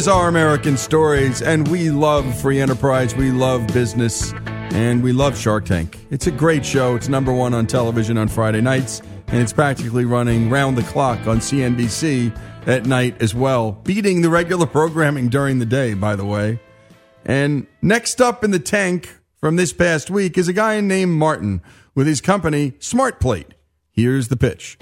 is 0.00 0.08
Our 0.08 0.28
American 0.28 0.78
Stories, 0.78 1.42
and 1.42 1.68
we 1.68 1.90
love 1.90 2.40
free 2.40 2.58
enterprise, 2.58 3.14
we 3.14 3.30
love 3.30 3.66
business, 3.66 4.32
and 4.72 5.02
we 5.02 5.12
love 5.12 5.36
Shark 5.36 5.66
Tank. 5.66 5.98
It's 6.10 6.26
a 6.26 6.30
great 6.30 6.64
show. 6.64 6.96
It's 6.96 7.08
number 7.08 7.34
one 7.34 7.52
on 7.52 7.66
television 7.66 8.16
on 8.16 8.26
Friday 8.28 8.62
nights, 8.62 9.02
and 9.26 9.42
it's 9.42 9.52
practically 9.52 10.06
running 10.06 10.48
round 10.48 10.78
the 10.78 10.84
clock 10.84 11.26
on 11.26 11.36
CNBC 11.36 12.34
at 12.66 12.86
night 12.86 13.20
as 13.20 13.34
well, 13.34 13.72
beating 13.72 14.22
the 14.22 14.30
regular 14.30 14.64
programming 14.64 15.28
during 15.28 15.58
the 15.58 15.66
day, 15.66 15.92
by 15.92 16.16
the 16.16 16.24
way. 16.24 16.58
And 17.26 17.66
next 17.82 18.22
up 18.22 18.42
in 18.42 18.52
the 18.52 18.58
tank 18.58 19.14
from 19.38 19.56
this 19.56 19.74
past 19.74 20.08
week 20.08 20.38
is 20.38 20.48
a 20.48 20.54
guy 20.54 20.80
named 20.80 21.12
Martin 21.12 21.60
with 21.94 22.06
his 22.06 22.22
company, 22.22 22.70
SmartPlate. 22.78 23.50
Here's 23.90 24.28
the 24.28 24.38
pitch. 24.38 24.78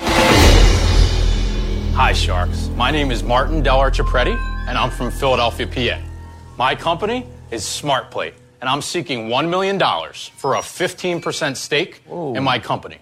Hi, 1.99 2.13
Sharks. 2.13 2.69
My 2.77 2.93
name 2.93 3.11
is 3.11 3.25
Martin 3.25 3.61
Del 3.61 3.79
Archipreti, 3.79 4.37
and 4.69 4.77
I'm 4.77 4.91
from 4.91 5.11
Philadelphia, 5.11 5.67
PA. 5.67 5.99
My 6.59 6.75
company 6.75 7.27
is 7.51 7.63
SmartPlate, 7.63 8.35
and 8.61 8.69
I'm 8.69 8.83
seeking 8.83 9.29
$1 9.29 9.49
million 9.49 9.79
for 10.37 10.57
a 10.57 10.59
15% 10.59 11.57
stake 11.57 12.03
in 12.07 12.45
my 12.45 12.59
company. 12.59 12.99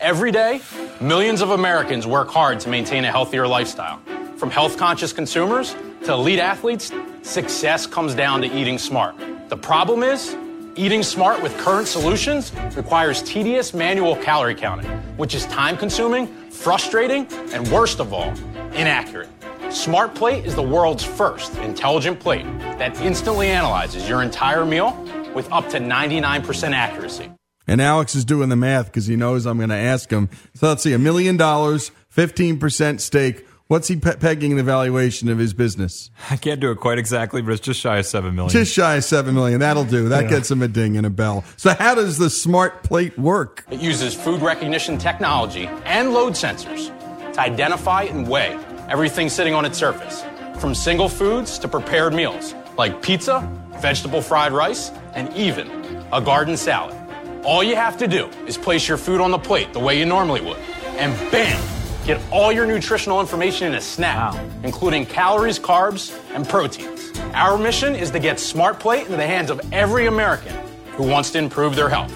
Every 0.00 0.30
day, 0.30 0.60
millions 1.00 1.40
of 1.40 1.50
Americans 1.50 2.06
work 2.06 2.28
hard 2.28 2.60
to 2.60 2.68
maintain 2.68 3.06
a 3.06 3.10
healthier 3.10 3.48
lifestyle. 3.48 4.00
From 4.36 4.50
health 4.50 4.76
conscious 4.76 5.14
consumers 5.14 5.74
to 6.04 6.12
elite 6.12 6.40
athletes, 6.40 6.92
success 7.22 7.86
comes 7.86 8.14
down 8.14 8.42
to 8.42 8.54
eating 8.54 8.76
smart. 8.76 9.14
The 9.48 9.56
problem 9.56 10.02
is, 10.02 10.36
eating 10.76 11.02
smart 11.02 11.42
with 11.42 11.56
current 11.56 11.88
solutions 11.88 12.52
requires 12.76 13.22
tedious 13.22 13.72
manual 13.72 14.16
calorie 14.16 14.54
counting, 14.54 14.90
which 15.16 15.34
is 15.34 15.46
time 15.46 15.78
consuming, 15.78 16.26
frustrating, 16.50 17.26
and 17.54 17.66
worst 17.68 17.98
of 17.98 18.12
all, 18.12 18.34
inaccurate. 18.74 19.30
Smart 19.72 20.14
Plate 20.14 20.44
is 20.44 20.54
the 20.54 20.62
world's 20.62 21.02
first 21.02 21.56
intelligent 21.58 22.20
plate 22.20 22.44
that 22.78 22.98
instantly 23.00 23.48
analyzes 23.48 24.08
your 24.08 24.22
entire 24.22 24.64
meal 24.66 24.92
with 25.34 25.50
up 25.50 25.68
to 25.70 25.78
99% 25.78 26.72
accuracy. 26.72 27.30
And 27.66 27.80
Alex 27.80 28.14
is 28.14 28.24
doing 28.24 28.48
the 28.50 28.56
math 28.56 28.86
because 28.86 29.06
he 29.06 29.16
knows 29.16 29.46
I'm 29.46 29.56
going 29.56 29.70
to 29.70 29.74
ask 29.74 30.10
him. 30.10 30.28
So 30.54 30.68
let's 30.68 30.82
see, 30.82 30.92
a 30.92 30.98
million 30.98 31.36
dollars, 31.36 31.90
15% 32.14 33.00
stake. 33.00 33.46
What's 33.68 33.88
he 33.88 33.96
pe- 33.96 34.16
pegging 34.16 34.56
the 34.56 34.62
valuation 34.62 35.30
of 35.30 35.38
his 35.38 35.54
business? 35.54 36.10
I 36.28 36.36
can't 36.36 36.60
do 36.60 36.70
it 36.70 36.76
quite 36.78 36.98
exactly, 36.98 37.40
but 37.40 37.52
it's 37.52 37.60
just 37.62 37.80
shy 37.80 37.96
of 37.98 38.04
seven 38.06 38.34
million. 38.34 38.50
Just 38.50 38.74
shy 38.74 38.96
of 38.96 39.04
seven 39.04 39.34
million. 39.34 39.60
That'll 39.60 39.84
do. 39.84 40.10
That 40.10 40.24
Yeah. 40.24 40.30
gets 40.30 40.50
him 40.50 40.60
a 40.60 40.68
ding 40.68 40.98
and 40.98 41.06
a 41.06 41.10
bell. 41.10 41.44
So 41.56 41.72
how 41.72 41.94
does 41.94 42.18
the 42.18 42.28
smart 42.28 42.82
plate 42.82 43.18
work? 43.18 43.64
It 43.70 43.80
uses 43.80 44.12
food 44.12 44.42
recognition 44.42 44.98
technology 44.98 45.70
and 45.86 46.12
load 46.12 46.34
sensors 46.34 46.90
to 47.32 47.40
identify 47.40 48.02
and 48.02 48.28
weigh 48.28 48.58
everything 48.92 49.30
sitting 49.30 49.54
on 49.54 49.64
its 49.64 49.78
surface, 49.78 50.22
from 50.60 50.74
single 50.74 51.08
foods 51.08 51.58
to 51.58 51.66
prepared 51.66 52.12
meals 52.12 52.54
like 52.76 53.00
pizza, 53.00 53.40
vegetable 53.80 54.20
fried 54.20 54.52
rice, 54.52 54.90
and 55.14 55.34
even 55.34 55.66
a 56.12 56.20
garden 56.20 56.58
salad. 56.58 56.94
All 57.42 57.64
you 57.64 57.74
have 57.74 57.96
to 57.98 58.06
do 58.06 58.26
is 58.46 58.58
place 58.58 58.86
your 58.86 58.98
food 58.98 59.22
on 59.22 59.30
the 59.30 59.38
plate 59.38 59.72
the 59.72 59.80
way 59.80 59.98
you 59.98 60.04
normally 60.04 60.42
would, 60.42 60.58
and 60.98 61.18
bam, 61.30 61.58
get 62.04 62.20
all 62.30 62.52
your 62.52 62.66
nutritional 62.66 63.18
information 63.18 63.68
in 63.68 63.74
a 63.74 63.80
snap, 63.80 64.36
including 64.62 65.06
calories, 65.06 65.58
carbs, 65.58 66.14
and 66.34 66.46
proteins. 66.46 67.18
Our 67.32 67.56
mission 67.56 67.96
is 67.96 68.10
to 68.10 68.18
get 68.18 68.38
Smart 68.38 68.78
Plate 68.78 69.06
into 69.06 69.16
the 69.16 69.26
hands 69.26 69.50
of 69.50 69.58
every 69.72 70.04
American 70.04 70.54
who 70.96 71.04
wants 71.04 71.30
to 71.30 71.38
improve 71.38 71.76
their 71.76 71.88
health. 71.88 72.12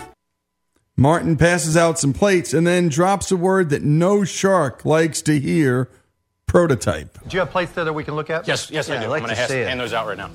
Martin 0.94 1.38
passes 1.38 1.74
out 1.74 1.98
some 1.98 2.12
plates 2.12 2.52
and 2.52 2.66
then 2.66 2.88
drops 2.90 3.30
a 3.30 3.36
word 3.36 3.70
that 3.70 3.82
no 3.82 4.24
shark 4.24 4.84
likes 4.84 5.22
to 5.22 5.40
hear 5.40 5.88
prototype. 6.60 7.18
Do 7.26 7.34
you 7.34 7.40
have 7.40 7.50
plates 7.50 7.72
there 7.72 7.84
that 7.84 7.92
we 7.92 8.04
can 8.04 8.14
look 8.14 8.30
at? 8.30 8.46
Yes, 8.46 8.70
yes, 8.70 8.88
I 8.88 8.94
Yeah, 8.94 9.00
do. 9.00 9.06
I'd 9.06 9.10
like 9.10 9.22
I'm 9.22 9.28
going 9.28 9.36
to 9.36 9.48
see 9.48 9.58
it. 9.58 9.68
hand 9.68 9.80
those 9.80 9.92
out 9.92 10.06
right 10.06 10.16
now. 10.16 10.30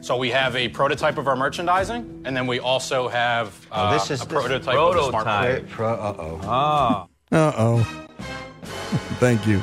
So 0.00 0.16
we 0.16 0.30
have 0.30 0.56
a 0.56 0.68
prototype 0.68 1.18
of 1.18 1.28
our 1.28 1.36
merchandising, 1.36 2.22
and 2.24 2.36
then 2.36 2.46
we 2.46 2.58
also 2.58 3.08
have 3.08 3.48
uh, 3.70 3.88
Oh, 3.90 3.92
this 3.94 4.10
is- 4.10 4.22
a 4.22 4.24
this- 4.26 4.32
prototype 4.32 4.74
of 4.76 4.94
the 4.94 5.08
smart 5.10 5.24
Prototype. 5.24 5.58
plate. 5.62 5.70
Pro- 5.70 5.92
uh-oh. 5.94 6.40
Ah. 6.44 7.06
Uh 7.30 7.52
oh. 7.56 8.06
Thank 9.20 9.46
you. 9.46 9.60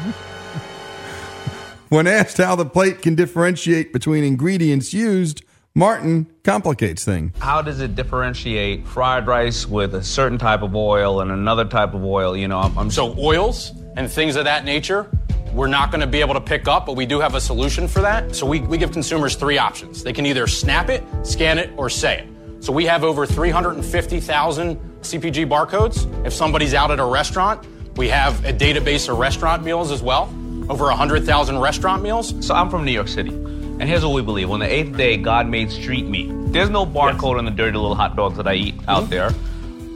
When 1.89 2.05
asked 2.07 2.37
how 2.37 2.55
the 2.55 2.65
plate 2.65 3.01
can 3.01 3.15
differentiate 3.15 3.91
between 3.91 4.23
ingredients 4.23 4.93
used, 4.93 5.43
Martin 5.75 6.27
complicates 6.43 7.03
things. 7.03 7.31
How 7.39 7.61
does 7.61 7.79
it 7.79 7.95
differentiate 7.95 8.87
fried 8.87 9.25
rice 9.27 9.65
with 9.67 9.95
a 9.95 10.03
certain 10.03 10.37
type 10.37 10.61
of 10.61 10.75
oil 10.75 11.21
and 11.21 11.31
another 11.31 11.65
type 11.65 11.93
of 11.93 12.03
oil? 12.03 12.35
You 12.37 12.47
know, 12.47 12.59
I'm, 12.59 12.77
I'm 12.77 12.91
So 12.91 13.15
oils 13.17 13.71
and 13.97 14.09
things 14.09 14.35
of 14.35 14.45
that 14.45 14.65
nature, 14.65 15.09
we're 15.53 15.67
not 15.67 15.91
going 15.91 16.01
to 16.01 16.07
be 16.07 16.21
able 16.21 16.33
to 16.33 16.41
pick 16.41 16.67
up, 16.67 16.85
but 16.85 16.95
we 16.95 17.05
do 17.05 17.19
have 17.19 17.35
a 17.35 17.41
solution 17.41 17.87
for 17.87 18.01
that. 18.01 18.35
So 18.35 18.45
we, 18.45 18.59
we 18.61 18.77
give 18.77 18.91
consumers 18.91 19.35
three 19.35 19.57
options. 19.57 20.03
They 20.03 20.13
can 20.13 20.25
either 20.25 20.47
snap 20.47 20.89
it, 20.89 21.03
scan 21.23 21.57
it, 21.57 21.71
or 21.77 21.89
say 21.89 22.19
it. 22.19 22.63
So 22.63 22.73
we 22.73 22.85
have 22.85 23.03
over 23.03 23.25
350,000 23.25 24.77
CPG 25.01 25.49
barcodes. 25.49 26.25
If 26.25 26.33
somebody's 26.33 26.73
out 26.73 26.91
at 26.91 26.99
a 26.99 27.05
restaurant, 27.05 27.65
we 27.95 28.09
have 28.09 28.43
a 28.45 28.53
database 28.53 29.09
of 29.09 29.17
restaurant 29.17 29.63
meals 29.63 29.91
as 29.91 30.01
well. 30.01 30.33
Over 30.69 30.85
100,000 30.85 31.57
restaurant 31.57 32.03
meals. 32.03 32.33
So 32.45 32.53
I'm 32.53 32.69
from 32.69 32.85
New 32.85 32.91
York 32.91 33.07
City. 33.07 33.29
And 33.31 33.83
here's 33.83 34.03
what 34.03 34.13
we 34.13 34.21
believe. 34.21 34.51
On 34.51 34.59
the 34.59 34.71
eighth 34.71 34.97
day, 34.97 35.15
God 35.15 35.47
made 35.47 35.71
street 35.71 36.05
meat. 36.05 36.29
There's 36.51 36.69
no 36.69 36.85
barcode 36.85 37.37
on 37.37 37.45
the 37.45 37.51
dirty 37.51 37.77
little 37.77 37.95
hot 37.95 38.15
dogs 38.15 38.35
that 38.37 38.47
I 38.47 38.55
eat 38.55 38.75
out 38.87 39.03
mm-hmm. 39.03 39.11
there. 39.11 39.33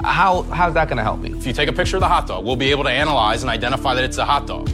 How 0.04 0.44
how's 0.44 0.74
that 0.74 0.90
gonna 0.90 1.04
help 1.04 1.20
me? 1.20 1.32
If 1.32 1.48
you 1.48 1.54
take 1.54 1.70
a 1.70 1.74
picture 1.74 1.98
of 1.98 2.02
the 2.02 2.08
hot 2.08 2.28
dog, 2.28 2.46
we'll 2.46 2.56
be 2.56 2.72
able 2.72 2.84
to 2.84 2.90
analyze 2.90 3.44
and 3.44 3.50
identify 3.50 3.94
that 3.96 4.04
it's 4.04 4.18
a 4.18 4.26
hot 4.26 4.48
dog. 4.48 4.70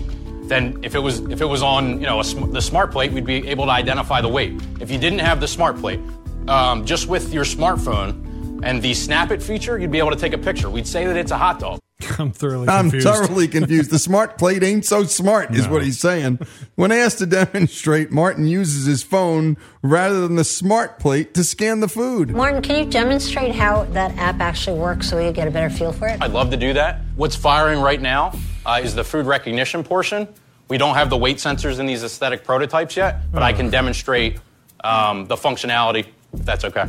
Then, 0.50 0.80
if 0.84 0.96
it 0.96 1.00
was 1.00 1.20
if 1.20 1.42
it 1.42 1.46
was 1.46 1.62
on 1.62 2.00
you 2.02 2.08
know 2.08 2.20
a, 2.20 2.24
sm- 2.24 2.52
the 2.52 2.62
smart 2.62 2.92
plate, 2.92 3.12
we'd 3.14 3.26
be 3.26 3.48
able 3.48 3.66
to 3.66 3.72
identify 3.72 4.20
the 4.20 4.28
weight. 4.28 4.60
If 4.82 4.90
you 4.92 4.98
didn't 4.98 5.20
have 5.20 5.40
the 5.40 5.48
smart 5.48 5.78
plate, 5.78 6.00
um, 6.48 6.86
just 6.86 7.08
with 7.08 7.32
your 7.34 7.44
smartphone 7.46 8.62
and 8.64 8.82
the 8.82 8.94
Snap 8.94 9.32
It 9.32 9.42
feature, 9.44 9.78
you'd 9.78 9.92
be 9.92 10.00
able 10.00 10.10
to 10.10 10.16
take 10.18 10.34
a 10.34 10.38
picture. 10.38 10.70
We'd 10.70 10.88
say 10.88 11.06
that 11.06 11.16
it's 11.16 11.32
a 11.32 11.38
hot 11.38 11.60
dog. 11.60 11.80
I'm 12.18 12.32
thoroughly 12.32 12.68
I'm 12.68 12.86
confused. 12.90 13.08
thoroughly 13.08 13.48
confused. 13.48 13.92
The 13.92 14.00
smart 14.00 14.38
plate 14.38 14.64
ain't 14.64 14.86
so 14.86 15.04
smart, 15.04 15.52
is 15.54 15.66
No. 15.68 15.74
what 15.74 15.84
he's 15.84 16.00
saying. 16.00 16.40
When 16.76 16.92
asked 16.92 17.20
to 17.20 17.26
demonstrate, 17.26 18.10
Martin 18.12 18.48
uses 18.48 18.86
his 18.86 19.04
phone 19.04 19.56
rather 19.84 20.22
than 20.22 20.36
the 20.36 20.44
smart 20.44 20.98
plate 21.00 21.34
to 21.36 21.44
scan 21.44 21.80
the 21.82 21.88
food. 21.90 22.32
Martin, 22.32 22.62
can 22.62 22.84
you 22.84 22.90
demonstrate 22.90 23.54
how 23.54 23.84
that 23.92 24.18
app 24.18 24.40
actually 24.40 24.80
works 24.80 25.10
so 25.10 25.24
we 25.24 25.32
get 25.32 25.48
a 25.48 25.52
better 25.52 25.70
feel 25.70 25.92
for 25.94 26.08
it? 26.08 26.22
I'd 26.22 26.32
love 26.32 26.50
to 26.52 26.58
do 26.58 26.74
that. 26.74 27.02
What's 27.16 27.36
firing 27.36 27.80
right 27.82 28.02
now 28.02 28.34
uh, 28.70 28.80
is 28.82 28.94
the 28.96 29.04
food 29.04 29.26
recognition 29.26 29.84
portion. 29.84 30.28
We 30.68 30.78
don't 30.78 30.96
have 30.96 31.10
the 31.10 31.18
weight 31.18 31.38
sensors 31.38 31.80
in 31.80 31.86
these 31.88 32.04
aesthetic 32.04 32.44
prototypes 32.44 32.96
yet, 32.96 33.32
but 33.32 33.42
I 33.42 33.54
can 33.54 33.70
demonstrate 33.70 34.38
um, 34.84 35.26
the 35.26 35.36
functionality 35.36 36.06
if 36.34 36.46
that's 36.46 36.64
okay. 36.66 36.86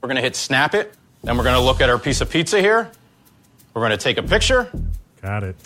We're 0.00 0.06
going 0.08 0.16
to 0.16 0.22
hit 0.22 0.36
snap 0.36 0.74
it, 0.74 0.94
then 1.24 1.36
we're 1.36 1.42
going 1.42 1.56
to 1.56 1.62
look 1.62 1.80
at 1.80 1.90
our 1.90 1.98
piece 1.98 2.20
of 2.20 2.30
pizza 2.30 2.60
here. 2.60 2.90
We're 3.74 3.80
going 3.82 3.90
to 3.90 3.96
take 3.96 4.16
a 4.18 4.22
picture, 4.22 4.70
Got 5.20 5.42
it. 5.42 5.56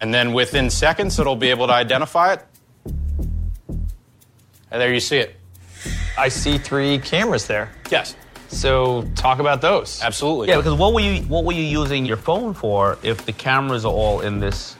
and 0.00 0.12
then 0.14 0.32
within 0.32 0.70
seconds, 0.70 1.18
it'll 1.18 1.36
be 1.36 1.50
able 1.50 1.66
to 1.66 1.72
identify 1.74 2.32
it. 2.32 2.44
And 4.70 4.80
there 4.80 4.92
you 4.92 5.00
see 5.00 5.18
it. 5.18 5.36
I 6.16 6.28
see 6.30 6.58
three 6.58 6.98
cameras 6.98 7.46
there. 7.46 7.70
Yes, 7.90 8.16
So 8.48 9.02
talk 9.14 9.38
about 9.38 9.60
those. 9.60 10.00
absolutely. 10.02 10.48
Yeah, 10.48 10.56
because 10.56 10.74
what 10.74 10.94
were 10.94 11.00
you 11.00 11.22
what 11.24 11.44
were 11.44 11.52
you 11.52 11.62
using 11.62 12.06
your 12.06 12.16
phone 12.16 12.54
for 12.54 12.98
if 13.02 13.24
the 13.26 13.32
cameras 13.32 13.84
are 13.84 13.92
all 13.92 14.20
in 14.20 14.40
this 14.40 14.74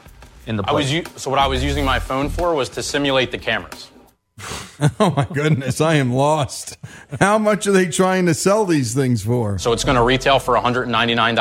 in 0.49 0.57
the 0.57 0.65
I 0.67 0.73
was 0.73 0.87
plate? 0.91 1.07
u- 1.07 1.13
so 1.19 1.31
what 1.31 1.39
I 1.39 1.47
was 1.47 1.63
using 1.63 1.85
my 1.85 1.99
phone 2.01 2.29
for 2.29 2.55
was 2.55 2.69
to 2.71 2.83
simulate 2.83 3.31
the 3.31 3.39
cameras. 3.39 3.91
Oh 5.01 5.13
my 5.17 5.25
goodness, 5.33 5.81
I 5.81 5.95
am 5.95 6.13
lost. 6.13 6.79
How 7.19 7.37
much 7.37 7.67
are 7.67 7.73
they 7.73 7.87
trying 7.87 8.27
to 8.27 8.35
sell 8.35 8.65
these 8.65 8.95
things 8.95 9.25
for? 9.25 9.59
So 9.59 9.73
it's 9.73 9.83
going 9.83 9.97
to 9.97 10.05
retail 10.05 10.39
for 10.39 10.55
$199. 10.55 11.37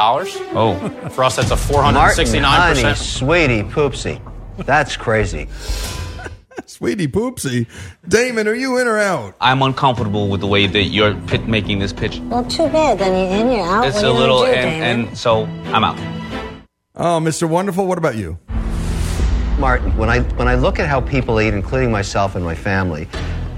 oh. 0.56 1.10
For 1.12 1.24
us, 1.24 1.36
that's 1.36 1.52
a 1.52 1.56
469%. 1.56 2.42
honey, 2.44 2.96
sweetie, 2.96 3.62
poopsie. 3.62 4.20
That's 4.66 4.98
crazy. 4.98 5.48
Sweetie 6.66 7.08
poopsie. 7.08 7.68
Daymond, 8.08 8.48
are 8.48 8.56
you 8.56 8.80
in 8.80 8.88
or 8.88 8.98
out? 8.98 9.36
I'm 9.40 9.62
uncomfortable 9.62 10.30
with 10.30 10.42
the 10.42 10.48
way 10.48 10.66
that 10.66 10.84
you're 10.86 11.14
pit- 11.28 11.48
making 11.48 11.78
this 11.78 11.94
pitch. 11.94 12.20
Well, 12.22 12.44
too 12.46 12.68
bad. 12.70 12.98
Then 12.98 13.14
you're 13.14 13.40
in, 13.40 13.52
you're 13.58 13.68
out. 13.68 13.86
It's 13.86 13.98
what 13.98 14.06
a 14.06 14.08
you 14.08 14.14
little 14.14 14.40
gonna 14.42 14.52
do, 14.54 14.58
and, 14.58 15.06
Daymond? 15.06 15.10
and 15.10 15.18
so 15.18 15.44
I'm 15.76 15.84
out. 15.84 15.98
Oh, 16.96 17.20
Mr. 17.22 17.48
Wonderful, 17.48 17.86
what 17.86 18.00
about 18.00 18.16
you? 18.16 18.40
Martin, 19.58 19.96
when 19.98 20.10
I 20.10 20.20
when 20.38 20.48
I 20.48 20.56
look 20.56 20.80
at 20.80 20.88
how 20.88 21.02
people 21.02 21.42
eat, 21.42 21.54
including 21.54 21.92
myself 21.92 22.36
and 22.36 22.46
my 22.46 22.54
family, 22.56 23.08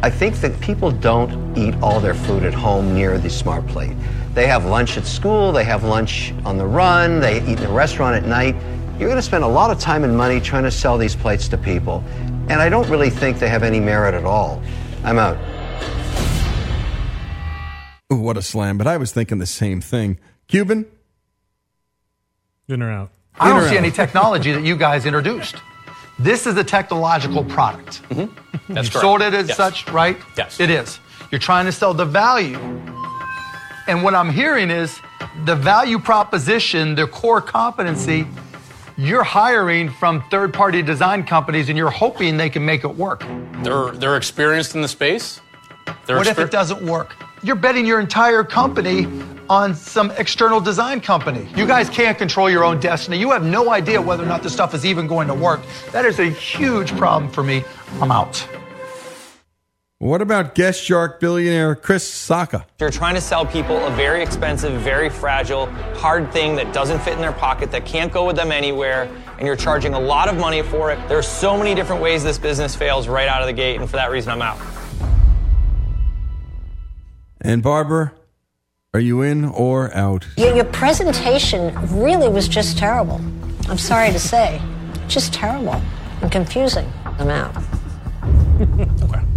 I 0.02 0.10
think 0.10 0.36
that 0.38 0.60
people 0.62 0.92
don't 0.92 1.58
eat 1.58 1.76
all 1.82 2.00
their 2.00 2.14
food 2.14 2.44
at 2.44 2.54
home 2.54 2.94
near 2.94 3.18
the 3.18 3.30
smart 3.30 3.68
plate. 3.68 3.96
They 4.34 4.48
have 4.48 4.66
lunch 4.66 4.98
at 4.98 5.06
school, 5.06 5.52
they 5.52 5.66
have 5.66 5.84
lunch 5.84 6.34
on 6.46 6.58
the 6.58 6.66
run, 6.66 7.20
they 7.20 7.42
eat 7.42 7.60
in 7.60 7.66
a 7.66 7.72
restaurant 7.72 8.16
at 8.16 8.26
night. 8.30 8.56
You're 8.98 9.10
going 9.10 9.16
to 9.18 9.22
spend 9.22 9.44
a 9.44 9.48
lot 9.48 9.72
of 9.72 9.80
time 9.80 10.04
and 10.04 10.16
money 10.16 10.40
trying 10.40 10.64
to 10.64 10.72
sell 10.72 10.98
these 10.98 11.16
plates 11.16 11.48
to 11.50 11.58
people, 11.58 12.04
and 12.50 12.54
I 12.62 12.70
don't 12.70 12.88
really 12.90 13.10
think 13.10 13.40
they 13.40 13.50
have 13.50 13.64
any 13.64 13.80
merit 13.82 14.14
at 14.14 14.24
all. 14.26 14.62
I'm 15.04 15.18
out. 15.20 15.38
Ooh, 18.12 18.18
what 18.18 18.38
a 18.38 18.42
slam, 18.42 18.78
but 18.78 18.88
I 18.88 18.98
was 18.98 19.12
thinking 19.12 19.38
the 19.40 19.46
same 19.46 19.82
thing. 19.82 20.18
Cuban? 20.48 20.86
In 22.68 22.82
or 22.82 22.90
out? 22.92 23.12
I 23.40 23.50
In 23.50 23.58
or 23.58 23.60
don't 23.62 23.70
see 23.70 23.76
out? 23.76 23.84
any 23.84 23.92
technology 23.92 24.52
that 24.54 24.64
you 24.64 24.76
guys 24.78 25.06
introduced. 25.06 25.56
This 26.20 26.46
is 26.46 26.58
a 26.58 26.64
technological 26.64 27.44
product. 27.46 28.02
Mm-hmm. 28.10 28.22
Mm-hmm. 28.22 28.74
That's 28.74 28.88
you 28.88 28.92
correct. 28.92 29.02
sold 29.02 29.22
it 29.22 29.34
as 29.34 29.48
Yes. 29.48 29.58
such, 29.58 29.88
right? 29.90 30.18
Yes. 30.38 30.60
It 30.60 30.70
is. 30.70 31.00
You're 31.32 31.40
trying 31.40 31.66
to 31.66 31.72
sell 31.72 31.94
the 31.94 32.06
value. 32.06 32.58
And 33.88 34.04
what 34.04 34.14
I'm 34.14 34.30
hearing 34.30 34.70
is 34.70 35.00
the 35.46 35.56
value 35.56 35.98
proposition, 36.00 36.96
the 36.96 37.08
core 37.08 37.42
competency, 37.42 38.28
you're 38.98 39.24
hiring 39.24 39.90
from 39.90 40.22
third 40.30 40.54
party 40.54 40.82
design 40.82 41.24
companies 41.24 41.70
and 41.70 41.78
you're 41.78 41.90
hoping 41.90 42.36
they 42.38 42.50
can 42.50 42.66
make 42.66 42.84
it 42.84 42.94
work. 42.96 43.24
They're 43.64 43.92
they're 43.92 44.18
experienced 44.18 44.76
in 44.76 44.82
the 44.82 44.88
space. 44.88 45.40
They're 46.06 46.18
what 46.18 46.28
if 46.28 46.38
it 46.38 46.52
doesn't 46.52 46.86
work? 46.86 47.16
You're 47.42 47.56
betting 47.56 47.86
your 47.86 48.00
entire 48.02 48.44
company 48.44 49.08
on 49.50 49.74
some 49.74 50.12
external 50.12 50.62
design 50.62 51.02
company. 51.02 51.50
You 51.56 51.66
guys 51.66 51.90
can't 51.90 52.18
control 52.18 52.50
your 52.50 52.64
own 52.64 52.80
destiny. 52.80 53.18
You 53.18 53.32
have 53.32 53.44
no 53.44 53.72
idea 53.72 54.00
whether 54.00 54.24
or 54.24 54.28
not 54.28 54.44
this 54.44 54.54
stuff 54.54 54.74
is 54.74 54.86
even 54.86 55.08
going 55.08 55.28
to 55.28 55.34
work. 55.34 55.62
That 55.92 56.06
is 56.06 56.20
a 56.20 56.30
huge 56.30 56.96
problem 56.96 57.32
for 57.32 57.44
me. 57.44 57.64
I'm 58.00 58.12
out. 58.12 58.48
What 60.02 60.22
about 60.22 60.56
guest 60.56 60.82
shark 60.82 61.20
billionaire 61.20 61.76
Chris 61.76 62.10
Sacca? 62.10 62.64
You're 62.80 62.90
trying 62.90 63.16
to 63.16 63.22
sell 63.22 63.46
people 63.46 63.86
a 63.86 63.90
very 63.92 64.24
expensive, 64.24 64.80
very 64.82 65.10
fragile, 65.10 65.66
hard 65.96 66.32
thing 66.32 66.56
that 66.56 66.74
doesn't 66.74 67.00
fit 67.00 67.16
in 67.16 67.20
their 67.20 67.34
pocket, 67.34 67.70
that 67.72 67.86
can't 67.86 68.10
go 68.10 68.26
with 68.26 68.38
them 68.38 68.50
anywhere, 68.50 69.12
and 69.38 69.46
you're 69.46 69.58
charging 69.58 69.96
a 69.96 70.00
lot 70.00 70.30
of 70.30 70.38
money 70.38 70.62
for 70.62 70.90
it. 70.90 71.06
There 71.10 71.18
are 71.18 71.22
so 71.22 71.58
many 71.58 71.76
different 71.76 72.02
ways 72.02 72.24
this 72.24 72.38
business 72.38 72.78
fails 72.78 73.10
right 73.10 73.28
out 73.28 73.42
of 73.42 73.48
the 73.48 73.54
gate, 73.54 73.78
and 73.82 73.90
for 73.90 73.98
that 73.98 74.10
reason, 74.10 74.32
I'm 74.32 74.42
out. 74.42 74.58
And 77.42 77.62
Barbara, 77.62 78.14
are 78.96 79.00
you 79.00 79.22
in 79.22 79.46
or 79.46 79.94
out? 79.94 80.26
Your, 80.36 80.56
your 80.56 80.66
presentation 80.66 81.76
really 81.96 82.28
was 82.28 82.48
just 82.48 82.76
terrible. 82.76 83.22
I'm 83.68 83.78
sorry 83.78 84.12
to 84.12 84.20
say. 84.20 84.60
Just 85.08 85.32
terrible 85.32 85.80
and 86.24 86.32
confusing. 86.32 86.92
I'm 87.06 87.30
out. 87.30 87.56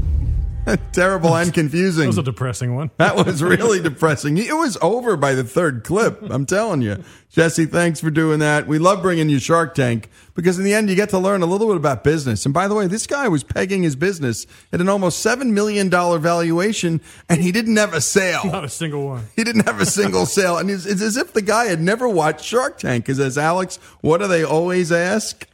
Terrible 0.93 1.35
and 1.37 1.53
confusing. 1.53 2.03
That 2.03 2.09
was 2.09 2.19
a 2.19 2.23
depressing 2.23 2.75
one. 2.75 2.91
That 2.99 3.17
was 3.17 3.43
really 3.43 3.81
depressing. 3.81 4.38
It 4.38 4.56
was 4.56 4.79
over 4.81 5.17
by 5.17 5.35
the 5.35 5.44
third 5.44 5.85
clip. 5.85 6.20
I'm 6.23 6.47
telling 6.47 6.82
you. 6.82 7.03
Jesse, 7.31 7.64
thanks 7.64 7.99
for 7.99 8.11
doing 8.11 8.41
that. 8.41 8.67
We 8.67 8.79
love 8.79 9.00
bringing 9.00 9.31
you 9.31 9.38
Shark 9.38 9.75
Tank 9.75 10.11
because 10.35 10.59
in 10.59 10.64
the 10.64 10.75
end, 10.75 10.91
you 10.91 10.97
get 10.97 11.09
to 11.11 11.19
learn 11.19 11.43
a 11.43 11.47
little 11.47 11.67
bit 11.67 11.76
about 11.76 12.05
business. 12.05 12.44
And 12.44 12.53
by 12.53 12.69
the 12.69 12.75
way, 12.75 12.87
this 12.87 13.06
guy 13.06 13.26
was 13.29 13.43
pegging 13.43 13.82
his 13.82 13.97
business 13.97 14.47
at 14.70 14.82
an 14.82 14.88
almost 14.88 15.25
$7 15.25 15.50
million 15.50 15.88
valuation 15.88 17.00
and 17.31 17.41
he 17.41 17.50
didn't 17.50 17.76
have 17.76 17.94
a 17.94 18.03
sale. 18.03 18.43
Not 18.44 18.65
a 18.65 18.69
single 18.69 19.06
one. 19.06 19.25
He 19.35 19.44
didn't 19.44 19.67
have 19.67 19.81
a 19.81 19.87
single 19.87 20.26
sale. 20.26 20.58
And 20.58 20.70
it's, 20.70 20.85
it's 20.85 21.00
as 21.00 21.17
if 21.17 21.32
the 21.32 21.43
guy 21.43 21.67
had 21.67 21.81
never 21.81 22.06
watched 22.06 22.44
Shark 22.44 22.79
Tank 22.79 23.06
because 23.06 23.19
as 23.19 23.38
Alex, 23.38 23.76
what 24.03 24.19
do 24.19 24.29
they 24.29 24.44
always 24.44 24.93
ask? 24.93 25.49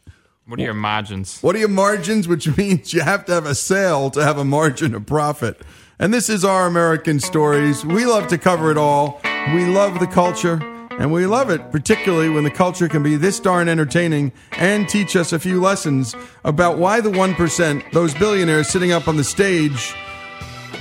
What 0.48 0.60
are 0.60 0.62
your 0.62 0.72
margins? 0.72 1.42
What 1.42 1.56
are 1.56 1.58
your 1.58 1.68
margins? 1.68 2.26
Which 2.26 2.56
means 2.56 2.94
you 2.94 3.02
have 3.02 3.26
to 3.26 3.34
have 3.34 3.44
a 3.44 3.54
sale 3.54 4.08
to 4.12 4.24
have 4.24 4.38
a 4.38 4.46
margin 4.46 4.94
of 4.94 5.04
profit. 5.04 5.60
And 5.98 6.14
this 6.14 6.30
is 6.30 6.42
our 6.42 6.66
American 6.66 7.20
stories. 7.20 7.84
We 7.84 8.06
love 8.06 8.28
to 8.28 8.38
cover 8.38 8.70
it 8.70 8.78
all. 8.78 9.20
We 9.52 9.66
love 9.66 10.00
the 10.00 10.06
culture, 10.06 10.58
and 10.92 11.12
we 11.12 11.26
love 11.26 11.50
it, 11.50 11.70
particularly 11.70 12.30
when 12.30 12.44
the 12.44 12.50
culture 12.50 12.88
can 12.88 13.02
be 13.02 13.16
this 13.16 13.38
darn 13.40 13.68
entertaining 13.68 14.32
and 14.52 14.88
teach 14.88 15.16
us 15.16 15.34
a 15.34 15.38
few 15.38 15.60
lessons 15.60 16.16
about 16.44 16.78
why 16.78 17.02
the 17.02 17.10
1%, 17.10 17.92
those 17.92 18.14
billionaires 18.14 18.68
sitting 18.68 18.90
up 18.90 19.06
on 19.06 19.18
the 19.18 19.24
stage, 19.24 19.94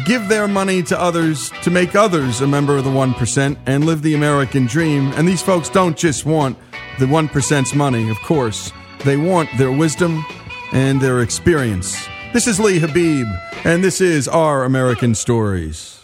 give 0.06 0.30
their 0.30 0.48
money 0.48 0.82
to 0.84 0.98
others 0.98 1.50
to 1.64 1.72
make 1.72 1.94
others 1.94 2.40
a 2.40 2.48
member 2.48 2.78
of 2.78 2.86
the 2.86 2.90
1% 2.90 3.58
and 3.66 3.86
live 3.86 4.02
the 4.02 4.16
American 4.16 4.66
dream. 4.66 5.12
And 5.14 5.28
these 5.28 5.42
folks 5.42 5.68
don't 5.68 5.98
just 5.98 6.26
want 6.26 6.58
the 7.00 7.06
1%'s 7.06 7.76
money, 7.76 8.10
of 8.10 8.18
course. 8.22 8.72
They 9.06 9.18
want 9.18 9.50
their 9.58 9.72
wisdom 9.72 10.26
and 10.74 11.00
their 11.00 11.22
experience. 11.22 12.08
This 12.34 12.48
is 12.48 12.60
Lee 12.60 12.80
Habib, 12.80 13.28
and 13.64 13.84
this 13.84 14.02
is 14.02 14.28
Our 14.28 14.64
American 14.64 15.16
Stories. 15.16 15.97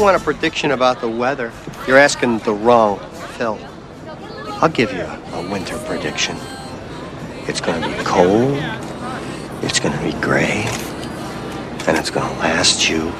Want 0.00 0.16
a 0.16 0.24
prediction 0.24 0.70
about 0.70 1.00
the 1.00 1.08
weather. 1.08 1.52
You're 1.86 1.98
asking 1.98 2.38
the 2.38 2.54
wrong 2.54 2.98
Phil. 3.36 3.58
I'll 4.62 4.70
give 4.70 4.92
you 4.92 5.02
a, 5.02 5.50
winter 5.50 5.76
prediction. 5.80 6.36
It's 7.46 7.60
going 7.60 7.82
to 7.82 7.88
be 7.88 8.04
cold, 8.04 8.54
it's 9.62 9.80
going 9.80 9.96
to 9.96 10.02
be 10.04 10.12
gray, 10.20 10.64
and 11.86 11.98
it's 11.98 12.10
going 12.10 12.28
to 12.28 12.38
last 12.38 12.88
you 12.88 13.10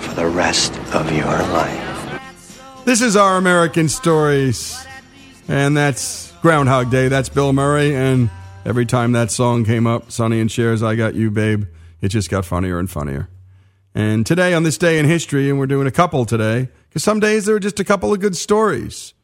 for 0.00 0.14
the 0.14 0.26
rest 0.26 0.76
of 0.94 1.10
your 1.12 1.24
life. 1.24 2.82
This 2.84 3.02
is 3.02 3.16
Our 3.16 3.36
American 3.36 3.88
Stories, 3.88 4.84
and 5.48 5.76
that's 5.76 6.32
Groundhog 6.42 6.90
Day. 6.90 7.08
That's 7.08 7.28
Bill 7.28 7.52
Murray, 7.52 7.94
and 7.94 8.30
every 8.64 8.86
time 8.86 9.12
that 9.12 9.30
song 9.30 9.64
came 9.64 9.86
up, 9.86 10.10
Sonny 10.10 10.40
and 10.40 10.50
Cher's 10.50 10.82
I 10.82 10.96
Got 10.96 11.14
You, 11.14 11.30
Babe, 11.30 11.64
it 12.00 12.08
just 12.08 12.30
got 12.30 12.44
funnier 12.44 12.78
and 12.78 12.90
funnier. 12.90 13.28
And 13.96 14.26
today, 14.26 14.52
on 14.52 14.62
this 14.62 14.76
day 14.76 14.98
in 14.98 15.06
history, 15.06 15.48
and 15.48 15.58
we're 15.58 15.66
doing 15.66 15.86
a 15.86 15.90
couple 15.90 16.26
today, 16.26 16.68
because 16.86 17.02
some 17.02 17.18
days 17.18 17.46
there 17.46 17.56
are 17.56 17.58
just 17.58 17.80
a 17.80 17.84
couple 17.84 18.12
of 18.12 18.20
good 18.20 18.36
stories. 18.36 19.14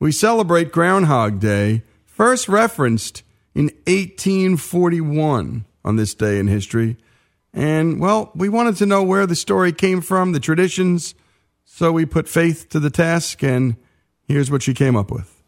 We 0.00 0.12
celebrate 0.12 0.72
Groundhog 0.72 1.40
Day, 1.40 1.82
first 2.06 2.48
referenced 2.48 3.22
in 3.54 3.66
1841 3.86 5.66
on 5.84 5.96
this 5.96 6.14
day 6.14 6.38
in 6.38 6.46
history. 6.46 6.96
And, 7.52 8.00
well, 8.00 8.32
we 8.34 8.48
wanted 8.48 8.76
to 8.76 8.86
know 8.86 9.02
where 9.02 9.26
the 9.26 9.36
story 9.36 9.72
came 9.72 10.00
from, 10.00 10.32
the 10.32 10.40
traditions, 10.40 11.14
so 11.66 11.92
we 11.92 12.06
put 12.06 12.26
Faith 12.26 12.70
to 12.70 12.80
the 12.80 12.88
task, 12.88 13.42
and 13.44 13.76
here's 14.26 14.50
what 14.50 14.62
she 14.62 14.72
came 14.72 14.96
up 14.96 15.10
with. 15.10 15.42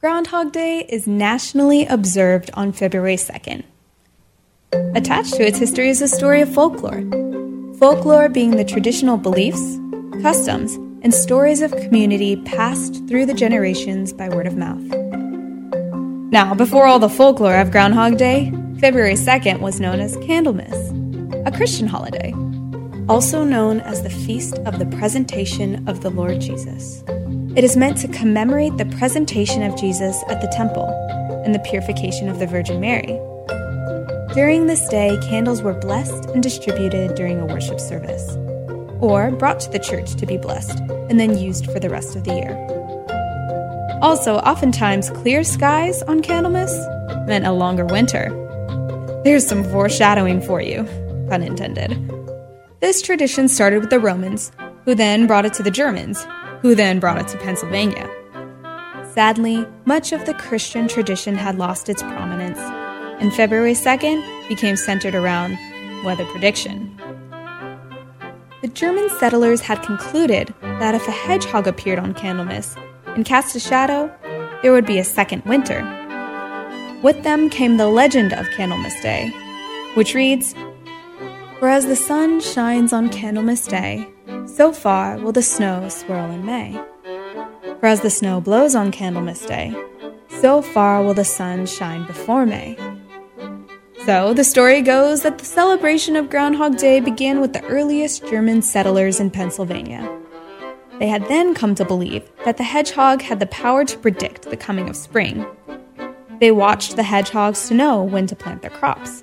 Groundhog 0.00 0.52
Day 0.52 0.86
is 0.88 1.06
nationally 1.06 1.84
observed 1.84 2.50
on 2.54 2.72
February 2.72 3.16
2nd. 3.16 3.64
Attached 4.94 5.34
to 5.34 5.46
its 5.46 5.58
history 5.58 5.90
is 5.90 6.00
a 6.00 6.08
story 6.08 6.40
of 6.40 6.50
folklore. 6.54 7.04
Folklore 7.78 8.28
being 8.28 8.56
the 8.56 8.64
traditional 8.64 9.16
beliefs, 9.16 9.78
customs, 10.20 10.74
and 11.02 11.14
stories 11.14 11.62
of 11.62 11.70
community 11.70 12.34
passed 12.42 13.06
through 13.06 13.24
the 13.24 13.34
generations 13.34 14.12
by 14.12 14.28
word 14.28 14.48
of 14.48 14.56
mouth. 14.56 14.82
Now, 16.32 16.54
before 16.54 16.86
all 16.86 16.98
the 16.98 17.08
folklore 17.08 17.54
of 17.54 17.70
Groundhog 17.70 18.18
Day, 18.18 18.52
February 18.80 19.14
2nd 19.14 19.60
was 19.60 19.78
known 19.78 20.00
as 20.00 20.16
Candlemas, 20.16 20.90
a 21.46 21.56
Christian 21.56 21.86
holiday, 21.86 22.32
also 23.08 23.44
known 23.44 23.78
as 23.82 24.02
the 24.02 24.10
Feast 24.10 24.58
of 24.66 24.80
the 24.80 24.96
Presentation 24.98 25.88
of 25.88 26.00
the 26.00 26.10
Lord 26.10 26.40
Jesus. 26.40 27.04
It 27.54 27.62
is 27.62 27.76
meant 27.76 27.96
to 27.98 28.08
commemorate 28.08 28.76
the 28.76 28.86
presentation 28.86 29.62
of 29.62 29.78
Jesus 29.78 30.20
at 30.28 30.40
the 30.40 30.48
temple 30.48 30.88
and 31.44 31.54
the 31.54 31.60
purification 31.60 32.28
of 32.28 32.40
the 32.40 32.46
Virgin 32.48 32.80
Mary. 32.80 33.20
During 34.34 34.66
this 34.66 34.86
day, 34.88 35.18
candles 35.22 35.62
were 35.62 35.72
blessed 35.72 36.26
and 36.30 36.42
distributed 36.42 37.14
during 37.14 37.40
a 37.40 37.46
worship 37.46 37.80
service, 37.80 38.36
or 39.00 39.30
brought 39.30 39.58
to 39.60 39.70
the 39.70 39.78
church 39.78 40.14
to 40.16 40.26
be 40.26 40.36
blessed 40.36 40.78
and 41.08 41.18
then 41.18 41.38
used 41.38 41.70
for 41.72 41.80
the 41.80 41.88
rest 41.88 42.14
of 42.14 42.24
the 42.24 42.34
year. 42.34 42.54
Also, 44.02 44.36
oftentimes, 44.36 45.10
clear 45.10 45.42
skies 45.42 46.02
on 46.02 46.20
Candlemas 46.20 46.72
meant 47.26 47.46
a 47.46 47.52
longer 47.52 47.86
winter. 47.86 48.28
There's 49.24 49.46
some 49.46 49.64
foreshadowing 49.64 50.42
for 50.42 50.60
you, 50.60 50.84
pun 51.28 51.42
intended. 51.42 51.96
This 52.80 53.02
tradition 53.02 53.48
started 53.48 53.80
with 53.80 53.90
the 53.90 53.98
Romans, 53.98 54.52
who 54.84 54.94
then 54.94 55.26
brought 55.26 55.46
it 55.46 55.54
to 55.54 55.62
the 55.62 55.70
Germans, 55.70 56.26
who 56.60 56.74
then 56.74 57.00
brought 57.00 57.18
it 57.18 57.28
to 57.28 57.38
Pennsylvania. 57.38 58.08
Sadly, 59.14 59.66
much 59.84 60.12
of 60.12 60.26
the 60.26 60.34
Christian 60.34 60.86
tradition 60.86 61.34
had 61.34 61.58
lost 61.58 61.88
its 61.88 62.02
prominence, 62.02 62.37
and 63.20 63.32
February 63.34 63.74
2nd 63.74 64.48
became 64.48 64.76
centered 64.76 65.14
around 65.14 65.58
weather 66.04 66.24
prediction. 66.26 66.94
the 68.60 68.68
German 68.68 69.08
settlers 69.18 69.60
had 69.60 69.82
concluded 69.82 70.52
that 70.60 70.94
if 70.94 71.06
a 71.06 71.12
hedgehog 71.12 71.66
appeared 71.68 71.98
on 71.98 72.12
Candlemas 72.14 72.76
and 73.06 73.24
cast 73.24 73.54
a 73.54 73.60
shadow, 73.60 74.12
there 74.62 74.72
would 74.72 74.86
be 74.86 74.98
a 74.98 75.04
second 75.04 75.44
winter. 75.44 75.80
With 77.02 77.22
them 77.22 77.48
came 77.48 77.76
the 77.76 77.86
legend 77.86 78.32
of 78.32 78.46
Candlemas 78.50 79.00
Day, 79.00 79.30
which 79.94 80.14
reads 80.14 80.54
For 81.60 81.68
as 81.68 81.86
the 81.86 81.96
sun 81.96 82.40
shines 82.40 82.92
on 82.92 83.10
Candlemas 83.10 83.68
Day, 83.68 84.08
so 84.46 84.72
far 84.72 85.18
will 85.18 85.32
the 85.32 85.42
snow 85.42 85.88
swirl 85.88 86.30
in 86.30 86.44
May. 86.44 86.80
For 87.78 87.86
as 87.86 88.00
the 88.00 88.10
snow 88.10 88.40
blows 88.40 88.74
on 88.74 88.90
Candlemas 88.90 89.46
Day, 89.46 89.72
so 90.40 90.62
far 90.62 91.02
will 91.02 91.14
the 91.14 91.24
sun 91.24 91.66
shine 91.66 92.04
before 92.06 92.44
May. 92.44 92.76
So, 94.08 94.32
the 94.32 94.42
story 94.42 94.80
goes 94.80 95.20
that 95.20 95.36
the 95.36 95.44
celebration 95.44 96.16
of 96.16 96.30
Groundhog 96.30 96.78
Day 96.78 96.98
began 96.98 97.42
with 97.42 97.52
the 97.52 97.62
earliest 97.66 98.26
German 98.26 98.62
settlers 98.62 99.20
in 99.20 99.30
Pennsylvania. 99.30 100.10
They 100.98 101.08
had 101.08 101.28
then 101.28 101.54
come 101.54 101.74
to 101.74 101.84
believe 101.84 102.26
that 102.46 102.56
the 102.56 102.62
hedgehog 102.62 103.20
had 103.20 103.38
the 103.38 103.46
power 103.48 103.84
to 103.84 103.98
predict 103.98 104.44
the 104.44 104.56
coming 104.56 104.88
of 104.88 104.96
spring. 104.96 105.44
They 106.40 106.50
watched 106.50 106.96
the 106.96 107.02
hedgehogs 107.02 107.68
to 107.68 107.74
know 107.74 108.02
when 108.02 108.26
to 108.28 108.34
plant 108.34 108.62
their 108.62 108.70
crops. 108.70 109.22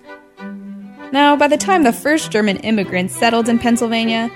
Now, 1.11 1.35
by 1.35 1.47
the 1.47 1.57
time 1.57 1.81
the 1.81 1.91
first 1.91 2.29
German 2.29 2.57
immigrants 2.57 3.15
settled 3.15 3.49
in 3.49 3.57
Pennsylvania, 3.57 4.29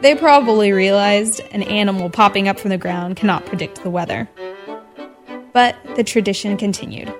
they 0.00 0.16
probably 0.16 0.72
realized 0.72 1.42
an 1.52 1.62
animal 1.62 2.10
popping 2.10 2.48
up 2.48 2.58
from 2.58 2.70
the 2.70 2.76
ground 2.76 3.14
cannot 3.14 3.46
predict 3.46 3.84
the 3.84 3.90
weather. 3.90 4.28
But 5.52 5.76
the 5.94 6.02
tradition 6.02 6.56
continued. 6.56 7.14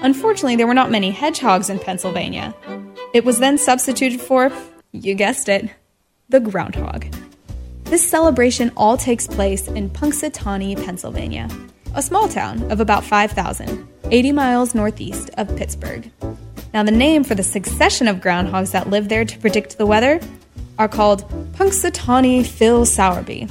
Unfortunately, 0.00 0.54
there 0.54 0.66
were 0.66 0.74
not 0.74 0.90
many 0.90 1.10
hedgehogs 1.10 1.68
in 1.68 1.78
Pennsylvania. 1.78 2.54
It 3.12 3.24
was 3.24 3.40
then 3.40 3.58
substituted 3.58 4.20
for, 4.20 4.52
you 4.92 5.14
guessed 5.14 5.48
it, 5.48 5.70
the 6.28 6.38
groundhog. 6.38 7.06
This 7.84 8.08
celebration 8.08 8.70
all 8.76 8.96
takes 8.96 9.26
place 9.26 9.66
in 9.66 9.90
Punxsutawney, 9.90 10.84
Pennsylvania, 10.84 11.48
a 11.94 12.02
small 12.02 12.28
town 12.28 12.70
of 12.70 12.80
about 12.80 13.02
5,000, 13.02 13.88
80 14.10 14.32
miles 14.32 14.74
northeast 14.74 15.30
of 15.36 15.56
Pittsburgh. 15.56 16.10
Now, 16.72 16.84
the 16.84 16.92
name 16.92 17.24
for 17.24 17.34
the 17.34 17.42
succession 17.42 18.06
of 18.06 18.18
groundhogs 18.18 18.72
that 18.72 18.90
live 18.90 19.08
there 19.08 19.24
to 19.24 19.38
predict 19.38 19.78
the 19.78 19.86
weather 19.86 20.20
are 20.78 20.88
called 20.88 21.28
Punxsutawney 21.54 22.46
Phil 22.46 22.84
Sowerby. 22.84 23.50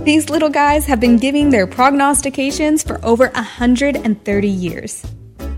These 0.00 0.28
little 0.28 0.50
guys 0.50 0.84
have 0.86 1.00
been 1.00 1.16
giving 1.16 1.48
their 1.48 1.66
prognostications 1.66 2.82
for 2.82 3.02
over 3.04 3.28
130 3.28 4.48
years. 4.48 5.06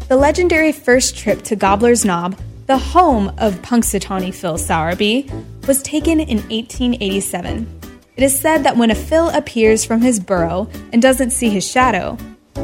The 0.06 0.16
legendary 0.18 0.70
first 0.70 1.16
trip 1.16 1.40
to 1.44 1.56
Gobbler's 1.56 2.04
Knob, 2.04 2.38
the 2.66 2.76
home 2.76 3.32
of 3.38 3.54
Punxsutawney 3.62 4.34
Phil 4.34 4.58
Sowerby, 4.58 5.30
was 5.66 5.82
taken 5.82 6.20
in 6.20 6.36
1887. 6.50 7.80
It 8.14 8.22
is 8.22 8.38
said 8.38 8.64
that 8.64 8.76
when 8.76 8.90
a 8.90 8.94
Phil 8.94 9.30
appears 9.30 9.82
from 9.82 10.02
his 10.02 10.20
burrow 10.20 10.68
and 10.92 11.00
doesn't 11.00 11.30
see 11.30 11.48
his 11.48 11.66
shadow, 11.66 12.18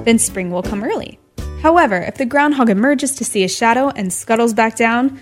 then 0.05 0.19
spring 0.19 0.51
will 0.51 0.63
come 0.63 0.85
early. 0.85 1.19
However, 1.63 1.97
if 1.97 2.17
the 2.17 2.27
groundhog 2.27 2.69
emerges 2.69 3.15
to 3.17 3.25
see 3.25 3.43
a 3.43 3.49
shadow 3.49 3.89
and 3.89 4.13
scuttles 4.13 4.53
back 4.53 4.77
down, 4.77 5.19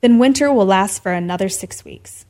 then 0.00 0.18
winter 0.18 0.50
will 0.50 0.64
last 0.64 1.02
for 1.02 1.12
another 1.12 1.50
six 1.50 1.84
weeks. 1.84 2.24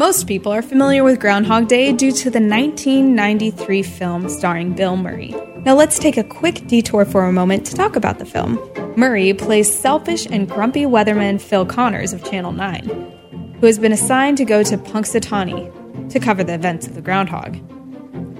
Most 0.00 0.28
people 0.28 0.52
are 0.52 0.62
familiar 0.62 1.02
with 1.02 1.18
Groundhog 1.18 1.66
Day 1.66 1.92
due 1.92 2.12
to 2.12 2.30
the 2.30 2.38
1993 2.38 3.82
film 3.82 4.28
starring 4.28 4.72
Bill 4.72 4.96
Murray. 4.96 5.34
Now 5.64 5.74
let's 5.74 5.98
take 5.98 6.16
a 6.16 6.22
quick 6.22 6.68
detour 6.68 7.04
for 7.04 7.24
a 7.24 7.32
moment 7.32 7.66
to 7.66 7.74
talk 7.74 7.96
about 7.96 8.20
the 8.20 8.24
film. 8.24 8.60
Murray 8.96 9.34
plays 9.34 9.76
selfish 9.76 10.24
and 10.30 10.48
grumpy 10.48 10.84
weatherman 10.84 11.40
Phil 11.40 11.66
Connors 11.66 12.12
of 12.12 12.22
Channel 12.22 12.52
9, 12.52 13.56
who 13.60 13.66
has 13.66 13.80
been 13.80 13.90
assigned 13.90 14.36
to 14.36 14.44
go 14.44 14.62
to 14.62 14.78
Punxsutawney 14.78 16.10
to 16.10 16.20
cover 16.20 16.44
the 16.44 16.54
events 16.54 16.86
of 16.86 16.94
the 16.94 17.02
groundhog. 17.02 17.58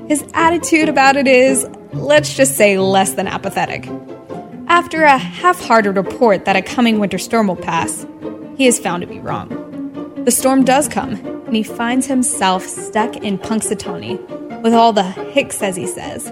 His 0.09 0.25
attitude 0.35 0.89
about 0.89 1.17
it 1.17 1.27
is, 1.27 1.69
let's 1.93 2.37
just 2.37 2.57
say, 2.57 2.79
less 2.79 3.15
than 3.15 3.27
apathetic. 3.27 3.89
After 4.69 5.03
a 5.03 5.19
half 5.19 5.61
hearted 5.61 5.97
report 5.97 6.45
that 6.45 6.55
a 6.55 6.63
coming 6.63 7.01
winter 7.01 7.19
storm 7.19 7.49
will 7.49 7.57
pass, 7.57 8.07
he 8.57 8.69
is 8.69 8.79
found 8.79 9.01
to 9.01 9.09
be 9.09 9.19
wrong. 9.19 9.68
The 10.29 10.33
storm 10.33 10.63
does 10.63 10.89
come, 10.89 11.15
and 11.47 11.57
he 11.57 11.63
finds 11.63 12.07
himself 12.07 12.67
stuck 12.67 13.17
in 13.17 13.39
Punxsutawney 13.39 14.61
with 14.61 14.75
all 14.75 14.93
the 14.93 15.03
hicks, 15.03 15.63
as 15.63 15.75
he 15.75 15.87
says. 15.87 16.31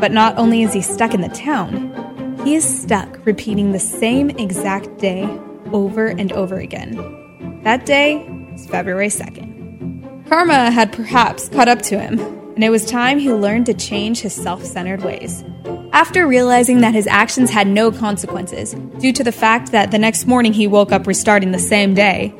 But 0.00 0.10
not 0.10 0.36
only 0.36 0.64
is 0.64 0.72
he 0.72 0.82
stuck 0.82 1.14
in 1.14 1.20
the 1.20 1.28
town, 1.28 2.40
he 2.44 2.56
is 2.56 2.64
stuck 2.64 3.24
repeating 3.24 3.70
the 3.70 3.78
same 3.78 4.30
exact 4.30 4.98
day 4.98 5.28
over 5.72 6.08
and 6.08 6.32
over 6.32 6.56
again. 6.58 7.60
That 7.62 7.86
day 7.86 8.26
is 8.52 8.66
February 8.66 9.10
2nd. 9.10 10.28
Karma 10.28 10.72
had 10.72 10.92
perhaps 10.92 11.48
caught 11.50 11.68
up 11.68 11.82
to 11.82 12.00
him, 12.00 12.18
and 12.18 12.64
it 12.64 12.70
was 12.70 12.84
time 12.84 13.20
he 13.20 13.32
learned 13.32 13.66
to 13.66 13.74
change 13.74 14.22
his 14.22 14.34
self 14.34 14.64
centered 14.64 15.04
ways. 15.04 15.44
After 15.92 16.26
realizing 16.26 16.80
that 16.80 16.94
his 16.94 17.06
actions 17.06 17.50
had 17.50 17.68
no 17.68 17.92
consequences, 17.92 18.74
due 18.98 19.12
to 19.12 19.22
the 19.22 19.30
fact 19.30 19.70
that 19.70 19.92
the 19.92 20.00
next 20.00 20.26
morning 20.26 20.52
he 20.52 20.66
woke 20.66 20.90
up 20.90 21.06
restarting 21.06 21.52
the 21.52 21.60
same 21.60 21.94
day, 21.94 22.34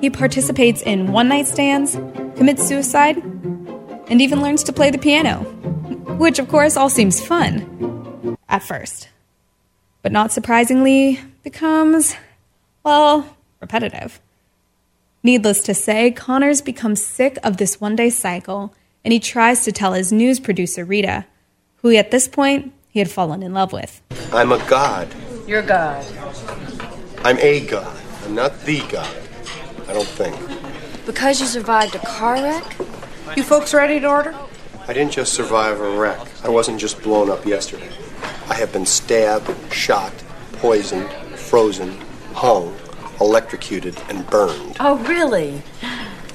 he 0.00 0.10
participates 0.10 0.82
in 0.82 1.12
one 1.12 1.28
night 1.28 1.46
stands, 1.46 1.94
commits 2.36 2.66
suicide, 2.66 3.16
and 3.16 4.22
even 4.22 4.40
learns 4.40 4.62
to 4.64 4.72
play 4.72 4.90
the 4.90 4.98
piano. 4.98 5.40
Which, 6.18 6.38
of 6.38 6.48
course, 6.48 6.76
all 6.76 6.88
seems 6.88 7.24
fun 7.24 8.36
at 8.48 8.62
first. 8.62 9.08
But 10.02 10.12
not 10.12 10.32
surprisingly, 10.32 11.20
becomes, 11.42 12.14
well, 12.84 13.36
repetitive. 13.60 14.20
Needless 15.22 15.62
to 15.64 15.74
say, 15.74 16.10
Connors 16.10 16.62
becomes 16.62 17.04
sick 17.04 17.38
of 17.42 17.56
this 17.56 17.80
one 17.80 17.96
day 17.96 18.10
cycle 18.10 18.74
and 19.04 19.12
he 19.12 19.20
tries 19.20 19.64
to 19.64 19.72
tell 19.72 19.92
his 19.92 20.12
news 20.12 20.38
producer, 20.40 20.84
Rita, 20.84 21.26
who 21.76 21.94
at 21.94 22.10
this 22.10 22.28
point 22.28 22.72
he 22.88 22.98
had 22.98 23.10
fallen 23.10 23.42
in 23.42 23.52
love 23.52 23.72
with. 23.72 24.00
I'm 24.32 24.52
a 24.52 24.58
god. 24.68 25.08
You're 25.46 25.62
God. 25.62 26.04
I'm 27.24 27.38
a 27.38 27.64
god. 27.66 28.00
I'm 28.24 28.34
not 28.34 28.60
the 28.60 28.80
god. 28.88 29.27
I 29.88 29.94
don't 29.94 30.06
think. 30.06 30.36
Because 31.06 31.40
you 31.40 31.46
survived 31.46 31.94
a 31.94 31.98
car 32.00 32.34
wreck? 32.34 32.76
You 33.36 33.42
folks 33.42 33.72
ready 33.72 33.98
to 34.00 34.06
order? 34.06 34.34
I 34.86 34.92
didn't 34.92 35.12
just 35.12 35.32
survive 35.32 35.80
a 35.80 35.98
wreck. 35.98 36.20
I 36.44 36.50
wasn't 36.50 36.78
just 36.78 37.02
blown 37.02 37.30
up 37.30 37.46
yesterday. 37.46 37.90
I 38.48 38.54
have 38.54 38.72
been 38.72 38.86
stabbed, 38.86 39.50
shot, 39.72 40.12
poisoned, 40.52 41.10
frozen, 41.36 41.98
hung, 42.34 42.76
electrocuted, 43.20 44.00
and 44.08 44.26
burned. 44.28 44.76
Oh, 44.80 44.96
really? 44.98 45.62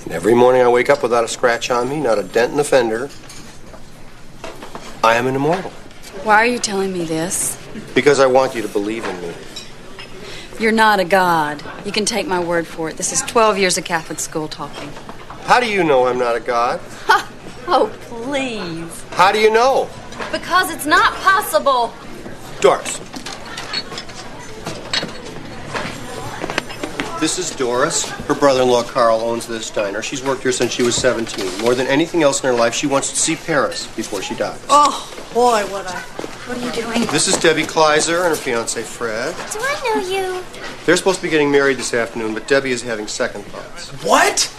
And 0.03 0.11
every 0.11 0.33
morning 0.33 0.61
I 0.61 0.67
wake 0.67 0.89
up 0.89 1.03
without 1.03 1.23
a 1.23 1.27
scratch 1.27 1.69
on 1.69 1.89
me, 1.89 1.99
not 1.99 2.17
a 2.17 2.23
dent 2.23 2.51
in 2.51 2.57
the 2.57 2.63
fender. 2.63 3.09
I 5.03 5.15
am 5.15 5.27
an 5.27 5.35
immortal. 5.35 5.71
Why 6.23 6.35
are 6.35 6.45
you 6.45 6.59
telling 6.59 6.91
me 6.91 7.05
this? 7.05 7.59
Because 7.93 8.19
I 8.19 8.25
want 8.25 8.55
you 8.55 8.61
to 8.61 8.67
believe 8.67 9.05
in 9.05 9.21
me. 9.21 9.33
You're 10.63 10.71
not 10.71 11.01
a 11.01 11.03
god. 11.03 11.61
You 11.83 11.91
can 11.91 12.05
take 12.05 12.25
my 12.25 12.39
word 12.39 12.65
for 12.65 12.87
it. 12.87 12.95
This 12.95 13.11
is 13.11 13.19
12 13.23 13.57
years 13.57 13.77
of 13.77 13.83
Catholic 13.83 14.17
school 14.17 14.47
talking. 14.47 14.89
How 15.43 15.59
do 15.59 15.69
you 15.69 15.83
know 15.83 16.07
I'm 16.07 16.17
not 16.17 16.37
a 16.37 16.39
god? 16.39 16.79
Oh, 17.67 17.93
please. 18.03 19.03
How 19.09 19.33
do 19.33 19.39
you 19.39 19.51
know? 19.51 19.89
Because 20.31 20.73
it's 20.73 20.85
not 20.85 21.13
possible. 21.15 21.93
Doris. 22.61 22.97
This 27.23 27.39
is 27.39 27.55
Doris. 27.55 28.03
Her 28.03 28.35
brother 28.35 28.63
in 28.63 28.67
law 28.67 28.83
Carl 28.83 29.21
owns 29.21 29.47
this 29.47 29.69
diner. 29.69 30.01
She's 30.01 30.21
worked 30.21 30.43
here 30.43 30.51
since 30.51 30.73
she 30.73 30.83
was 30.83 30.93
17. 30.93 31.61
More 31.61 31.73
than 31.73 31.87
anything 31.87 32.21
else 32.21 32.43
in 32.43 32.49
her 32.49 32.53
life, 32.53 32.73
she 32.73 32.85
wants 32.85 33.11
to 33.11 33.15
see 33.15 33.37
Paris 33.37 33.87
before 33.95 34.21
she 34.21 34.35
dies. 34.35 34.61
Oh, 34.67 35.09
boy, 35.33 35.61
what 35.71 35.87
I. 35.87 35.99
What 36.01 36.57
are 36.57 36.65
you 36.65 36.71
doing? 36.73 37.05
This 37.13 37.29
is 37.29 37.37
Debbie 37.37 37.63
Kleiser 37.63 38.25
and 38.25 38.27
her 38.27 38.35
fiance 38.35 38.83
Fred. 38.83 39.33
Do 39.53 39.59
I 39.61 39.95
know 39.95 40.05
you? 40.05 40.43
They're 40.85 40.97
supposed 40.97 41.19
to 41.19 41.23
be 41.23 41.29
getting 41.29 41.49
married 41.49 41.77
this 41.77 41.93
afternoon, 41.93 42.33
but 42.33 42.45
Debbie 42.45 42.71
is 42.71 42.81
having 42.81 43.07
second 43.07 43.43
thoughts. 43.43 43.91
What? 44.03 44.53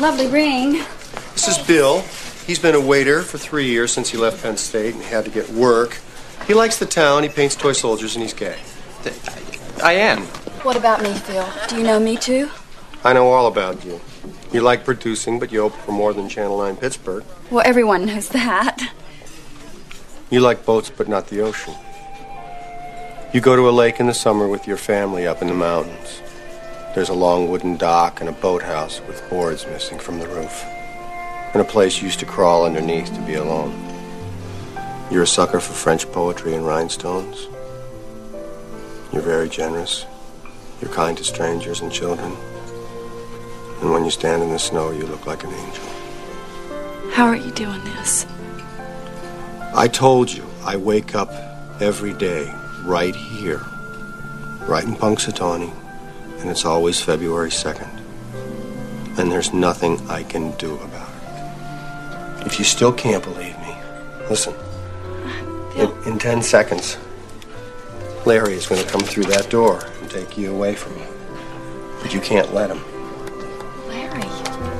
Lovely 0.00 0.28
ring. 0.28 0.84
This 1.32 1.48
is 1.48 1.58
Bill. 1.66 2.02
He's 2.46 2.60
been 2.60 2.76
a 2.76 2.80
waiter 2.80 3.22
for 3.22 3.38
three 3.38 3.66
years 3.66 3.90
since 3.90 4.08
he 4.08 4.16
left 4.16 4.40
Penn 4.40 4.56
State 4.56 4.94
and 4.94 5.02
had 5.02 5.24
to 5.24 5.32
get 5.32 5.50
work. 5.50 5.98
He 6.46 6.54
likes 6.54 6.78
the 6.78 6.86
town, 6.86 7.24
he 7.24 7.28
paints 7.28 7.56
toy 7.56 7.72
soldiers, 7.72 8.14
and 8.14 8.22
he's 8.22 8.34
gay. 8.34 8.60
I 9.82 9.94
am. 9.94 10.28
What 10.62 10.76
about 10.76 11.02
me, 11.02 11.12
Phil? 11.12 11.48
Do 11.68 11.76
you 11.76 11.82
know 11.82 11.98
me 11.98 12.16
too? 12.16 12.48
I 13.02 13.12
know 13.12 13.32
all 13.32 13.48
about 13.48 13.84
you. 13.84 14.00
You 14.52 14.60
like 14.60 14.84
producing, 14.84 15.40
but 15.40 15.50
you 15.50 15.60
open 15.62 15.80
for 15.80 15.90
more 15.90 16.12
than 16.12 16.28
Channel 16.28 16.56
9 16.58 16.76
Pittsburgh. 16.76 17.24
Well, 17.50 17.64
everyone 17.66 18.06
knows 18.06 18.28
that. 18.28 18.94
You 20.30 20.38
like 20.38 20.64
boats, 20.64 20.88
but 20.88 21.08
not 21.08 21.26
the 21.26 21.40
ocean. 21.40 21.74
You 23.32 23.40
go 23.40 23.56
to 23.56 23.68
a 23.68 23.70
lake 23.70 23.98
in 23.98 24.06
the 24.06 24.14
summer 24.14 24.46
with 24.46 24.68
your 24.68 24.76
family 24.76 25.26
up 25.26 25.42
in 25.42 25.48
the 25.48 25.54
mountains. 25.54 26.22
There's 26.94 27.08
a 27.08 27.14
long 27.14 27.48
wooden 27.50 27.76
dock 27.76 28.20
and 28.20 28.28
a 28.28 28.32
boathouse 28.32 29.00
with 29.08 29.28
boards 29.28 29.66
missing 29.66 29.98
from 29.98 30.20
the 30.20 30.28
roof. 30.28 30.62
And 31.54 31.60
a 31.60 31.64
place 31.64 31.98
you 31.98 32.04
used 32.04 32.20
to 32.20 32.26
crawl 32.26 32.64
underneath 32.64 33.12
to 33.14 33.20
be 33.22 33.34
alone. 33.34 33.74
You're 35.10 35.24
a 35.24 35.26
sucker 35.26 35.58
for 35.58 35.72
French 35.72 36.06
poetry 36.12 36.54
and 36.54 36.64
rhinestones. 36.64 37.48
You're 39.12 39.22
very 39.22 39.48
generous. 39.48 40.06
You're 40.82 40.90
kind 40.90 41.16
to 41.16 41.22
strangers 41.22 41.80
and 41.80 41.92
children. 41.92 42.36
And 43.80 43.92
when 43.92 44.04
you 44.04 44.10
stand 44.10 44.42
in 44.42 44.50
the 44.50 44.58
snow, 44.58 44.90
you 44.90 45.06
look 45.06 45.28
like 45.28 45.44
an 45.44 45.54
angel. 45.54 45.84
How 47.12 47.26
are 47.26 47.36
you 47.36 47.52
doing 47.52 47.82
this? 47.84 48.26
I 49.74 49.86
told 49.86 50.32
you, 50.32 50.44
I 50.64 50.76
wake 50.76 51.14
up 51.14 51.30
every 51.80 52.12
day 52.14 52.52
right 52.82 53.14
here, 53.14 53.64
right 54.66 54.82
in 54.82 54.96
Punxsutawney, 54.96 55.72
and 56.40 56.50
it's 56.50 56.64
always 56.64 57.00
February 57.00 57.50
2nd. 57.50 58.00
And 59.18 59.30
there's 59.30 59.54
nothing 59.54 60.00
I 60.10 60.24
can 60.24 60.50
do 60.56 60.74
about 60.74 61.08
it. 62.42 62.46
If 62.46 62.58
you 62.58 62.64
still 62.64 62.92
can't 62.92 63.22
believe 63.22 63.56
me, 63.60 63.76
listen. 64.28 64.54
In, 65.76 65.92
in 66.06 66.18
10 66.18 66.42
seconds, 66.42 66.98
Larry 68.26 68.54
is 68.54 68.66
going 68.66 68.82
to 68.82 68.88
come 68.88 69.02
through 69.02 69.24
that 69.24 69.48
door 69.48 69.80
take 70.12 70.36
you 70.36 70.54
away 70.54 70.74
from 70.74 70.94
me. 70.96 71.06
But 72.02 72.12
you 72.12 72.20
can't 72.20 72.52
let 72.52 72.70
him. 72.70 72.82
Larry. 73.88 74.22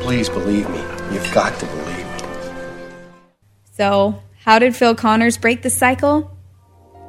Please 0.02 0.28
believe 0.28 0.68
me. 0.68 0.80
You've 1.12 1.30
got 1.32 1.58
to 1.60 1.66
believe 1.66 1.96
me. 1.96 3.22
So, 3.72 4.20
how 4.44 4.58
did 4.58 4.76
Phil 4.76 4.94
Connors 4.94 5.38
break 5.38 5.62
the 5.62 5.70
cycle? 5.70 6.30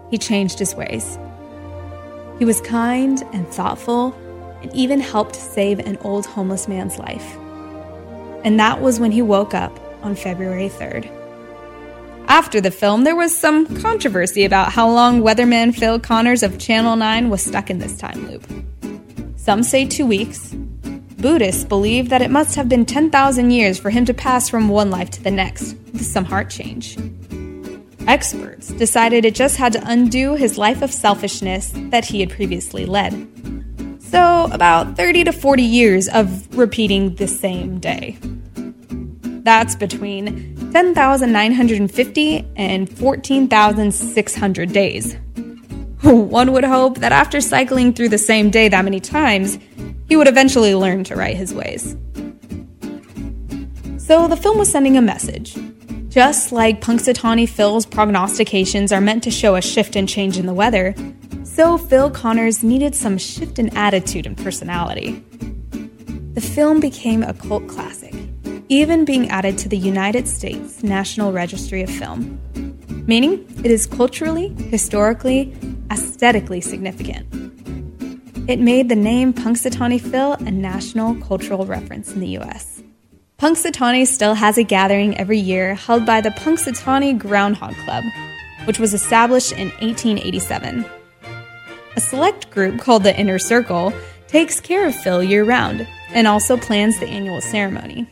He 0.09 0.17
changed 0.17 0.59
his 0.59 0.75
ways. 0.75 1.17
He 2.39 2.45
was 2.45 2.61
kind 2.61 3.21
and 3.33 3.47
thoughtful 3.47 4.13
and 4.61 4.73
even 4.73 4.99
helped 4.99 5.35
save 5.35 5.79
an 5.79 5.97
old 5.97 6.25
homeless 6.25 6.67
man's 6.67 6.97
life. 6.97 7.35
And 8.43 8.59
that 8.59 8.81
was 8.81 8.99
when 8.99 9.11
he 9.11 9.21
woke 9.21 9.53
up 9.53 9.79
on 10.03 10.15
February 10.15 10.69
3rd. 10.69 11.22
After 12.27 12.61
the 12.61 12.71
film, 12.71 13.03
there 13.03 13.15
was 13.15 13.35
some 13.35 13.81
controversy 13.81 14.45
about 14.45 14.71
how 14.71 14.89
long 14.89 15.21
weatherman 15.21 15.75
Phil 15.75 15.99
Connors 15.99 16.41
of 16.41 16.57
Channel 16.57 16.95
9 16.95 17.29
was 17.29 17.43
stuck 17.43 17.69
in 17.69 17.79
this 17.79 17.97
time 17.97 18.27
loop. 18.27 18.45
Some 19.35 19.61
say 19.61 19.85
two 19.85 20.05
weeks. 20.05 20.53
Buddhists 21.17 21.63
believe 21.63 22.09
that 22.09 22.21
it 22.21 22.31
must 22.31 22.55
have 22.55 22.67
been 22.67 22.85
10,000 22.85 23.51
years 23.51 23.77
for 23.77 23.89
him 23.89 24.05
to 24.05 24.13
pass 24.13 24.49
from 24.49 24.67
one 24.67 24.89
life 24.89 25.09
to 25.11 25.23
the 25.23 25.31
next, 25.31 25.73
with 25.91 26.05
some 26.05 26.25
heart 26.25 26.49
change. 26.49 26.97
Experts 28.07 28.69
decided 28.69 29.25
it 29.25 29.35
just 29.35 29.57
had 29.57 29.73
to 29.73 29.83
undo 29.85 30.35
his 30.35 30.57
life 30.57 30.81
of 30.81 30.91
selfishness 30.91 31.71
that 31.75 32.05
he 32.05 32.19
had 32.19 32.29
previously 32.29 32.85
led. 32.85 33.13
So, 33.99 34.49
about 34.51 34.97
30 34.97 35.25
to 35.25 35.31
40 35.31 35.63
years 35.63 36.07
of 36.09 36.57
repeating 36.57 37.15
the 37.15 37.27
same 37.27 37.79
day. 37.79 38.17
That's 39.43 39.75
between 39.75 40.71
10,950 40.71 42.47
and 42.55 42.97
14,600 42.97 44.73
days. 44.73 45.15
One 46.03 46.51
would 46.53 46.63
hope 46.63 46.97
that 47.00 47.12
after 47.12 47.39
cycling 47.41 47.93
through 47.93 48.09
the 48.09 48.17
same 48.17 48.50
day 48.50 48.69
that 48.69 48.83
many 48.83 49.00
times, 49.00 49.59
he 50.07 50.15
would 50.15 50.27
eventually 50.27 50.75
learn 50.75 51.03
to 51.05 51.15
right 51.15 51.35
his 51.35 51.53
ways. 51.53 51.95
So 53.97 54.27
the 54.27 54.38
film 54.38 54.57
was 54.57 54.71
sending 54.71 54.97
a 54.97 55.01
message. 55.01 55.57
Just 56.09 56.51
like 56.51 56.81
Punxsutawney 56.81 57.50
Phil's 57.50 57.85
prognostications 57.85 58.91
are 58.91 59.01
meant 59.01 59.23
to 59.23 59.31
show 59.31 59.55
a 59.55 59.62
shift 59.62 59.95
and 59.95 60.07
change 60.07 60.38
in 60.38 60.45
the 60.45 60.53
weather, 60.53 60.93
so 61.43 61.77
Phil 61.77 62.12
Connors 62.12 62.63
needed 62.63 62.95
some 62.95 63.17
shift 63.17 63.57
in 63.57 63.75
attitude 63.75 64.25
and 64.25 64.38
personality. 64.38 65.23
The 66.33 66.41
film 66.41 66.79
became 66.79 67.23
a 67.23 67.33
cult 67.33 67.67
classic, 67.67 68.13
even 68.70 69.05
being 69.05 69.29
added 69.29 69.58
to 69.60 69.70
the 69.70 69.77
United 69.77 70.27
States 70.27 70.84
National 70.84 71.32
Registry 71.32 71.82
of 71.82 71.89
Film, 71.89 72.39
meaning 73.08 73.45
it 73.63 73.71
is 73.71 73.86
culturally, 73.86 74.49
historically, 74.69 75.54
aesthetically 75.91 76.62
significant. 76.62 77.28
It 78.49 78.60
made 78.60 78.89
the 78.89 78.95
name 78.95 79.34
Punxsutawney 79.34 80.02
Phil 80.02 80.34
a 80.34 80.52
national 80.52 81.15
cultural 81.15 81.65
reference 81.65 82.13
in 82.13 82.19
the 82.19 82.38
US. 82.39 82.84
Punxsutawney 83.38 84.08
still 84.08 84.34
has 84.34 84.58
a 84.58 84.63
gathering 84.63 85.17
every 85.17 85.39
year 85.39 85.76
held 85.76 86.06
by 86.06 86.21
the 86.21 86.30
Punxsutawney 86.30 87.17
Groundhog 87.17 87.76
Club, 87.86 88.04
which 88.65 88.80
was 88.80 88.93
established 88.93 89.52
in 89.52 89.69
1887. 89.82 90.86
A 91.95 91.99
select 91.99 92.49
group 92.52 92.80
called 92.80 93.04
the 93.04 93.17
Inner 93.17 93.39
Circle 93.39 93.93
takes 94.28 94.60
care 94.60 94.88
of 94.88 94.95
Phil 94.95 95.23
year 95.23 95.43
round 95.43 95.88
and 96.10 96.28
also 96.28 96.58
plans 96.58 96.99
the 96.99 97.08
annual 97.08 97.41
ceremony. 97.41 98.08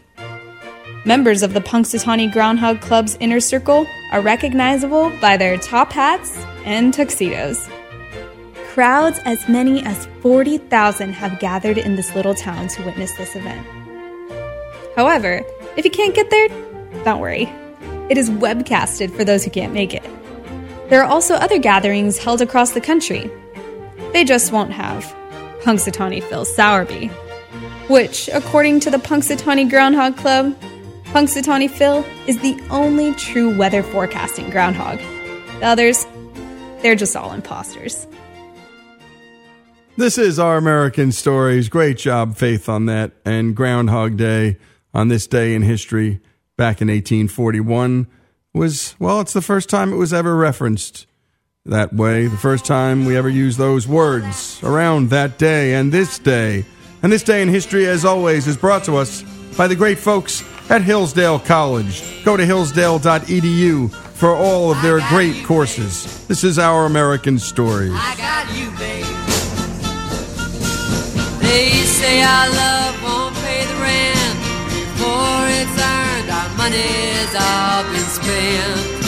Members 1.03 1.41
of 1.41 1.55
the 1.55 1.61
Punxsutawney 1.61 2.31
Groundhog 2.31 2.79
Club's 2.79 3.17
Inner 3.19 3.39
Circle 3.39 3.87
are 4.11 4.21
recognizable 4.21 5.09
by 5.19 5.35
their 5.35 5.57
top 5.57 5.91
hats 5.91 6.37
and 6.63 6.93
tuxedos. 6.93 7.67
Crowds 8.67 9.19
as 9.25 9.49
many 9.49 9.81
as 9.81 10.05
40,000 10.21 11.13
have 11.13 11.39
gathered 11.39 11.79
in 11.79 11.95
this 11.95 12.13
little 12.13 12.35
town 12.35 12.67
to 12.67 12.85
witness 12.85 13.17
this 13.17 13.35
event. 13.35 13.65
However, 14.95 15.41
if 15.75 15.85
you 15.85 15.91
can't 15.91 16.13
get 16.13 16.29
there, 16.29 16.49
don't 17.03 17.19
worry. 17.19 17.51
It 18.11 18.19
is 18.19 18.29
webcasted 18.29 19.09
for 19.09 19.23
those 19.23 19.43
who 19.43 19.49
can't 19.49 19.73
make 19.73 19.95
it. 19.95 20.07
There 20.89 21.01
are 21.01 21.09
also 21.09 21.33
other 21.33 21.57
gatherings 21.57 22.19
held 22.19 22.43
across 22.43 22.73
the 22.73 22.81
country. 22.81 23.27
They 24.13 24.23
just 24.23 24.51
won't 24.51 24.73
have 24.73 25.03
Punxsutawney 25.63 26.21
Phil 26.21 26.45
Sowerby, 26.45 27.07
which, 27.87 28.29
according 28.31 28.81
to 28.81 28.91
the 28.91 28.97
Punxsutawney 28.97 29.67
Groundhog 29.67 30.15
Club, 30.15 30.55
Punxsutawney 31.11 31.69
Phil 31.69 32.05
is 32.25 32.39
the 32.39 32.57
only 32.69 33.13
true 33.15 33.53
weather 33.57 33.83
forecasting 33.83 34.49
groundhog. 34.49 34.97
The 35.59 35.65
others, 35.65 36.07
they're 36.81 36.95
just 36.95 37.17
all 37.17 37.33
imposters. 37.33 38.07
This 39.97 40.17
is 40.17 40.39
Our 40.39 40.55
American 40.55 41.11
Stories. 41.11 41.67
Great 41.67 41.97
job, 41.97 42.37
Faith, 42.37 42.69
on 42.69 42.85
that. 42.85 43.11
And 43.25 43.53
Groundhog 43.53 44.15
Day 44.15 44.55
on 44.93 45.09
this 45.09 45.27
day 45.27 45.53
in 45.53 45.63
history 45.63 46.21
back 46.55 46.81
in 46.81 46.87
1841 46.87 48.07
was, 48.53 48.95
well, 48.97 49.19
it's 49.19 49.33
the 49.33 49.41
first 49.41 49.69
time 49.69 49.91
it 49.91 49.97
was 49.97 50.13
ever 50.13 50.33
referenced 50.37 51.07
that 51.65 51.93
way. 51.93 52.27
The 52.27 52.37
first 52.37 52.63
time 52.63 53.03
we 53.03 53.17
ever 53.17 53.27
used 53.27 53.57
those 53.57 53.85
words 53.85 54.63
around 54.63 55.09
that 55.09 55.37
day 55.37 55.73
and 55.73 55.91
this 55.91 56.19
day. 56.19 56.63
And 57.03 57.11
this 57.11 57.23
day 57.23 57.41
in 57.41 57.49
history, 57.49 57.85
as 57.85 58.05
always, 58.05 58.47
is 58.47 58.55
brought 58.55 58.85
to 58.85 58.95
us 58.95 59.23
by 59.57 59.67
the 59.67 59.75
great 59.75 59.97
folks 59.97 60.41
at 60.71 60.81
Hillsdale 60.81 61.37
College. 61.37 62.01
Go 62.23 62.37
to 62.37 62.45
hillsdale.edu 62.45 63.91
for 63.91 64.33
all 64.33 64.71
of 64.71 64.81
their 64.81 65.01
great 65.09 65.43
courses. 65.43 66.25
This 66.27 66.45
is 66.45 66.57
Our 66.57 66.85
American 66.85 67.37
Stories. 67.39 67.91
I 67.93 68.15
got 68.15 68.47
you, 68.55 68.71
babe. 68.79 69.05
They 71.43 71.83
say 71.83 72.23
our 72.23 72.47
love 72.49 73.03
won't 73.03 73.35
pay 73.43 73.67
the 73.67 73.77
rent 73.83 74.37
before 74.71 75.43
it's 75.59 75.75
earned. 75.75 76.29
Our 76.31 76.49
money's 76.55 77.33
all 77.35 77.83
been 77.91 78.07
spent. 78.07 79.03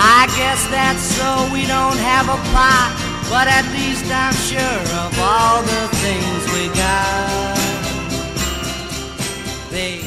I 0.00 0.32
guess 0.32 0.64
that's 0.72 1.04
so 1.20 1.28
we 1.52 1.66
don't 1.66 2.00
have 2.00 2.24
a 2.32 2.40
plot, 2.48 2.96
but 3.28 3.46
at 3.52 3.68
least 3.76 4.08
I'm 4.08 4.32
sure 4.48 4.80
of 5.04 5.12
all 5.20 5.60
the 5.60 5.88
things 6.00 6.40
we 6.56 6.74
got. 6.74 7.61
Babe. 9.72 10.04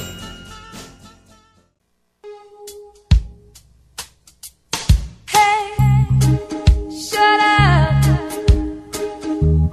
Shut 6.92 7.40
up. 7.40 8.04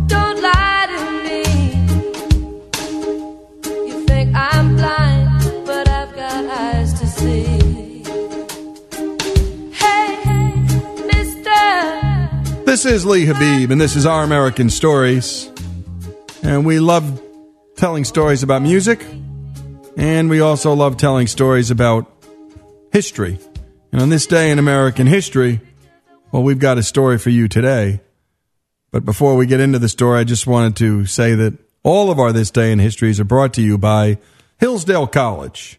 Don't 0.07 0.41
lie 0.41 0.87
to 0.89 1.01
me. 1.25 1.43
You 3.87 3.97
think 4.07 4.35
I'm 4.35 4.77
blind, 4.77 5.67
but 5.67 5.87
I've 5.91 6.17
got 6.17 6.47
eyes 6.47 6.95
to 6.99 7.07
see. 7.07 8.03
Hey, 9.73 10.17
mister. 11.07 12.65
This 12.65 12.87
is 12.87 13.05
Lee 13.05 13.27
Habib, 13.27 13.71
and 13.71 13.79
this 13.79 13.95
is 13.95 14.07
Our 14.07 14.25
American 14.25 14.71
Stories. 14.71 15.51
And 16.43 16.65
we 16.65 16.81
love 16.81 17.21
telling 17.77 18.05
stories 18.05 18.43
about 18.43 18.63
music, 18.63 19.05
and 19.97 20.31
we 20.31 20.41
also 20.41 20.75
love 20.75 20.97
telling 20.97 21.27
stories 21.27 21.71
about 21.71 22.11
history. 22.93 23.39
And 23.93 24.01
on 24.01 24.09
this 24.09 24.27
day 24.27 24.51
in 24.51 24.59
American 24.59 25.07
history, 25.07 25.61
well, 26.31 26.43
we've 26.43 26.59
got 26.59 26.79
a 26.79 26.83
story 26.83 27.19
for 27.19 27.31
you 27.31 27.49
today. 27.49 28.01
But 28.91 29.05
before 29.05 29.37
we 29.37 29.47
get 29.47 29.61
into 29.61 29.79
the 29.79 29.89
story, 29.89 30.21
I 30.21 30.25
just 30.25 30.47
wanted 30.47 30.77
to 30.77 31.07
say 31.07 31.35
that 31.35 31.59
all 31.83 32.11
of 32.11 32.19
our 32.19 32.33
This 32.33 32.51
Day 32.51 32.73
in 32.73 32.79
Histories 32.79 33.21
are 33.21 33.25
brought 33.25 33.55
to 33.55 33.63
you 33.63 33.77
by 33.77 34.19
Hillsdale 34.59 35.07
College. 35.07 35.79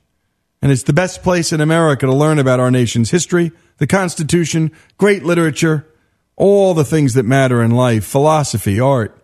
And 0.62 0.71
it's 0.71 0.84
the 0.84 0.93
best 0.93 1.23
place 1.23 1.52
in 1.52 1.62
America 1.62 2.06
to 2.06 2.13
learn 2.13 2.39
about 2.39 2.60
our 2.60 2.71
nation's 2.71 3.12
history, 3.12 3.52
the 3.78 3.88
Constitution, 3.88 4.71
great 4.97 5.23
literature, 5.23 5.88
all 6.36 6.73
the 6.73 6.86
things 6.86 7.13
that 7.15 7.23
matter 7.23 7.62
in 7.62 7.71
life, 7.71 8.06
philosophy, 8.06 8.80
art. 8.80 9.17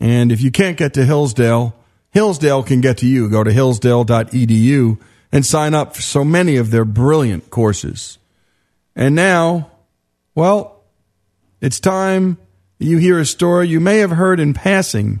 And 0.00 0.30
if 0.32 0.40
you 0.40 0.50
can't 0.50 0.76
get 0.76 0.94
to 0.94 1.04
Hillsdale, 1.04 1.74
Hillsdale 2.10 2.62
can 2.62 2.80
get 2.80 2.98
to 2.98 3.06
you. 3.06 3.28
Go 3.28 3.44
to 3.44 3.52
hillsdale.edu 3.52 4.98
and 5.32 5.46
sign 5.46 5.74
up 5.74 5.94
for 5.94 6.02
so 6.02 6.24
many 6.24 6.56
of 6.56 6.70
their 6.70 6.84
brilliant 6.84 7.50
courses. 7.50 8.18
And 8.96 9.14
now, 9.14 9.70
well, 10.34 10.82
it's 11.60 11.78
time 11.78 12.38
you 12.78 12.98
hear 12.98 13.18
a 13.18 13.26
story 13.26 13.68
you 13.68 13.80
may 13.80 13.98
have 13.98 14.10
heard 14.10 14.40
in 14.40 14.54
passing 14.54 15.20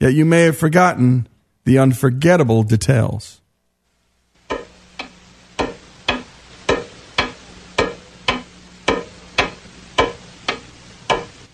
yet 0.00 0.14
you 0.14 0.24
may 0.24 0.42
have 0.42 0.58
forgotten 0.58 1.26
the 1.64 1.78
unforgettable 1.78 2.62
details. 2.62 3.40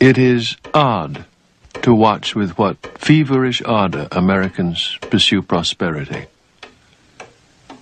It 0.00 0.18
is 0.18 0.56
odd 0.74 1.24
to 1.82 1.94
watch 1.94 2.34
with 2.34 2.56
what 2.56 2.76
feverish 2.98 3.60
ardor 3.62 4.08
Americans 4.12 4.98
pursue 5.02 5.42
prosperity. 5.42 6.26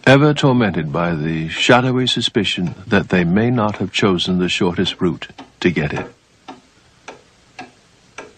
Ever 0.06 0.32
tormented 0.32 0.90
by 0.90 1.14
the 1.14 1.48
shadowy 1.48 2.06
suspicion 2.06 2.74
that 2.86 3.10
they 3.10 3.24
may 3.24 3.50
not 3.50 3.76
have 3.76 3.92
chosen 3.92 4.38
the 4.38 4.48
shortest 4.48 5.00
route 5.00 5.28
to 5.60 5.70
get 5.70 5.92
it. 5.92 6.06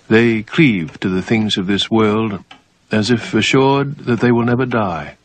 They 0.08 0.42
cleave 0.42 0.98
to 1.00 1.08
the 1.08 1.22
things 1.22 1.56
of 1.56 1.66
this 1.66 1.90
world 1.90 2.42
as 2.90 3.10
if 3.10 3.32
assured 3.32 3.98
that 3.98 4.20
they 4.20 4.32
will 4.32 4.44
never 4.44 4.66
die, 4.66 5.16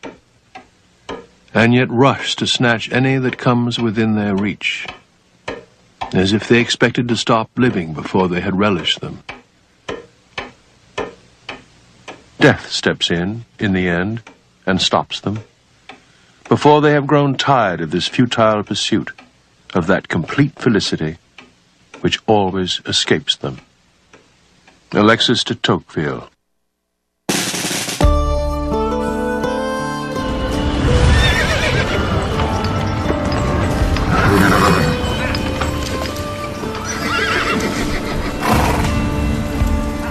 and 1.54 1.73
yet 1.73 1.89
rush 1.91 2.36
to 2.38 2.47
snatch 2.47 2.91
any 2.91 3.17
that 3.17 3.38
comes 3.38 3.80
within 3.80 4.15
their 4.15 4.36
reach, 4.36 4.88
as 6.13 6.32
if 6.32 6.47
they 6.47 6.62
expected 6.62 7.08
to 7.10 7.17
stop 7.17 7.50
living 7.58 7.93
before 7.93 8.30
they 8.30 8.39
had 8.39 8.58
relished 8.58 9.02
them. 9.02 9.23
Death 12.39 12.71
steps 12.71 13.10
in, 13.10 13.45
in 13.60 13.73
the 13.73 13.88
end, 13.88 14.21
and 14.65 14.82
stops 14.82 15.19
them, 15.19 15.39
before 16.47 16.82
they 16.82 16.91
have 16.91 17.08
grown 17.08 17.36
tired 17.36 17.82
of 17.82 17.91
this 17.91 18.08
futile 18.08 18.63
pursuit 18.63 19.12
of 19.73 19.88
that 19.88 20.08
complete 20.08 20.54
felicity 20.54 21.17
which 22.02 22.19
always 22.28 22.80
escapes 22.86 23.36
them. 23.36 23.60
Alexis 24.91 25.43
de 25.43 25.56
Tocqueville. 25.56 26.30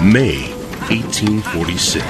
May 0.02 0.56
1846. 0.88 2.05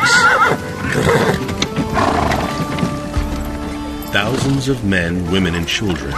Thousands 4.12 4.68
of 4.68 4.84
men, 4.84 5.30
women, 5.30 5.54
and 5.54 5.66
children 5.66 6.12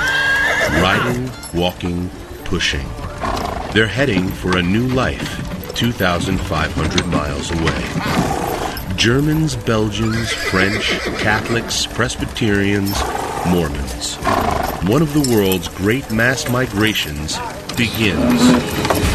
riding, 0.83 1.31
walking, 1.55 2.11
pushing. 2.45 2.87
They're 3.73 3.87
heading 3.87 4.29
for 4.29 4.57
a 4.57 4.63
new 4.63 4.89
life 4.89 5.75
2,500 5.75 7.07
miles 7.07 7.51
away. 7.53 8.97
Germans, 8.97 9.55
Belgians, 9.55 10.33
French, 10.33 10.91
Catholics, 11.21 11.87
Presbyterians, 11.87 12.93
Mormons. 13.47 14.17
One 14.89 15.03
of 15.03 15.15
the 15.15 15.33
world's 15.33 15.69
great 15.69 16.11
mass 16.11 16.49
migrations 16.49 17.39
begins. 17.77 19.08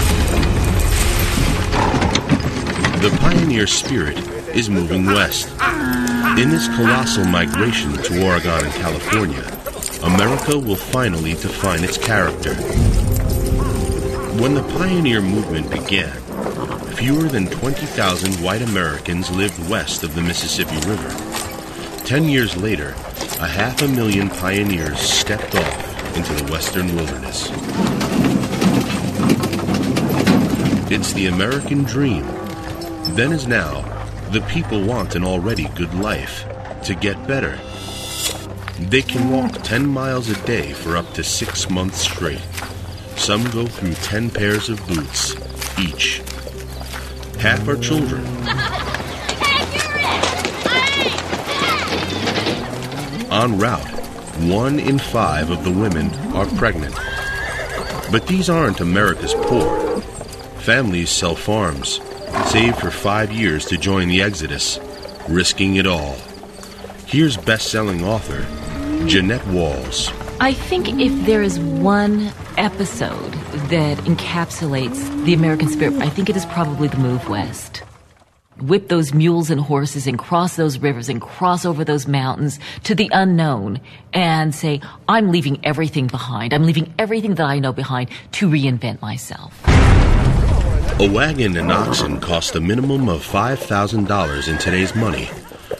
The 3.04 3.10
pioneer 3.18 3.68
spirit 3.68 4.18
is 4.56 4.70
moving 4.70 5.06
west. 5.06 5.50
In 6.40 6.50
this 6.50 6.70
colossal 6.70 7.26
migration 7.26 7.92
to 7.92 8.26
Oregon 8.26 8.64
and 8.64 8.74
California, 8.76 9.44
America 10.04 10.58
will 10.58 10.78
finally 10.78 11.34
define 11.34 11.84
its 11.84 11.98
character. 11.98 12.54
When 14.40 14.54
the 14.54 14.64
pioneer 14.80 15.20
movement 15.20 15.70
began, 15.70 16.18
fewer 16.96 17.24
than 17.24 17.48
20,000 17.48 18.36
white 18.36 18.62
Americans 18.62 19.30
lived 19.32 19.70
west 19.70 20.04
of 20.04 20.16
the 20.16 20.22
Mississippi 20.22 20.78
River. 20.88 21.10
Ten 22.06 22.30
years 22.30 22.56
later, 22.56 22.92
a 23.42 23.48
half 23.50 23.82
a 23.82 23.88
million 23.90 24.30
pioneers 24.30 24.98
stepped 24.98 25.56
off 25.56 26.16
into 26.16 26.34
the 26.36 26.50
western 26.50 26.96
wilderness. 26.96 27.50
It's 30.90 31.12
the 31.12 31.28
American 31.28 31.84
dream 31.84 32.43
then 33.16 33.32
as 33.34 33.48
now, 33.48 33.82
the 34.32 34.42
people 34.50 34.84
want 34.84 35.16
an 35.16 35.24
already 35.24 35.66
good 35.76 35.94
life 35.94 36.46
to 36.84 36.96
get 36.96 37.28
better. 37.28 37.60
They 38.80 39.02
can 39.02 39.30
walk 39.30 39.62
10 39.64 39.86
miles 39.86 40.30
a 40.30 40.46
day 40.46 40.74
for 40.74 40.98
up 40.98 41.14
to 41.14 41.24
six 41.24 41.70
months 41.70 42.00
straight. 42.00 42.42
Some 43.16 43.44
go 43.52 43.68
through 43.68 43.94
10 43.94 44.32
pairs 44.32 44.70
of 44.70 44.86
boots 44.88 45.36
each. 45.80 46.22
Half 47.40 47.68
are 47.68 47.78
children. 47.78 48.26
En 53.32 53.58
route, 53.58 53.90
one 54.50 54.80
in 54.80 54.98
five 54.98 55.50
of 55.50 55.64
the 55.64 55.72
women 55.72 56.10
are 56.34 56.46
pregnant. 56.58 56.96
But 58.12 58.28
these 58.28 58.50
aren't 58.50 58.80
America's 58.80 59.34
poor. 59.34 60.00
Families 60.60 61.10
sell 61.10 61.36
farms, 61.36 62.00
saved 62.54 62.78
for 62.78 62.92
five 62.92 63.32
years 63.32 63.66
to 63.66 63.76
join 63.76 64.08
the 64.08 64.22
Exodus, 64.22 64.80
risking 65.28 65.78
it 65.78 65.88
all. 65.88 66.14
Here's 67.08 67.36
best 67.36 67.72
selling 67.72 68.06
author 68.06 68.46
Jeannette 69.08 69.46
Walls. 69.48 70.12
I 70.40 70.54
think 70.54 70.88
if 70.88 71.26
there 71.26 71.42
is 71.42 71.60
one 71.60 72.32
episode 72.58 73.34
that 73.72 73.98
encapsulates 74.06 75.26
the 75.26 75.34
American 75.34 75.68
spirit, 75.68 75.96
I 75.96 76.10
think 76.10 76.30
it 76.30 76.36
is 76.36 76.46
probably 76.46 76.88
the 76.88 76.98
move 76.98 77.28
west. 77.28 77.82
Whip 78.62 78.88
those 78.88 79.16
mules 79.16 79.50
and 79.50 79.60
horses 79.60 80.06
and 80.06 80.20
cross 80.20 80.56
those 80.56 80.78
rivers 80.78 81.10
and 81.10 81.20
cross 81.20 81.66
over 81.66 81.84
those 81.84 82.08
mountains 82.08 82.60
to 82.84 82.94
the 82.94 83.10
unknown 83.14 83.82
and 84.14 84.54
say, 84.54 84.80
I'm 85.10 85.32
leaving 85.32 85.60
everything 85.66 86.06
behind. 86.06 86.54
I'm 86.54 86.68
leaving 86.68 86.94
everything 87.00 87.34
that 87.34 87.48
I 87.48 87.58
know 87.58 87.74
behind 87.74 88.12
to 88.34 88.48
reinvent 88.48 89.02
myself. 89.02 89.73
A 91.04 91.10
wagon 91.12 91.58
and 91.58 91.70
oxen 91.70 92.22
cost 92.22 92.56
a 92.56 92.62
minimum 92.62 93.10
of 93.10 93.28
$5,000 93.28 94.48
in 94.48 94.58
today's 94.58 94.96
money, 94.96 95.30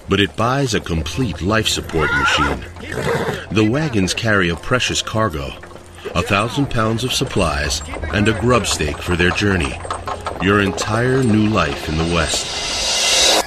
but 0.10 0.20
it 0.20 0.36
buys 0.36 0.74
a 0.74 0.82
complete 0.82 1.42
life 1.42 1.70
support 1.70 2.12
machine. 2.12 2.66
The 3.50 3.64
wagons 3.64 4.14
carry 4.14 4.50
a 4.50 4.58
precious 4.58 5.02
cargo, 5.02 5.54
a 6.14 6.22
thousand 6.22 6.70
pounds 6.72 7.06
of 7.06 7.14
supplies, 7.14 7.82
and 8.12 8.28
a 8.28 8.38
grub 8.38 8.68
stake 8.68 8.98
for 8.98 9.16
their 9.16 9.30
journey. 9.30 9.80
Your 10.42 10.60
entire 10.60 11.24
new 11.24 11.48
life 11.48 11.88
in 11.88 11.98
the 11.98 12.14
West. 12.14 13.46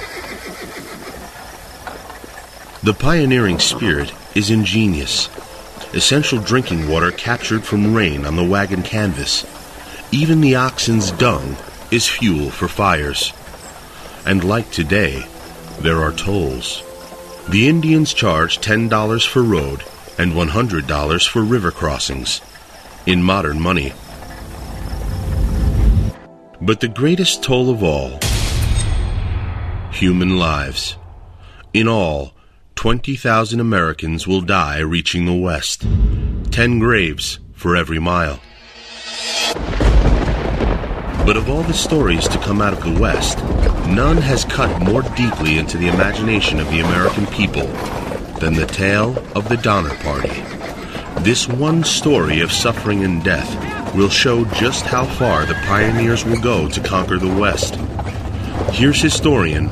The 2.81 2.95
pioneering 2.95 3.59
spirit 3.59 4.11
is 4.33 4.49
ingenious. 4.49 5.29
Essential 5.93 6.39
drinking 6.39 6.89
water 6.89 7.11
captured 7.11 7.63
from 7.63 7.93
rain 7.93 8.25
on 8.25 8.35
the 8.35 8.43
wagon 8.43 8.81
canvas 8.81 9.45
even 10.11 10.39
the 10.39 10.55
oxen's 10.55 11.11
dung 11.11 11.57
is 11.91 12.07
fuel 12.07 12.49
for 12.49 12.67
fires. 12.67 13.33
And 14.25 14.43
like 14.43 14.71
today, 14.71 15.25
there 15.79 16.01
are 16.01 16.11
tolls. 16.11 16.83
The 17.49 17.69
Indians 17.69 18.13
charge 18.13 18.59
$10 18.59 19.27
for 19.27 19.41
road 19.41 19.83
and 20.17 20.33
$100 20.33 21.27
for 21.27 21.41
river 21.43 21.71
crossings 21.71 22.41
in 23.05 23.23
modern 23.23 23.59
money. 23.59 23.93
But 26.59 26.81
the 26.81 26.87
greatest 26.87 27.43
toll 27.43 27.69
of 27.69 27.83
all 27.83 28.19
human 29.91 30.37
lives. 30.37 30.97
In 31.73 31.87
all, 31.87 32.33
20,000 32.75 33.59
Americans 33.59 34.27
will 34.27 34.41
die 34.41 34.79
reaching 34.79 35.25
the 35.25 35.33
West, 35.33 35.85
10 36.51 36.79
graves 36.79 37.39
for 37.53 37.75
every 37.75 37.99
mile. 37.99 38.39
But 41.27 41.35
of 41.35 41.49
all 41.49 41.63
the 41.63 41.73
stories 41.73 42.25
to 42.29 42.37
come 42.37 42.61
out 42.61 42.71
of 42.71 42.81
the 42.81 43.01
West, 43.01 43.39
none 43.85 44.15
has 44.15 44.45
cut 44.45 44.81
more 44.81 45.01
deeply 45.01 45.57
into 45.57 45.77
the 45.77 45.89
imagination 45.89 46.57
of 46.57 46.69
the 46.69 46.79
American 46.79 47.27
people 47.27 47.67
than 48.39 48.53
the 48.53 48.65
tale 48.65 49.17
of 49.35 49.49
the 49.49 49.57
Donner 49.57 49.93
Party. 49.95 50.41
This 51.25 51.45
one 51.45 51.83
story 51.83 52.39
of 52.39 52.53
suffering 52.53 53.03
and 53.03 53.21
death 53.25 53.93
will 53.93 54.07
show 54.07 54.45
just 54.53 54.85
how 54.85 55.03
far 55.03 55.45
the 55.45 55.55
pioneers 55.65 56.23
will 56.23 56.39
go 56.39 56.69
to 56.69 56.79
conquer 56.79 57.17
the 57.17 57.35
West. 57.35 57.75
Here's 58.71 59.01
historian 59.01 59.69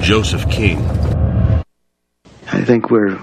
Joseph 0.00 0.48
King. 0.52 0.78
I 2.52 2.62
think 2.64 2.92
we're 2.92 3.20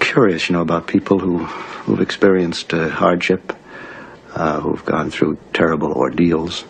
curious, 0.00 0.48
you 0.48 0.54
know, 0.54 0.62
about 0.62 0.88
people 0.88 1.20
who, 1.20 1.38
who've 1.38 2.00
experienced 2.00 2.74
uh, 2.74 2.88
hardship, 2.88 3.56
uh, 4.34 4.58
who've 4.58 4.84
gone 4.84 5.12
through 5.12 5.38
terrible 5.52 5.92
ordeals. 5.92 6.64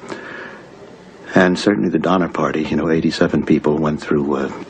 And 1.34 1.58
certainly 1.58 1.88
the 1.88 1.98
Donner 1.98 2.28
Party, 2.28 2.62
you 2.62 2.76
know, 2.76 2.90
87 2.90 3.46
people 3.46 3.78
went 3.78 4.00
through 4.00 4.36
uh, 4.36 4.64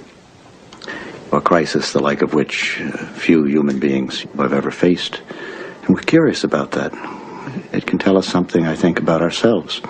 a 1.32 1.40
crisis 1.40 1.92
the 1.92 2.00
like 2.00 2.22
of 2.22 2.34
which 2.34 2.80
uh, 2.80 2.96
few 3.14 3.44
human 3.44 3.80
beings 3.80 4.26
have 4.36 4.52
ever 4.52 4.70
faced. 4.70 5.22
And 5.82 5.94
we're 5.94 6.02
curious 6.02 6.44
about 6.44 6.72
that. 6.72 6.92
It 7.72 7.86
can 7.86 7.98
tell 7.98 8.16
us 8.16 8.28
something, 8.28 8.66
I 8.66 8.76
think, 8.76 9.00
about 9.00 9.22
ourselves, 9.22 9.80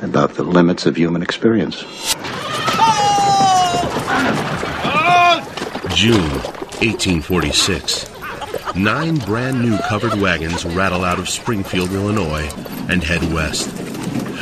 about 0.00 0.34
the 0.34 0.44
limits 0.44 0.86
of 0.86 0.96
human 0.96 1.22
experience. 1.22 1.82
June 5.94 6.30
1846. 6.80 8.08
Nine 8.76 9.16
brand 9.16 9.60
new 9.60 9.76
covered 9.88 10.14
wagons 10.20 10.64
rattle 10.64 11.04
out 11.04 11.18
of 11.18 11.28
Springfield, 11.28 11.90
Illinois, 11.92 12.48
and 12.88 13.02
head 13.02 13.32
west. 13.32 13.87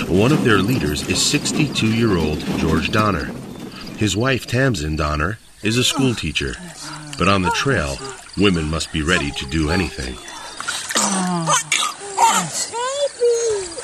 One 0.04 0.30
of 0.30 0.44
their 0.44 0.58
leaders 0.58 1.08
is 1.08 1.20
62 1.20 1.86
year 1.86 2.16
old 2.16 2.38
George 2.58 2.92
Donner. 2.92 3.24
His 3.96 4.16
wife, 4.16 4.46
Tamsen 4.46 4.94
Donner, 4.94 5.38
is 5.62 5.78
a 5.78 5.84
school 5.84 6.14
teacher. 6.14 6.54
But 7.18 7.28
on 7.28 7.42
the 7.42 7.50
trail, 7.50 7.96
women 8.36 8.70
must 8.70 8.92
be 8.92 9.02
ready 9.02 9.30
to 9.32 9.46
do 9.46 9.70
anything. 9.70 10.14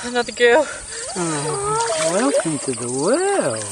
Another 0.04 0.32
girl. 0.32 0.66
Oh, 1.16 2.10
welcome 2.12 2.58
to 2.60 2.72
the 2.72 2.92
world. 2.92 3.64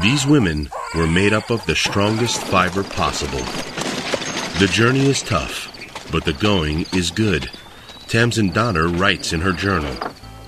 These 0.00 0.26
women 0.26 0.70
were 0.94 1.08
made 1.08 1.32
up 1.32 1.50
of 1.50 1.66
the 1.66 1.74
strongest 1.74 2.40
fiber 2.44 2.84
possible. 2.84 3.44
The 4.58 4.68
journey 4.70 5.06
is 5.06 5.22
tough, 5.22 5.68
but 6.10 6.24
the 6.24 6.32
going 6.32 6.86
is 6.94 7.10
good. 7.10 7.50
Tamsen 8.08 8.50
Donner 8.50 8.88
writes 8.88 9.32
in 9.32 9.40
her 9.40 9.52
journal. 9.52 9.94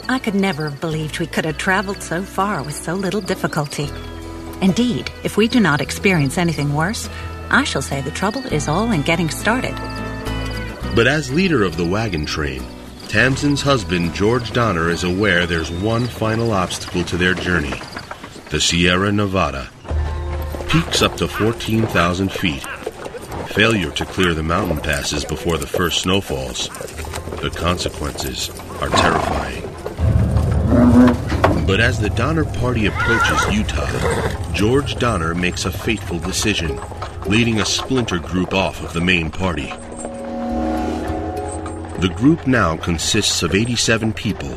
I 0.09 0.19
could 0.19 0.35
never 0.35 0.71
have 0.71 0.81
believed 0.81 1.19
we 1.19 1.27
could 1.27 1.45
have 1.45 1.59
traveled 1.59 2.03
so 2.03 2.23
far 2.23 2.63
with 2.63 2.75
so 2.75 2.95
little 2.95 3.21
difficulty. 3.21 3.89
Indeed, 4.61 5.11
if 5.25 5.37
we 5.37 5.49
do 5.49 5.61
not 5.61 5.81
experience 5.81 6.39
anything 6.39 6.75
worse, 6.75 7.09
I 7.51 7.65
shall 7.65 7.83
say 7.83 8.01
the 8.01 8.11
trouble 8.11 8.45
is 8.47 8.69
all 8.69 8.93
in 8.93 9.03
getting 9.03 9.31
started. 9.31 9.75
But 10.95 11.07
as 11.07 11.33
leader 11.33 11.65
of 11.65 11.77
the 11.77 11.85
wagon 11.85 12.25
train, 12.25 12.63
Tamsen's 13.09 13.63
husband, 13.63 14.15
George 14.15 14.53
Donner, 14.53 14.91
is 14.91 15.05
aware 15.05 15.47
there's 15.47 15.71
one 15.71 16.07
final 16.07 16.53
obstacle 16.53 17.05
to 17.05 17.17
their 17.17 17.35
journey 17.35 17.75
the 18.51 18.61
Sierra 18.61 19.11
Nevada. 19.11 19.69
Peaks 20.69 21.03
up 21.03 21.17
to 21.17 21.27
14,000 21.27 22.31
feet. 22.31 22.65
Failure 23.49 23.91
to 23.91 24.07
clear 24.07 24.35
the 24.35 24.43
mountain 24.43 24.79
passes 24.79 25.25
before 25.25 25.59
the 25.59 25.67
first 25.67 26.03
snowfalls. 26.03 26.69
The 27.43 27.51
consequences 27.55 28.51
are 28.81 28.89
terrifying. 28.89 29.63
But 31.67 31.81
as 31.81 32.01
the 32.01 32.11
Donner 32.11 32.45
Party 32.45 32.87
approaches 32.87 33.55
Utah, 33.55 34.53
George 34.53 34.97
Donner 34.97 35.35
makes 35.35 35.65
a 35.65 35.71
fateful 35.71 36.19
decision, 36.19 36.81
leading 37.27 37.61
a 37.61 37.67
splinter 37.67 38.19
group 38.19 38.55
off 38.55 38.83
of 38.83 38.93
the 38.93 39.01
main 39.01 39.31
party. 39.31 39.67
The 42.01 42.13
group 42.17 42.47
now 42.47 42.77
consists 42.77 43.43
of 43.43 43.55
87 43.55 44.13
people, 44.13 44.57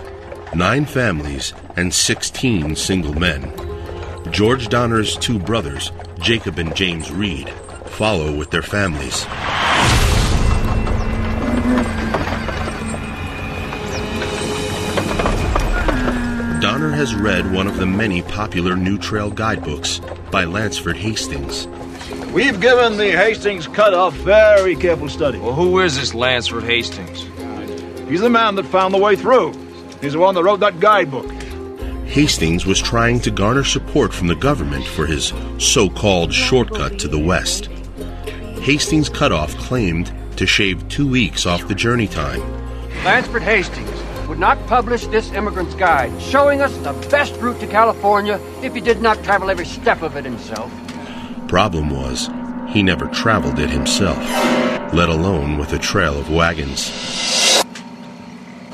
9 0.56 0.86
families, 0.86 1.54
and 1.76 1.94
16 1.94 2.76
single 2.76 3.14
men. 3.14 3.52
George 4.32 4.70
Donner's 4.70 5.18
two 5.18 5.40
brothers, 5.40 5.92
Jacob 6.20 6.60
and 6.60 6.76
James 6.76 7.12
Reed, 7.12 7.50
follow 7.86 8.36
with 8.36 8.52
their 8.52 8.62
families. 8.62 9.26
Has 17.00 17.16
read 17.16 17.54
one 17.54 17.66
of 17.66 17.78
the 17.78 17.86
many 17.86 18.22
popular 18.22 18.76
New 18.76 18.98
Trail 18.98 19.32
guidebooks 19.32 20.02
by 20.32 20.44
Lansford 20.44 20.98
Hastings. 20.98 21.66
We've 22.34 22.60
given 22.60 22.98
the 22.98 23.12
Hastings 23.12 23.68
cutoff 23.68 24.14
very 24.16 24.76
careful 24.76 25.08
study. 25.08 25.40
Well, 25.40 25.54
who 25.54 25.80
is 25.80 25.96
this 25.96 26.14
Lansford 26.14 26.66
Hastings? 26.66 27.22
He's 28.10 28.20
the 28.20 28.30
man 28.30 28.56
that 28.56 28.66
found 28.66 28.94
the 28.94 28.98
way 28.98 29.16
through. 29.16 29.54
He's 30.02 30.12
the 30.12 30.20
one 30.20 30.36
that 30.36 30.44
wrote 30.44 30.60
that 30.60 30.82
guidebook. 30.82 31.32
Hastings 32.06 32.66
was 32.66 32.82
trying 32.82 33.22
to 33.22 33.32
garner 33.32 33.64
support 33.64 34.14
from 34.14 34.28
the 34.28 34.36
government 34.36 34.86
for 34.86 35.06
his 35.06 35.32
so 35.58 35.90
called 35.90 36.34
shortcut 36.34 37.00
to 37.00 37.08
the 37.08 37.18
west. 37.18 37.68
Hastings' 38.60 39.08
cutoff 39.08 39.56
claimed 39.56 40.12
to 40.36 40.46
shave 40.46 40.86
two 40.90 41.10
weeks 41.10 41.46
off 41.46 41.66
the 41.66 41.76
journey 41.76 42.08
time. 42.08 42.42
Lansford 43.06 43.44
Hastings 43.44 44.09
would 44.30 44.38
not 44.38 44.64
publish 44.68 45.08
this 45.08 45.32
immigrant's 45.32 45.74
guide, 45.74 46.22
showing 46.22 46.62
us 46.62 46.78
the 46.78 46.94
best 47.10 47.36
route 47.42 47.60
to 47.60 47.66
California 47.66 48.40
if 48.62 48.76
he 48.76 48.80
did 48.80 49.02
not 49.02 49.22
travel 49.24 49.50
every 49.50 49.66
step 49.66 50.04
of 50.04 50.16
it 50.16 50.24
himself. 50.24 50.72
Problem 51.48 51.90
was, 51.90 52.30
he 52.70 52.84
never 52.84 53.08
traveled 53.08 53.58
it 53.58 53.72
himself, 53.72 54.20
let 54.94 55.10
alone 55.10 55.58
with 55.58 55.74
a 55.74 55.80
trail 55.80 56.16
of 56.16 56.30
wagons. 56.30 56.92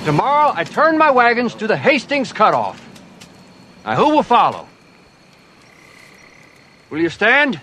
Tomorrow 0.03 0.51
I 0.53 0.65
turn 0.65 0.97
my 0.97 1.09
wagons 1.09 1.55
to 1.55 1.67
the 1.67 1.77
Hastings 1.77 2.33
cutoff. 2.33 2.85
Now 3.85 3.95
who 3.95 4.09
will 4.09 4.23
follow? 4.23 4.67
Will 6.89 6.99
you 6.99 7.09
stand? 7.09 7.61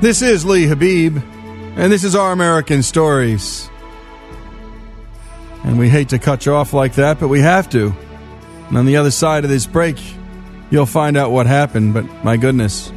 This 0.00 0.22
is 0.22 0.44
Lee 0.44 0.66
Habib, 0.66 1.16
and 1.16 1.90
this 1.90 2.04
is 2.04 2.14
Our 2.14 2.30
American 2.30 2.84
Stories. 2.84 3.68
And 5.64 5.76
we 5.76 5.88
hate 5.88 6.10
to 6.10 6.20
cut 6.20 6.46
you 6.46 6.54
off 6.54 6.72
like 6.72 6.94
that, 6.94 7.18
but 7.18 7.26
we 7.26 7.40
have 7.40 7.68
to. 7.70 7.92
And 8.68 8.78
on 8.78 8.86
the 8.86 8.96
other 8.96 9.10
side 9.10 9.42
of 9.42 9.50
this 9.50 9.66
break, 9.66 10.00
you'll 10.70 10.86
find 10.86 11.16
out 11.16 11.32
what 11.32 11.46
happened, 11.46 11.94
but 11.94 12.04
my 12.22 12.36
goodness, 12.36 12.92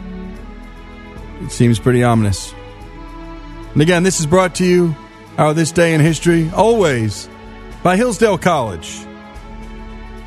it 1.42 1.52
seems 1.52 1.80
pretty 1.80 2.04
ominous. 2.04 2.54
And 3.74 3.82
again, 3.82 4.04
this 4.04 4.20
is 4.20 4.28
brought 4.28 4.54
to 4.56 4.66
you, 4.66 4.96
our 5.40 5.56
This 5.56 5.72
Day 5.72 5.96
in 5.96 6.02
History, 6.02 6.52
always 6.52 7.28
by 7.82 7.98
Hillsdale 7.98 8.38
College. 8.38 9.04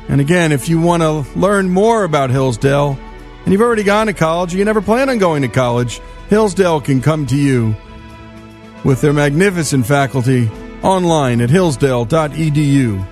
And 0.09 0.19
again, 0.19 0.51
if 0.51 0.67
you 0.67 0.81
want 0.81 1.03
to 1.03 1.39
learn 1.39 1.69
more 1.69 2.03
about 2.03 2.31
Hillsdale, 2.31 2.99
and 3.45 3.53
you've 3.53 3.61
already 3.61 3.83
gone 3.83 4.07
to 4.07 4.13
college, 4.13 4.53
or 4.53 4.57
you 4.57 4.65
never 4.65 4.81
plan 4.81 5.09
on 5.09 5.19
going 5.19 5.43
to 5.43 5.47
college, 5.47 6.01
Hillsdale 6.29 6.81
can 6.81 7.01
come 7.01 7.25
to 7.27 7.35
you 7.35 7.75
with 8.83 9.01
their 9.01 9.13
magnificent 9.13 9.85
faculty 9.85 10.49
online 10.81 11.41
at 11.41 11.49
hillsdale.edu. 11.49 13.07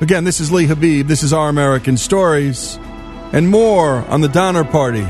Again, 0.00 0.24
this 0.24 0.40
is 0.40 0.52
Lee 0.52 0.66
Habib. 0.66 1.06
This 1.06 1.22
is 1.22 1.32
Our 1.32 1.48
American 1.48 1.96
Stories, 1.96 2.78
and 3.32 3.48
more 3.48 4.04
on 4.08 4.20
the 4.20 4.28
Donner 4.28 4.64
Party 4.64 5.06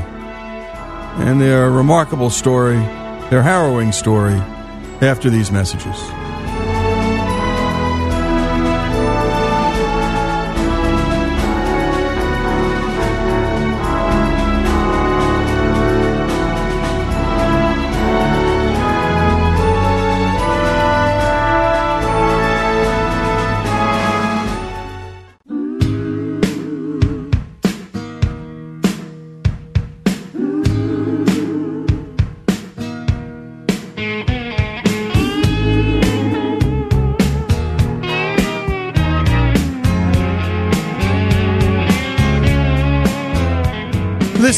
and 1.17 1.39
their 1.39 1.71
remarkable 1.71 2.29
story, 2.29 2.77
their 3.29 3.41
harrowing 3.41 3.91
story, 3.91 4.35
after 5.01 5.29
these 5.29 5.51
messages. 5.51 6.24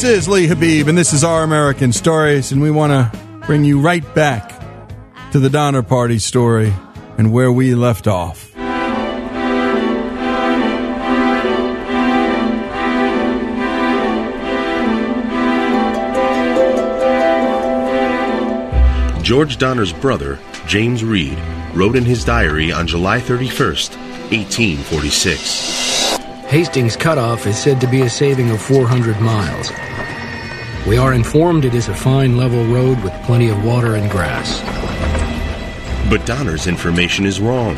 Is 0.07 0.27
Lee 0.29 0.47
Habib, 0.47 0.87
and 0.87 0.97
this 0.97 1.11
is 1.11 1.25
Our 1.25 1.43
American 1.43 1.91
Stories, 1.91 2.53
and 2.53 2.61
we 2.61 2.71
want 2.71 2.91
to 2.91 3.11
bring 3.45 3.65
you 3.65 3.81
right 3.81 4.03
back 4.15 4.53
to 5.31 5.39
the 5.39 5.49
Donner 5.49 5.83
Party 5.83 6.17
story 6.17 6.73
and 7.17 7.33
where 7.33 7.51
we 7.51 7.75
left 7.75 8.07
off. 8.07 8.53
George 19.23 19.57
Donner's 19.57 19.91
brother, 19.91 20.39
James 20.67 21.03
Reed, 21.03 21.37
wrote 21.73 21.97
in 21.97 22.05
his 22.05 22.23
diary 22.23 22.71
on 22.71 22.87
July 22.87 23.19
31st, 23.19 23.97
1846. 24.31 26.17
Hastings 26.47 26.95
Cutoff 26.95 27.45
is 27.45 27.57
said 27.57 27.81
to 27.81 27.87
be 27.87 28.03
a 28.03 28.09
saving 28.09 28.51
of 28.51 28.61
400 28.61 29.19
miles. 29.19 29.69
We 30.87 30.97
are 30.97 31.13
informed 31.13 31.65
it 31.65 31.75
is 31.75 31.89
a 31.89 31.93
fine 31.93 32.37
level 32.37 32.63
road 32.67 33.03
with 33.03 33.11
plenty 33.23 33.49
of 33.49 33.61
water 33.65 33.95
and 33.95 34.09
grass. 34.09 34.61
But 36.09 36.25
Donner's 36.25 36.65
information 36.65 37.25
is 37.25 37.41
wrong. 37.41 37.75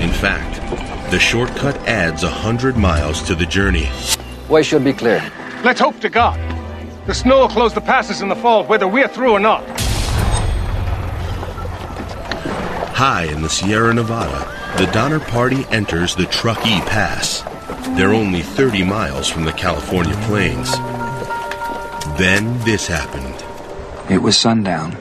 In 0.00 0.10
fact, 0.10 0.54
the 1.10 1.18
shortcut 1.18 1.76
adds 1.86 2.22
a 2.22 2.30
hundred 2.30 2.78
miles 2.78 3.22
to 3.24 3.34
the 3.34 3.44
journey. 3.44 3.90
Way 4.48 4.62
should 4.62 4.84
be 4.84 4.94
clear. 4.94 5.30
Let's 5.64 5.78
hope 5.78 6.00
to 6.00 6.08
God. 6.08 6.40
The 7.06 7.12
snow 7.12 7.40
will 7.40 7.48
close 7.50 7.74
the 7.74 7.82
passes 7.82 8.22
in 8.22 8.28
the 8.30 8.36
fall, 8.36 8.64
whether 8.64 8.88
we're 8.88 9.06
through 9.06 9.32
or 9.32 9.40
not. 9.40 9.62
High 12.96 13.24
in 13.24 13.42
the 13.42 13.50
Sierra 13.50 13.92
Nevada, 13.92 14.50
the 14.78 14.90
Donner 14.92 15.20
Party 15.20 15.66
enters 15.70 16.16
the 16.16 16.24
Truckee 16.24 16.80
Pass. 16.80 17.42
They're 17.98 18.14
only 18.14 18.40
30 18.40 18.82
miles 18.84 19.28
from 19.28 19.44
the 19.44 19.52
California 19.52 20.16
plains. 20.22 20.74
Then 22.18 22.58
this 22.64 22.86
happened. 22.86 23.44
It 24.10 24.22
was 24.22 24.38
sundown. 24.38 24.96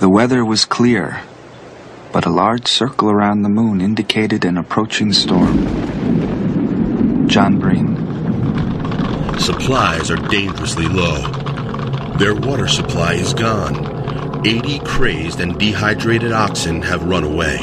The 0.00 0.08
weather 0.08 0.44
was 0.44 0.64
clear, 0.64 1.20
but 2.12 2.26
a 2.26 2.30
large 2.30 2.66
circle 2.66 3.08
around 3.08 3.42
the 3.42 3.48
moon 3.48 3.80
indicated 3.80 4.44
an 4.44 4.58
approaching 4.58 5.12
storm. 5.12 7.28
John 7.28 7.60
Breen. 7.60 7.94
Supplies 9.38 10.10
are 10.10 10.16
dangerously 10.16 10.88
low. 10.88 11.28
Their 12.18 12.34
water 12.34 12.66
supply 12.66 13.14
is 13.14 13.32
gone. 13.32 14.44
80 14.44 14.80
crazed 14.80 15.40
and 15.40 15.56
dehydrated 15.60 16.32
oxen 16.32 16.82
have 16.82 17.04
run 17.04 17.22
away. 17.22 17.58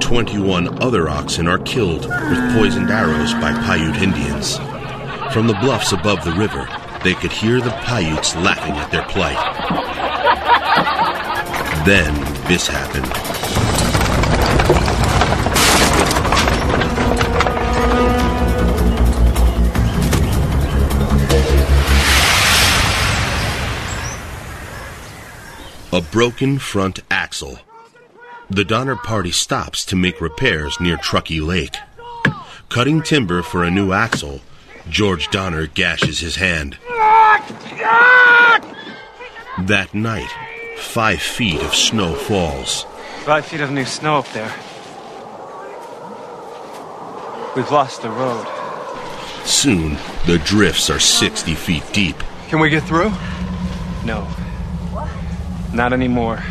21 0.00 0.82
other 0.82 1.08
oxen 1.08 1.46
are 1.46 1.58
killed 1.58 2.06
with 2.06 2.56
poisoned 2.56 2.90
arrows 2.90 3.34
by 3.34 3.52
Paiute 3.52 4.02
Indians. 4.02 4.56
From 5.32 5.46
the 5.46 5.56
bluffs 5.60 5.92
above 5.92 6.24
the 6.24 6.32
river, 6.32 6.66
they 7.02 7.14
could 7.14 7.32
hear 7.32 7.60
the 7.60 7.70
Paiutes 7.84 8.36
laughing 8.36 8.74
at 8.74 8.90
their 8.90 9.04
plight. 9.04 9.38
Then 11.86 12.14
this 12.46 12.66
happened. 12.66 13.06
A 25.92 26.00
broken 26.00 26.58
front 26.58 27.00
axle. 27.10 27.58
The 28.48 28.64
Donner 28.64 28.96
Party 28.96 29.30
stops 29.30 29.84
to 29.86 29.96
make 29.96 30.20
repairs 30.20 30.78
near 30.80 30.96
Truckee 30.96 31.40
Lake. 31.40 31.76
Cutting 32.68 33.02
timber 33.02 33.42
for 33.42 33.64
a 33.64 33.70
new 33.70 33.92
axle, 33.92 34.40
George 34.90 35.28
Donner 35.28 35.66
gashes 35.68 36.18
his 36.18 36.34
hand. 36.34 36.76
That 39.62 39.88
night, 39.94 40.30
five 40.78 41.22
feet 41.22 41.62
of 41.62 41.74
snow 41.74 42.14
falls. 42.14 42.84
Five 43.24 43.46
feet 43.46 43.60
of 43.60 43.70
new 43.70 43.84
snow 43.84 44.18
up 44.18 44.28
there. 44.32 44.52
We've 47.54 47.70
lost 47.70 48.02
the 48.02 48.10
road. 48.10 48.46
Soon, 49.44 49.96
the 50.26 50.38
drifts 50.44 50.90
are 50.90 50.98
60 50.98 51.54
feet 51.54 51.84
deep. 51.92 52.16
Can 52.48 52.58
we 52.58 52.68
get 52.68 52.82
through? 52.82 53.12
No. 54.04 54.26
Not 55.72 55.92
anymore. 55.92 56.42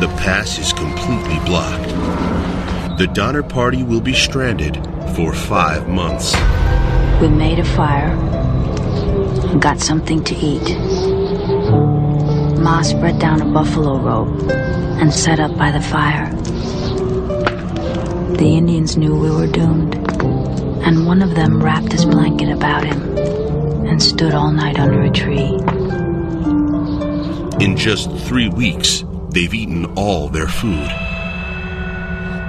The 0.00 0.08
pass 0.18 0.58
is 0.58 0.72
completely 0.72 1.38
blocked. 1.44 1.87
The 2.98 3.06
Donner 3.06 3.44
Party 3.44 3.84
will 3.84 4.00
be 4.00 4.12
stranded 4.12 4.74
for 5.14 5.32
five 5.32 5.88
months. 5.88 6.34
We 7.20 7.28
made 7.28 7.60
a 7.60 7.64
fire 7.64 8.10
and 9.52 9.62
got 9.62 9.78
something 9.78 10.24
to 10.24 10.34
eat. 10.34 10.76
Ma 12.58 12.82
spread 12.82 13.20
down 13.20 13.40
a 13.40 13.44
buffalo 13.52 14.00
robe 14.00 14.50
and 14.50 15.14
sat 15.14 15.38
up 15.38 15.56
by 15.56 15.70
the 15.70 15.80
fire. 15.80 16.34
The 18.34 18.56
Indians 18.56 18.96
knew 18.96 19.14
we 19.14 19.30
were 19.30 19.46
doomed, 19.46 19.94
and 20.82 21.06
one 21.06 21.22
of 21.22 21.36
them 21.36 21.62
wrapped 21.62 21.92
his 21.92 22.04
blanket 22.04 22.48
about 22.48 22.82
him 22.82 23.16
and 23.86 24.02
stood 24.02 24.34
all 24.34 24.50
night 24.50 24.80
under 24.80 25.02
a 25.02 25.10
tree. 25.12 25.56
In 27.64 27.76
just 27.76 28.10
three 28.26 28.48
weeks, 28.48 29.04
they've 29.30 29.54
eaten 29.54 29.84
all 29.94 30.28
their 30.28 30.48
food. 30.48 31.07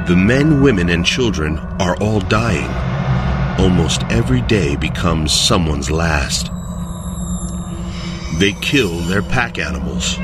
The 0.10 0.16
men, 0.16 0.64
women, 0.64 0.90
and 0.90 1.06
children 1.06 1.60
are 1.80 1.96
all 1.98 2.20
dying. 2.20 2.68
Almost 3.64 4.02
every 4.06 4.42
day 4.42 4.76
becomes 4.76 5.32
someone's 5.32 5.92
last. 5.92 6.50
They 8.40 8.54
kill 8.54 8.98
their 9.02 9.22
pack 9.22 9.60
animals. 9.60 10.18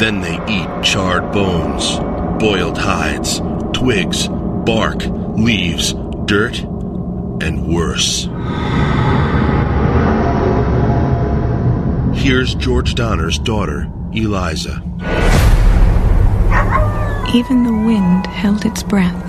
Then 0.00 0.22
they 0.22 0.40
eat 0.48 0.82
charred 0.82 1.30
bones, 1.30 2.00
boiled 2.40 2.78
hides, 2.78 3.40
twigs, 3.72 4.26
bark, 4.26 5.06
leaves, 5.36 5.94
dirt, 6.24 6.58
and 7.40 7.68
worse. 7.72 8.24
Here's 12.20 12.56
George 12.56 12.96
Donner's 12.96 13.38
daughter, 13.38 13.88
Eliza. 14.12 14.82
Even 17.34 17.64
the 17.64 17.72
wind 17.72 18.26
held 18.26 18.64
its 18.64 18.82
breath 18.82 19.22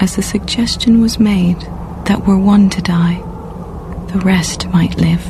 as 0.00 0.16
the 0.16 0.22
suggestion 0.22 1.00
was 1.00 1.18
made 1.18 1.60
that 2.06 2.24
were 2.26 2.38
one 2.38 2.70
to 2.70 2.80
die, 2.80 3.16
the 4.12 4.20
rest 4.20 4.68
might 4.68 4.96
live. 4.96 5.22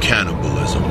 Cannibalism. 0.00 0.82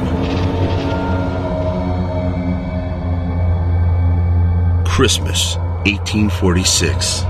Christmas, 4.85 5.55
1846. 5.85 7.21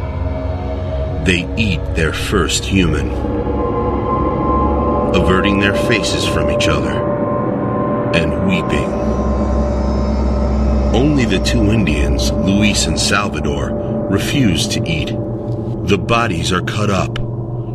They 1.25 1.47
eat 1.57 1.81
their 1.95 2.13
first 2.13 2.65
human, 2.65 3.09
averting 5.15 5.59
their 5.59 5.75
faces 5.75 6.25
from 6.25 6.51
each 6.51 6.67
other 6.67 6.91
and 8.15 8.47
weeping. 8.47 9.18
Only 10.93 11.25
the 11.25 11.39
two 11.39 11.69
Indians, 11.71 12.31
Luis 12.31 12.87
and 12.87 12.99
Salvador, 12.99 13.69
refuse 14.09 14.67
to 14.69 14.83
eat. 14.89 15.09
The 15.87 15.99
bodies 15.99 16.51
are 16.51 16.61
cut 16.61 16.89
up, 16.89 17.15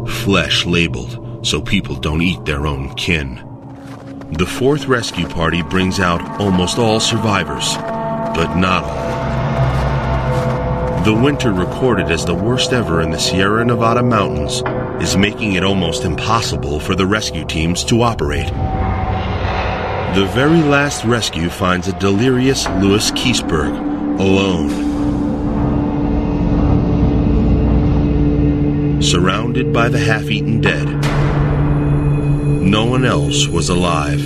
flesh 0.09 0.67
labeled 0.67 1.47
so 1.47 1.61
people 1.61 1.95
don't 1.95 2.23
eat 2.23 2.45
their 2.45 2.67
own 2.67 2.93
kin. 2.95 3.41
The 4.33 4.47
fourth 4.47 4.87
rescue 4.87 5.29
party 5.29 5.63
brings 5.63 6.01
out 6.01 6.41
almost 6.41 6.79
all 6.79 6.99
survivors, 6.99 7.77
but 8.35 8.57
not 8.57 8.83
all. 8.83 9.15
The 11.05 11.15
winter 11.15 11.53
recorded 11.53 12.11
as 12.11 12.25
the 12.25 12.35
worst 12.35 12.73
ever 12.73 13.01
in 13.01 13.11
the 13.11 13.19
Sierra 13.19 13.65
Nevada 13.65 14.03
mountains 14.03 14.63
is 15.01 15.17
making 15.17 15.53
it 15.53 15.63
almost 15.63 16.05
impossible 16.05 16.81
for 16.81 16.97
the 16.97 17.07
rescue 17.07 17.45
teams 17.45 17.85
to 17.85 18.03
operate. 18.03 18.51
The 20.15 20.27
very 20.27 20.63
last 20.63 21.05
rescue 21.05 21.51
finds 21.51 21.89
a 21.89 21.99
delirious 21.99 22.69
Louis 22.69 23.11
Keseberg 23.11 23.77
alone. 24.21 24.71
Surrounded 29.03 29.73
by 29.73 29.89
the 29.89 29.99
half 29.99 30.31
eaten 30.31 30.61
dead. 30.61 30.87
No 32.63 32.85
one 32.85 33.05
else 33.05 33.49
was 33.49 33.71
alive. 33.71 34.21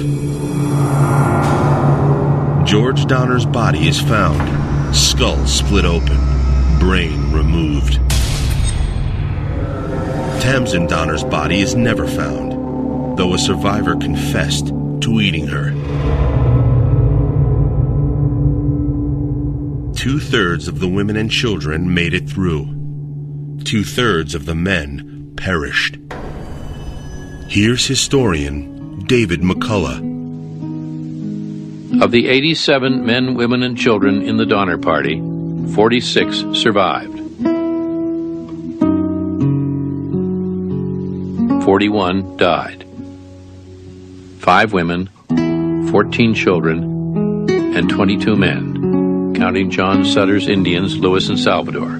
George 2.66 3.06
Donner's 3.06 3.46
body 3.46 3.88
is 3.88 3.98
found, 3.98 4.94
skull 4.94 5.46
split 5.46 5.86
open, 5.86 6.18
brain 6.78 7.32
removed. 7.32 7.94
Tamsen 10.42 10.86
Donner's 10.86 11.24
body 11.24 11.60
is 11.60 11.74
never 11.74 12.06
found, 12.06 13.16
though 13.16 13.32
a 13.32 13.38
survivor 13.38 13.96
confessed 13.96 14.66
to 15.00 15.20
eating 15.20 15.46
her. 15.46 15.77
Two 20.08 20.20
thirds 20.20 20.68
of 20.68 20.80
the 20.80 20.88
women 20.88 21.18
and 21.18 21.30
children 21.30 21.92
made 21.92 22.14
it 22.14 22.26
through. 22.30 22.64
Two 23.64 23.84
thirds 23.84 24.34
of 24.34 24.46
the 24.46 24.54
men 24.54 25.34
perished. 25.36 25.98
Here's 27.46 27.86
historian 27.86 29.00
David 29.00 29.42
McCullough. 29.42 30.00
Of 32.02 32.10
the 32.10 32.26
87 32.26 33.04
men, 33.04 33.34
women, 33.34 33.62
and 33.62 33.76
children 33.76 34.22
in 34.22 34.38
the 34.38 34.46
Donner 34.46 34.78
Party, 34.78 35.20
46 35.74 36.38
survived. 36.54 37.18
41 41.66 42.38
died. 42.38 42.86
Five 44.38 44.72
women, 44.72 45.10
14 45.90 46.32
children, 46.32 47.50
and 47.76 47.90
22 47.90 48.36
men, 48.36 48.67
counting 49.38 49.70
John 49.70 50.04
Sutter's 50.04 50.48
Indians, 50.48 50.98
Luis 50.98 51.28
and 51.28 51.38
Salvador. 51.38 51.94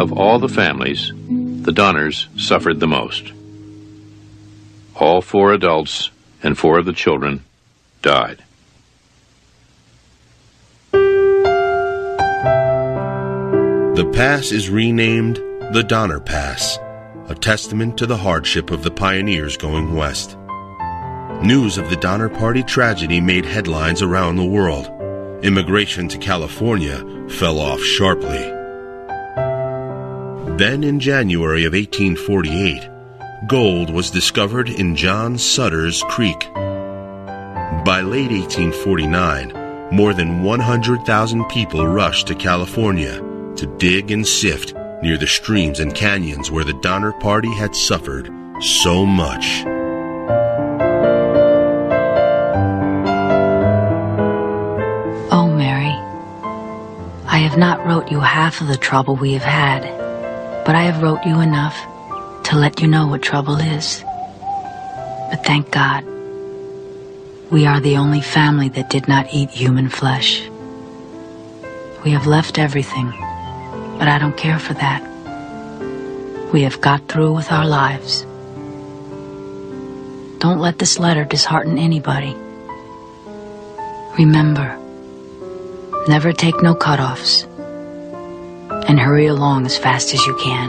Of 0.00 0.12
all 0.12 0.38
the 0.38 0.48
families, 0.48 1.10
the 1.18 1.72
Donners 1.72 2.28
suffered 2.36 2.78
the 2.78 2.86
most. 2.86 3.32
All 4.94 5.20
four 5.20 5.52
adults 5.52 6.10
and 6.44 6.56
four 6.56 6.78
of 6.78 6.86
the 6.86 6.92
children 6.92 7.44
died. 8.02 8.44
The 13.96 14.08
pass 14.14 14.52
is 14.52 14.70
renamed 14.70 15.38
the 15.74 15.82
Donner 15.82 16.20
Pass, 16.20 16.78
a 17.26 17.34
testament 17.34 17.98
to 17.98 18.06
the 18.06 18.16
hardship 18.16 18.70
of 18.70 18.84
the 18.84 18.92
pioneers 18.92 19.56
going 19.56 19.96
west. 19.96 20.36
News 21.42 21.78
of 21.78 21.90
the 21.90 21.96
Donner 21.96 22.28
Party 22.28 22.62
tragedy 22.62 23.20
made 23.20 23.44
headlines 23.44 24.02
around 24.02 24.36
the 24.36 24.44
world. 24.44 24.99
Immigration 25.42 26.06
to 26.08 26.18
California 26.18 26.98
fell 27.30 27.60
off 27.60 27.80
sharply. 27.80 28.42
Then, 30.58 30.84
in 30.84 31.00
January 31.00 31.64
of 31.64 31.72
1848, 31.72 32.86
gold 33.48 33.88
was 33.88 34.10
discovered 34.10 34.68
in 34.68 34.94
John 34.94 35.38
Sutter's 35.38 36.02
Creek. 36.02 36.38
By 37.86 38.02
late 38.02 38.30
1849, 38.30 39.88
more 39.90 40.12
than 40.12 40.42
100,000 40.42 41.44
people 41.46 41.86
rushed 41.86 42.26
to 42.26 42.34
California 42.34 43.18
to 43.56 43.76
dig 43.78 44.10
and 44.10 44.26
sift 44.26 44.74
near 45.02 45.16
the 45.16 45.26
streams 45.26 45.80
and 45.80 45.94
canyons 45.94 46.50
where 46.50 46.64
the 46.64 46.78
Donner 46.82 47.12
Party 47.12 47.52
had 47.54 47.74
suffered 47.74 48.30
so 48.60 49.06
much. 49.06 49.64
Not 57.60 57.84
wrote 57.84 58.10
you 58.10 58.20
half 58.20 58.62
of 58.62 58.68
the 58.68 58.78
trouble 58.78 59.16
we 59.16 59.34
have 59.34 59.44
had, 59.44 59.82
but 60.64 60.74
I 60.74 60.84
have 60.84 61.02
wrote 61.02 61.22
you 61.26 61.40
enough 61.40 61.76
to 62.44 62.56
let 62.56 62.80
you 62.80 62.88
know 62.88 63.06
what 63.06 63.20
trouble 63.20 63.56
is. 63.60 64.02
But 65.28 65.44
thank 65.44 65.70
God, 65.70 66.02
we 67.50 67.66
are 67.66 67.78
the 67.78 67.98
only 67.98 68.22
family 68.22 68.70
that 68.70 68.88
did 68.88 69.08
not 69.08 69.34
eat 69.34 69.50
human 69.50 69.90
flesh. 69.90 70.40
We 72.02 72.12
have 72.12 72.26
left 72.26 72.58
everything, 72.58 73.10
but 73.98 74.08
I 74.08 74.18
don't 74.18 74.38
care 74.38 74.58
for 74.58 74.72
that. 74.74 75.02
We 76.54 76.62
have 76.62 76.80
got 76.80 77.08
through 77.08 77.34
with 77.34 77.52
our 77.52 77.66
lives. 77.66 78.22
Don't 80.40 80.60
let 80.60 80.78
this 80.78 80.98
letter 80.98 81.26
dishearten 81.26 81.76
anybody. 81.76 82.34
Remember, 84.16 84.78
never 86.08 86.32
take 86.32 86.62
no 86.62 86.74
cutoffs, 86.74 87.49
and 88.90 88.98
hurry 88.98 89.26
along 89.26 89.64
as 89.66 89.78
fast 89.78 90.12
as 90.12 90.26
you 90.26 90.34
can. 90.34 90.68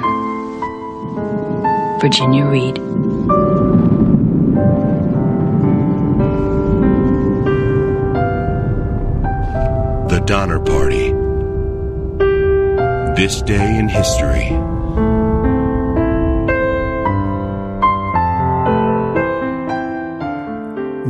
Virginia 1.99 2.45
Reed. 2.45 2.75
The 10.07 10.21
Donner 10.23 10.59
Party. 10.59 11.13
This 13.19 13.41
day 13.41 13.79
in 13.79 13.89
history. 13.89 14.49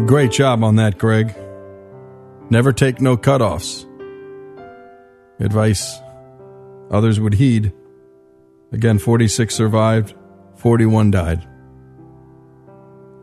Great 0.07 0.31
job 0.31 0.63
on 0.63 0.77
that, 0.77 0.97
Greg. 0.97 1.35
Never 2.49 2.71
take 2.71 3.01
no 3.01 3.17
cutoffs. 3.17 3.85
Advice 5.41 6.00
others 6.91 7.19
would 7.19 7.33
heed. 7.33 7.73
Again, 8.71 8.99
46 8.99 9.53
survived, 9.53 10.13
41 10.57 11.11
died. 11.11 11.47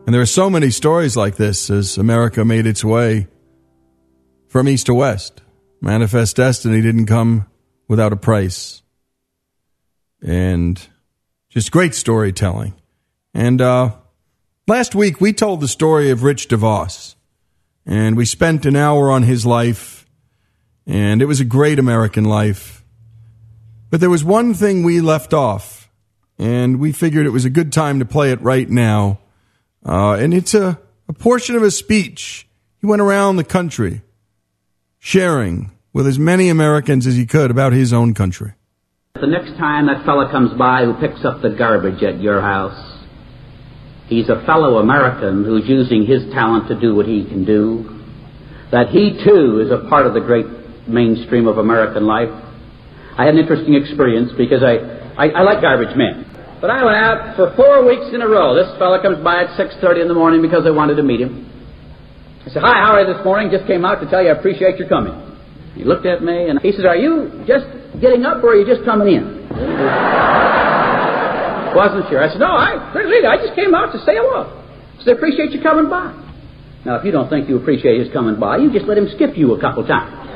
And 0.05 0.13
there 0.13 0.21
are 0.21 0.25
so 0.25 0.49
many 0.49 0.71
stories 0.71 1.15
like 1.15 1.35
this 1.35 1.69
as 1.69 1.97
America 1.97 2.43
made 2.43 2.65
its 2.65 2.83
way 2.83 3.27
from 4.47 4.67
east 4.67 4.87
to 4.87 4.93
west. 4.93 5.41
Manifest 5.81 6.35
Destiny 6.35 6.81
didn't 6.81 7.05
come 7.05 7.45
without 7.87 8.11
a 8.11 8.17
price. 8.17 8.81
And 10.21 10.81
just 11.49 11.71
great 11.71 11.95
storytelling. 11.95 12.73
And 13.33 13.61
uh, 13.61 13.95
last 14.67 14.95
week 14.95 15.21
we 15.21 15.31
told 15.31 15.61
the 15.61 15.67
story 15.67 16.09
of 16.09 16.23
Rich 16.23 16.49
DeVos. 16.49 17.15
And 17.85 18.17
we 18.17 18.25
spent 18.25 18.65
an 18.65 18.75
hour 18.75 19.11
on 19.11 19.23
his 19.23 19.45
life. 19.45 20.07
And 20.85 21.21
it 21.21 21.25
was 21.25 21.39
a 21.39 21.45
great 21.45 21.79
American 21.79 22.25
life. 22.25 22.78
But 23.89 23.99
there 23.99 24.09
was 24.09 24.23
one 24.23 24.53
thing 24.53 24.83
we 24.83 25.01
left 25.01 25.33
off. 25.33 25.89
And 26.37 26.79
we 26.79 26.93
figured 26.93 27.25
it 27.25 27.31
was 27.31 27.43
a 27.43 27.49
good 27.49 27.73
time 27.73 27.99
to 27.99 28.05
play 28.05 28.31
it 28.31 28.41
right 28.41 28.69
now. 28.69 29.19
Uh, 29.85 30.13
and 30.13 30.33
it's 30.33 30.53
a, 30.53 30.79
a 31.09 31.13
portion 31.13 31.55
of 31.55 31.61
his 31.61 31.77
speech. 31.77 32.47
He 32.79 32.87
went 32.87 33.01
around 33.01 33.35
the 33.35 33.43
country 33.43 34.01
sharing 34.99 35.71
with 35.91 36.07
as 36.07 36.17
many 36.17 36.49
Americans 36.49 37.07
as 37.07 37.15
he 37.15 37.25
could 37.25 37.51
about 37.51 37.73
his 37.73 37.91
own 37.91 38.13
country. 38.13 38.53
The 39.15 39.27
next 39.27 39.57
time 39.57 39.87
that 39.87 40.05
fella 40.05 40.31
comes 40.31 40.57
by 40.57 40.85
who 40.85 40.93
picks 40.93 41.25
up 41.25 41.41
the 41.41 41.49
garbage 41.49 42.03
at 42.03 42.21
your 42.21 42.41
house, 42.41 43.05
he's 44.07 44.29
a 44.29 44.45
fellow 44.45 44.77
American 44.77 45.43
who's 45.43 45.67
using 45.67 46.05
his 46.05 46.23
talent 46.31 46.69
to 46.69 46.79
do 46.79 46.95
what 46.95 47.05
he 47.05 47.25
can 47.25 47.43
do, 47.43 48.01
that 48.71 48.89
he 48.89 49.19
too 49.25 49.59
is 49.59 49.71
a 49.71 49.89
part 49.89 50.05
of 50.05 50.13
the 50.13 50.21
great 50.21 50.45
mainstream 50.87 51.47
of 51.47 51.57
American 51.57 52.05
life. 52.05 52.29
I 53.19 53.27
had 53.27 53.35
an 53.35 53.43
interesting 53.43 53.75
experience 53.75 54.31
because 54.39 54.63
I, 54.63 54.79
I, 55.19 55.27
I 55.27 55.43
like 55.43 55.59
garbage 55.59 55.91
men. 55.97 56.23
But 56.63 56.71
I 56.71 56.85
went 56.87 56.95
out 56.95 57.35
for 57.35 57.51
four 57.59 57.83
weeks 57.83 58.15
in 58.15 58.21
a 58.21 58.27
row. 58.27 58.55
This 58.55 58.71
fellow 58.79 59.01
comes 59.03 59.21
by 59.21 59.43
at 59.43 59.59
6.30 59.59 60.03
in 60.03 60.07
the 60.07 60.13
morning 60.13 60.41
because 60.41 60.63
I 60.65 60.71
wanted 60.71 60.95
to 60.95 61.03
meet 61.03 61.19
him. 61.19 61.43
I 62.47 62.49
said, 62.49 62.63
hi, 62.63 62.79
how 62.79 62.95
are 62.95 63.03
you 63.03 63.13
this 63.13 63.19
morning? 63.25 63.51
Just 63.51 63.67
came 63.67 63.83
out 63.83 63.99
to 63.99 64.09
tell 64.09 64.23
you 64.23 64.29
I 64.29 64.39
appreciate 64.39 64.79
your 64.79 64.87
coming. 64.87 65.11
He 65.75 65.83
looked 65.83 66.05
at 66.05 66.23
me 66.23 66.47
and 66.47 66.61
he 66.63 66.71
said, 66.71 66.85
are 66.85 66.95
you 66.95 67.43
just 67.45 67.65
getting 67.99 68.23
up 68.23 68.41
or 68.41 68.51
are 68.51 68.55
you 68.55 68.65
just 68.65 68.85
coming 68.87 69.09
in? 69.11 69.49
Wasn't 71.75 72.07
sure. 72.07 72.23
I 72.23 72.31
said, 72.31 72.39
no, 72.39 72.55
I, 72.55 72.93
really, 72.95 73.27
I 73.27 73.35
just 73.35 73.53
came 73.53 73.75
out 73.75 73.91
to 73.91 73.99
say 74.07 74.15
hello. 74.15 74.63
I 74.95 75.03
said, 75.03 75.17
appreciate 75.17 75.51
you 75.51 75.61
coming 75.61 75.89
by. 75.89 76.15
Now, 76.85 76.95
if 76.95 77.03
you 77.03 77.11
don't 77.11 77.29
think 77.29 77.49
you 77.49 77.59
appreciate 77.59 77.99
his 77.99 78.07
coming 78.13 78.39
by, 78.39 78.59
you 78.63 78.71
just 78.71 78.87
let 78.87 78.97
him 78.97 79.09
skip 79.13 79.35
you 79.35 79.55
a 79.55 79.59
couple 79.59 79.85
times. 79.85 80.28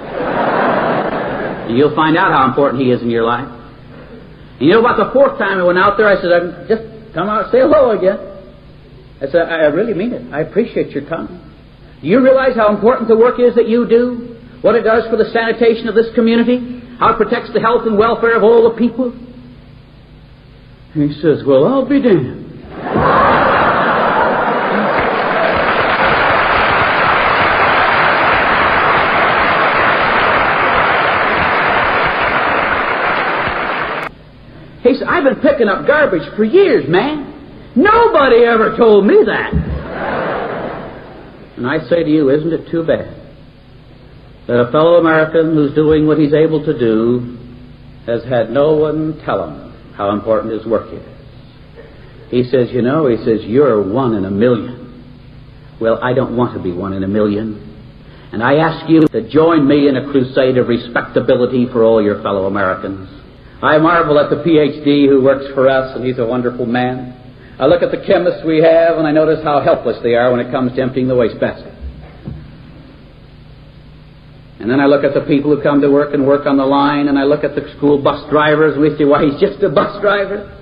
And 1.68 1.78
you'll 1.78 1.95
find 1.95 2.18
out 2.18 2.32
how 2.32 2.47
important 2.47 2.82
he 2.82 2.89
is 2.91 3.01
in 3.01 3.09
your 3.09 3.24
life. 3.24 3.47
And 3.47 4.68
you 4.68 4.74
know, 4.74 4.80
about 4.80 4.97
the 4.97 5.11
fourth 5.14 5.38
time 5.38 5.59
I 5.59 5.64
went 5.64 5.80
out 5.80 5.97
there, 5.97 6.07
I 6.07 6.22
said, 6.22 6.32
I 6.32 6.68
just 6.68 7.14
come 7.14 7.30
out 7.30 7.51
say 7.51 7.59
hello 7.59 7.91
again. 7.97 8.20
I 9.22 9.32
said, 9.32 9.47
I 9.47 9.72
really 9.72 9.93
mean 9.93 10.14
it. 10.14 10.34
I 10.34 10.41
appreciate 10.41 10.91
your 10.91 11.07
coming. 11.07 11.39
Do 12.01 12.07
you 12.07 12.22
realize 12.22 12.55
how 12.55 12.76
important 12.76 13.07
the 13.07 13.16
work 13.16 13.39
is 13.39 13.55
that 13.55 13.70
you 13.70 13.88
do? 13.88 14.38
What 14.61 14.76
it 14.76 14.84
does 14.84 15.09
for 15.09 15.18
the 15.18 15.30
sanitation 15.32 15.88
of 15.88 15.95
this 15.95 16.07
community? 16.16 16.82
How 16.99 17.14
it 17.14 17.18
protects 17.18 17.51
the 17.53 17.59
health 17.59 17.84
and 17.86 17.97
welfare 17.97 18.36
of 18.36 18.43
all 18.43 18.70
the 18.70 18.78
people? 18.78 19.11
He 20.93 21.14
says, 21.22 21.43
Well, 21.45 21.66
I'll 21.66 21.88
be 21.88 22.01
damned. 22.01 23.22
I've 35.24 35.36
been 35.36 35.41
picking 35.41 35.69
up 35.69 35.88
garbage 35.88 36.36
for 36.36 36.43
years, 36.43 36.84
man. 36.89 37.71
Nobody 37.78 38.43
ever 38.43 38.76
told 38.76 39.05
me 39.05 39.24
that. 39.26 39.53
And 41.55 41.65
I 41.65 41.80
say 41.88 42.03
to 42.03 42.09
you, 42.09 42.30
isn't 42.30 42.51
it 42.51 42.69
too 42.69 42.84
bad 42.84 43.21
that 44.47 44.59
a 44.59 44.69
fellow 44.71 44.99
American 44.99 45.55
who's 45.55 45.74
doing 45.74 46.05
what 46.05 46.17
he's 46.17 46.34
able 46.34 46.65
to 46.65 46.78
do 46.78 47.38
has 48.05 48.24
had 48.26 48.49
no 48.49 48.74
one 48.74 49.21
tell 49.24 49.47
him 49.47 49.93
how 49.95 50.11
important 50.11 50.51
his 50.53 50.65
work 50.65 50.91
is? 50.91 51.01
He 52.30 52.43
says, 52.43 52.67
you 52.71 52.82
know, 52.82 53.07
he 53.07 53.15
says, 53.24 53.45
you're 53.45 53.82
one 53.82 54.15
in 54.15 54.26
a 54.26 54.32
million. 54.32 55.05
Well, 55.80 56.03
I 56.03 56.13
don't 56.13 56.36
want 56.36 56.53
to 56.57 56.61
be 56.61 56.74
one 56.74 56.91
in 56.91 57.03
a 57.03 57.07
million. 57.07 57.69
And 58.34 58.43
I 58.43 58.55
ask 58.55 58.89
you 58.89 59.07
to 59.07 59.30
join 59.30 59.65
me 59.65 59.88
in 59.88 59.95
a 59.95 60.11
crusade 60.11 60.57
of 60.57 60.67
respectability 60.67 61.67
for 61.71 61.84
all 61.84 62.03
your 62.03 62.21
fellow 62.21 62.45
Americans. 62.45 63.22
I 63.64 63.78
marvel 63.78 64.20
at 64.20 64.30
the 64.30 64.43
PhD 64.43 65.07
who 65.07 65.24
works 65.24 65.45
for 65.55 65.70
us, 65.70 65.95
and 65.95 66.03
he's 66.03 66.20
a 66.20 66.26
wonderful 66.26 66.66
man. 66.66 67.16
I 67.57 67.66
look 67.66 67.82
at 67.82 67.91
the 67.91 68.05
chemists 68.05 68.43
we 68.45 68.57
have, 68.61 68.97
and 68.97 69.07
I 69.07 69.11
notice 69.11 69.39
how 69.41 69.61
helpless 69.61 70.03
they 70.03 70.16
are 70.16 70.32
when 70.32 70.41
it 70.41 70.51
comes 70.51 70.76
to 70.76 70.82
emptying 70.82 71.07
the 71.07 71.16
wastebasket. 71.16 71.72
And 74.59 74.70
then 74.70 74.82
I 74.82 74.86
look 74.86 75.05
at 75.05 75.14
the 75.14 75.22
people 75.22 75.55
who 75.55 75.64
come 75.64 75.80
to 75.80 75.89
work 75.89 76.14
and 76.14 76.28
work 76.28 76.45
on 76.45 76.57
the 76.57 76.66
line, 76.66 77.07
and 77.07 77.18
I 77.18 77.24
look 77.24 77.45
at 77.45 77.55
the 77.55 77.74
school 77.78 78.03
bus 78.03 78.30
drivers, 78.30 78.74
and 78.74 78.82
we 78.82 78.97
say, 78.97 79.05
why, 79.05 79.24
he's 79.24 79.39
just 79.39 79.64
a 79.64 79.70
bus 79.70 80.01
driver. 80.01 80.59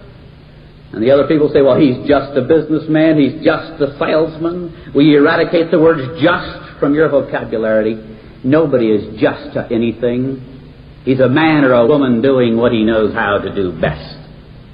And 0.94 1.02
the 1.02 1.10
other 1.10 1.26
people 1.28 1.50
say, 1.52 1.62
well, 1.62 1.80
he's 1.80 1.98
just 2.08 2.38
a 2.38 2.42
businessman, 2.44 3.18
he's 3.18 3.44
just 3.44 3.82
a 3.82 3.98
salesman. 3.98 4.94
We 4.94 5.16
eradicate 5.16 5.72
the 5.72 5.80
words 5.80 6.02
just 6.22 6.80
from 6.80 6.94
your 6.94 7.10
vocabulary? 7.10 7.98
Nobody 8.44 8.88
is 8.92 9.20
just 9.20 9.54
to 9.54 9.68
anything. 9.72 10.51
He's 11.04 11.20
a 11.20 11.30
man 11.30 11.64
or 11.64 11.74
a 11.74 11.88
woman 11.88 12.22
doing 12.22 12.58
what 12.58 12.72
he 12.72 12.84
knows 12.84 13.14
how 13.14 13.40
to 13.40 13.54
do 13.54 13.80
best. 13.80 14.18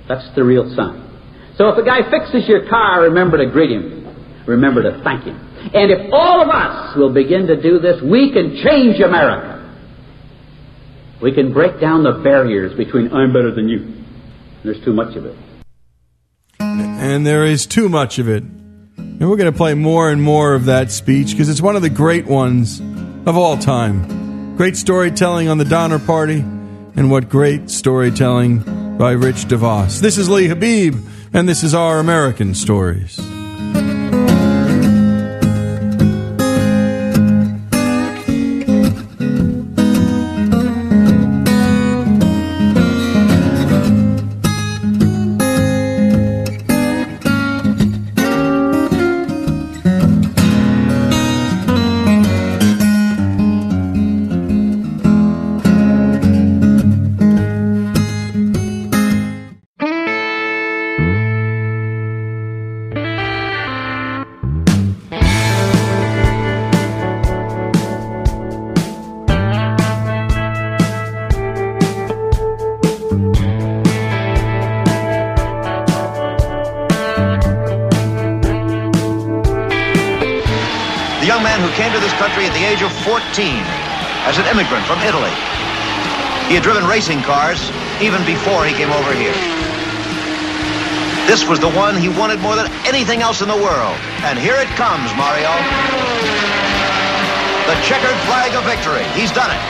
That's 0.08 0.28
the 0.36 0.44
real 0.44 0.74
sign. 0.76 1.04
So 1.58 1.70
if 1.70 1.78
a 1.78 1.84
guy 1.84 2.10
fixes 2.10 2.48
your 2.48 2.70
car, 2.70 3.02
remember 3.04 3.38
to 3.38 3.50
greet 3.50 3.72
him. 3.72 4.46
Remember 4.46 4.84
to 4.84 5.02
thank 5.04 5.24
him. 5.24 5.36
And 5.74 5.92
if 5.92 6.14
all 6.14 6.42
of 6.42 6.50
us 6.50 6.96
will 6.96 7.14
begin 7.14 7.48
to 7.48 7.62
do 7.62 7.80
this, 7.80 8.02
we 8.02 8.32
can 8.32 8.62
change 8.64 9.00
America. 9.02 9.56
We 11.22 11.34
can 11.34 11.52
break 11.52 11.82
down 11.82 12.04
the 12.04 12.22
barriers 12.24 12.78
between 12.78 13.12
I'm 13.12 13.34
better 13.34 13.54
than 13.54 13.68
you. 13.68 14.04
There's 14.64 14.84
too 14.86 14.94
much 14.94 15.16
of 15.16 15.26
it. 15.26 15.36
And 16.60 17.26
there 17.26 17.46
is 17.46 17.66
too 17.66 17.90
much 17.90 18.20
of 18.20 18.30
it. 18.30 18.44
And 18.44 19.22
we're 19.22 19.38
going 19.38 19.52
to 19.52 19.58
play 19.58 19.74
more 19.74 20.12
and 20.12 20.22
more 20.22 20.54
of 20.54 20.66
that 20.66 20.92
speech 20.92 21.32
because 21.32 21.50
it's 21.50 21.62
one 21.62 21.76
of 21.76 21.82
the 21.82 21.90
great 21.90 22.28
ones 22.28 22.80
of 23.26 23.36
all 23.36 23.58
time. 23.58 24.17
Great 24.58 24.76
storytelling 24.76 25.50
on 25.50 25.60
the 25.60 25.66
Donner 25.66 26.00
Party, 26.00 26.40
and 26.40 27.12
what 27.12 27.30
great 27.30 27.70
storytelling 27.70 28.98
by 28.98 29.12
Rich 29.12 29.46
DeVos. 29.46 30.00
This 30.00 30.18
is 30.18 30.30
Lee 30.30 30.48
Habib, 30.48 30.96
and 31.32 31.48
this 31.48 31.64
is 31.64 31.76
Our 31.76 32.00
American 32.00 32.56
Stories. 32.56 33.37
At 82.48 82.56
the 82.56 82.64
age 82.64 82.82
of 82.82 82.92
14 83.04 83.20
as 84.24 84.40
an 84.40 84.48
immigrant 84.48 84.86
from 84.88 85.00
Italy. 85.04 85.36
He 86.48 86.56
had 86.56 86.64
driven 86.64 86.88
racing 86.88 87.20
cars 87.28 87.60
even 88.00 88.24
before 88.24 88.64
he 88.64 88.72
came 88.72 88.90
over 88.90 89.12
here. 89.12 89.36
This 91.28 91.44
was 91.44 91.60
the 91.60 91.70
one 91.76 92.00
he 92.00 92.08
wanted 92.08 92.40
more 92.40 92.56
than 92.56 92.72
anything 92.88 93.20
else 93.20 93.42
in 93.42 93.50
the 93.50 93.60
world. 93.60 94.00
And 94.24 94.40
here 94.40 94.56
it 94.56 94.72
comes, 94.80 95.12
Mario. 95.20 95.52
The 97.68 97.76
checkered 97.84 98.16
flag 98.24 98.56
of 98.56 98.64
victory. 98.64 99.04
He's 99.12 99.32
done 99.36 99.52
it. 99.52 99.62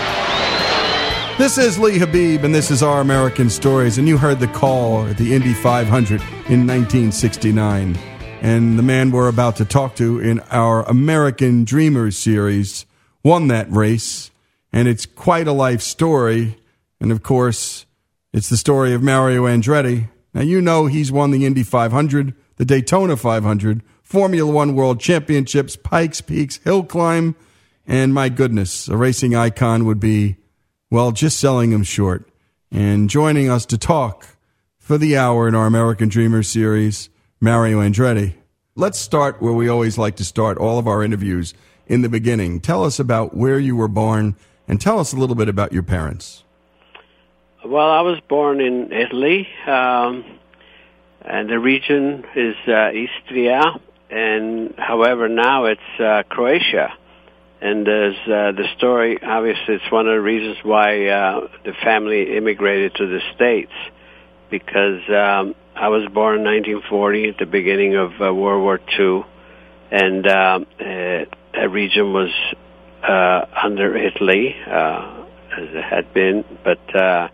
This 1.39 1.57
is 1.57 1.79
Lee 1.79 1.97
Habib, 1.97 2.43
and 2.43 2.53
this 2.53 2.69
is 2.69 2.83
Our 2.83 3.01
American 3.01 3.49
Stories. 3.49 3.97
And 3.97 4.07
you 4.07 4.17
heard 4.17 4.39
the 4.39 4.47
call 4.47 5.07
at 5.07 5.17
the 5.17 5.33
Indy 5.33 5.53
500 5.53 6.21
in 6.49 6.67
1969. 6.67 8.16
And 8.41 8.77
the 8.77 8.83
man 8.83 9.11
we're 9.11 9.27
about 9.27 9.55
to 9.55 9.65
talk 9.65 9.95
to 9.95 10.19
in 10.19 10.41
our 10.51 10.83
American 10.83 11.63
Dreamers 11.63 12.17
series 12.17 12.85
won 13.23 13.47
that 13.47 13.71
race. 13.71 14.29
And 14.71 14.87
it's 14.87 15.05
quite 15.05 15.47
a 15.47 15.53
life 15.53 15.81
story. 15.81 16.57
And 16.99 17.11
of 17.11 17.23
course, 17.23 17.85
it's 18.31 18.49
the 18.49 18.57
story 18.57 18.93
of 18.93 19.01
Mario 19.01 19.45
Andretti. 19.45 20.09
Now, 20.33 20.41
you 20.41 20.61
know 20.61 20.85
he's 20.85 21.11
won 21.11 21.31
the 21.31 21.45
Indy 21.45 21.63
500, 21.63 22.35
the 22.57 22.65
Daytona 22.65 23.17
500, 23.17 23.81
Formula 24.03 24.51
One 24.51 24.75
World 24.75 24.99
Championships, 24.99 25.75
Pikes 25.75 26.21
Peaks, 26.21 26.57
Hill 26.57 26.83
Climb. 26.83 27.35
And 27.87 28.13
my 28.13 28.29
goodness, 28.29 28.87
a 28.87 28.95
racing 28.95 29.35
icon 29.35 29.85
would 29.85 29.99
be, 29.99 30.37
well, 30.91 31.11
just 31.11 31.39
selling 31.39 31.71
him 31.71 31.83
short. 31.83 32.29
And 32.71 33.09
joining 33.09 33.49
us 33.49 33.65
to 33.65 33.77
talk 33.77 34.37
for 34.77 34.97
the 34.97 35.17
hour 35.17 35.47
in 35.47 35.55
our 35.55 35.65
American 35.65 36.07
Dreamers 36.07 36.49
series, 36.49 37.09
Mario 37.39 37.81
Andretti. 37.81 38.33
Let's 38.75 38.97
start 38.97 39.41
where 39.41 39.53
we 39.53 39.69
always 39.69 39.97
like 39.97 40.15
to 40.15 40.25
start 40.25 40.57
all 40.57 40.79
of 40.79 40.87
our 40.87 41.03
interviews 41.03 41.53
in 41.85 42.01
the 42.01 42.09
beginning. 42.09 42.59
Tell 42.59 42.83
us 42.83 42.99
about 42.99 43.35
where 43.35 43.59
you 43.59 43.75
were 43.75 43.87
born 43.87 44.35
and 44.67 44.81
tell 44.81 44.99
us 44.99 45.13
a 45.13 45.17
little 45.17 45.35
bit 45.35 45.47
about 45.47 45.71
your 45.71 45.83
parents. 45.83 46.43
Well, 47.63 47.89
I 47.89 48.01
was 48.01 48.19
born 48.27 48.59
in 48.59 48.91
Italy, 48.91 49.47
um, 49.67 50.25
and 51.21 51.47
the 51.47 51.59
region 51.59 52.25
is 52.35 52.55
uh, 52.67 52.89
Istria, 52.91 53.61
and 54.09 54.73
however 54.77 55.29
now 55.29 55.65
it's 55.65 55.99
uh, 55.99 56.23
Croatia. 56.27 56.93
And 57.61 57.85
there's 57.85 58.17
uh, 58.25 58.51
the 58.51 58.65
story. 58.77 59.21
Obviously, 59.21 59.75
it's 59.75 59.91
one 59.91 60.07
of 60.07 60.13
the 60.13 60.21
reasons 60.21 60.57
why 60.63 61.07
uh, 61.07 61.47
the 61.63 61.73
family 61.83 62.35
immigrated 62.35 62.95
to 62.95 63.07
the 63.07 63.19
states, 63.35 63.73
because 64.49 65.01
um, 65.09 65.55
I 65.79 65.89
was 65.89 66.07
born 66.11 66.39
in 66.39 66.43
1940 66.43 67.29
at 67.29 67.37
the 67.37 67.45
beginning 67.45 67.95
of 67.95 68.13
uh, 68.19 68.33
World 68.33 68.63
War 68.63 68.79
II, 68.99 69.23
and 69.91 70.25
uh, 70.25 70.31
uh, 70.31 70.65
that 71.53 71.69
region 71.69 72.13
was 72.13 72.31
uh, 73.03 73.45
under 73.63 73.95
Italy, 73.95 74.55
uh, 74.65 75.23
as 75.55 75.69
it 75.69 75.83
had 75.83 76.13
been, 76.13 76.43
but. 76.63 76.95
Uh, 76.95 77.29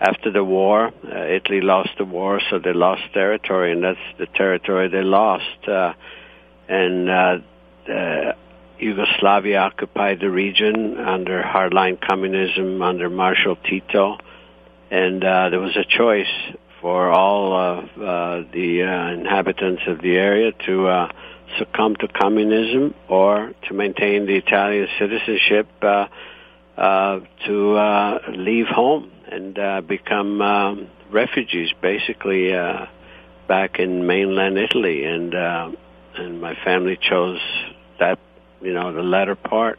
after 0.00 0.30
the 0.30 0.44
war, 0.44 0.88
uh, 0.88 1.24
Italy 1.28 1.62
lost 1.62 1.90
the 1.96 2.04
war, 2.04 2.38
so 2.50 2.58
they 2.58 2.74
lost 2.74 3.02
territory, 3.14 3.72
and 3.72 3.84
that's 3.84 3.98
the 4.18 4.26
territory 4.26 4.88
they 4.88 5.02
lost. 5.02 5.66
Uh, 5.66 5.94
and 6.68 7.08
uh, 7.08 7.38
Yugoslavia 8.78 9.60
occupied 9.60 10.20
the 10.20 10.28
region 10.28 10.98
under 10.98 11.42
hardline 11.42 11.98
communism 11.98 12.82
under 12.82 13.08
Marshal 13.08 13.56
Tito, 13.56 14.18
and 14.90 15.24
uh, 15.24 15.48
there 15.48 15.60
was 15.60 15.76
a 15.76 15.84
choice 15.84 16.26
for 16.84 17.10
all 17.10 17.56
of 17.56 17.84
uh, 17.96 18.46
the 18.52 18.82
uh, 18.82 19.18
inhabitants 19.18 19.80
of 19.86 20.02
the 20.02 20.18
area 20.18 20.52
to 20.66 20.86
uh, 20.86 21.10
succumb 21.58 21.96
to 21.96 22.06
communism 22.08 22.94
or 23.08 23.54
to 23.66 23.72
maintain 23.72 24.26
the 24.26 24.34
Italian 24.34 24.86
citizenship 24.98 25.66
uh, 25.80 26.06
uh, 26.76 27.20
to 27.46 27.76
uh, 27.76 28.18
leave 28.36 28.66
home 28.66 29.10
and 29.32 29.58
uh, 29.58 29.80
become 29.80 30.42
um, 30.42 30.90
refugees, 31.10 31.70
basically 31.80 32.54
uh, 32.54 32.84
back 33.48 33.78
in 33.78 34.06
mainland 34.06 34.58
Italy, 34.58 35.06
and 35.06 35.34
uh, 35.34 35.70
and 36.16 36.38
my 36.38 36.54
family 36.66 36.98
chose 37.00 37.40
that, 37.98 38.18
you 38.60 38.74
know, 38.74 38.92
the 38.92 39.02
latter 39.02 39.36
part 39.36 39.78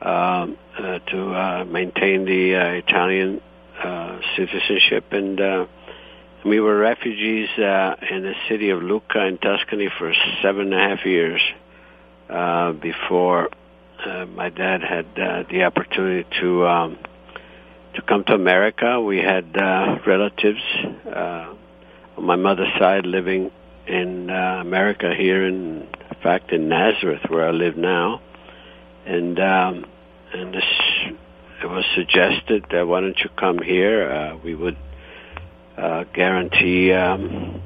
um, 0.00 0.56
uh, 0.78 0.98
to 0.98 1.34
uh, 1.34 1.64
maintain 1.66 2.24
the 2.24 2.56
uh, 2.56 2.64
Italian 2.68 3.42
uh, 3.84 4.18
citizenship, 4.34 5.12
and 5.12 5.38
uh, 5.38 5.66
we 6.44 6.60
were 6.60 6.76
refugees 6.78 7.48
uh, 7.58 7.94
in 8.10 8.22
the 8.22 8.34
city 8.48 8.70
of 8.70 8.82
Lucca 8.82 9.26
in 9.26 9.38
Tuscany 9.38 9.88
for 9.98 10.12
seven 10.42 10.72
and 10.72 10.74
a 10.74 10.96
half 10.96 11.06
years 11.06 11.40
uh, 12.28 12.72
before 12.72 13.48
uh, 14.04 14.26
my 14.26 14.48
dad 14.48 14.82
had 14.82 15.06
uh, 15.16 15.44
the 15.50 15.64
opportunity 15.64 16.28
to. 16.40 16.66
Um, 16.66 16.98
to 17.94 18.02
come 18.02 18.24
to 18.24 18.34
America. 18.34 19.00
We 19.00 19.18
had 19.18 19.56
uh, 19.56 19.98
relatives 20.06 20.62
uh, 21.06 21.54
on 22.16 22.24
my 22.24 22.36
mother's 22.36 22.72
side 22.78 23.06
living 23.06 23.50
in 23.86 24.30
uh, 24.30 24.58
America 24.60 25.12
here, 25.16 25.46
in 25.46 25.88
fact, 26.22 26.52
in 26.52 26.68
Nazareth, 26.68 27.22
where 27.28 27.48
I 27.48 27.50
live 27.50 27.76
now. 27.76 28.20
And 29.04 29.38
um, 29.40 29.84
and 30.32 30.54
this 30.54 30.64
it 31.62 31.66
was 31.66 31.84
suggested 31.94 32.64
that 32.70 32.86
why 32.86 33.00
don't 33.00 33.18
you 33.18 33.30
come 33.36 33.58
here? 33.58 34.10
Uh, 34.10 34.36
we 34.36 34.54
would 34.54 34.76
uh, 35.82 36.04
guarantee 36.14 36.92
um, 36.92 37.60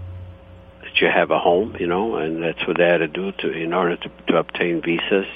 that 0.83 1.01
you 1.01 1.09
have 1.09 1.31
a 1.31 1.39
home, 1.39 1.77
you 1.79 1.87
know, 1.87 2.17
and 2.17 2.43
that's 2.43 2.67
what 2.67 2.79
they 2.79 2.89
had 2.89 2.99
to 2.99 3.09
do 3.09 3.33
to 3.33 3.51
in 3.51 3.75
order 3.75 3.97
to, 3.97 4.11
to 4.29 4.37
obtain 4.39 4.81
visas. 4.81 5.27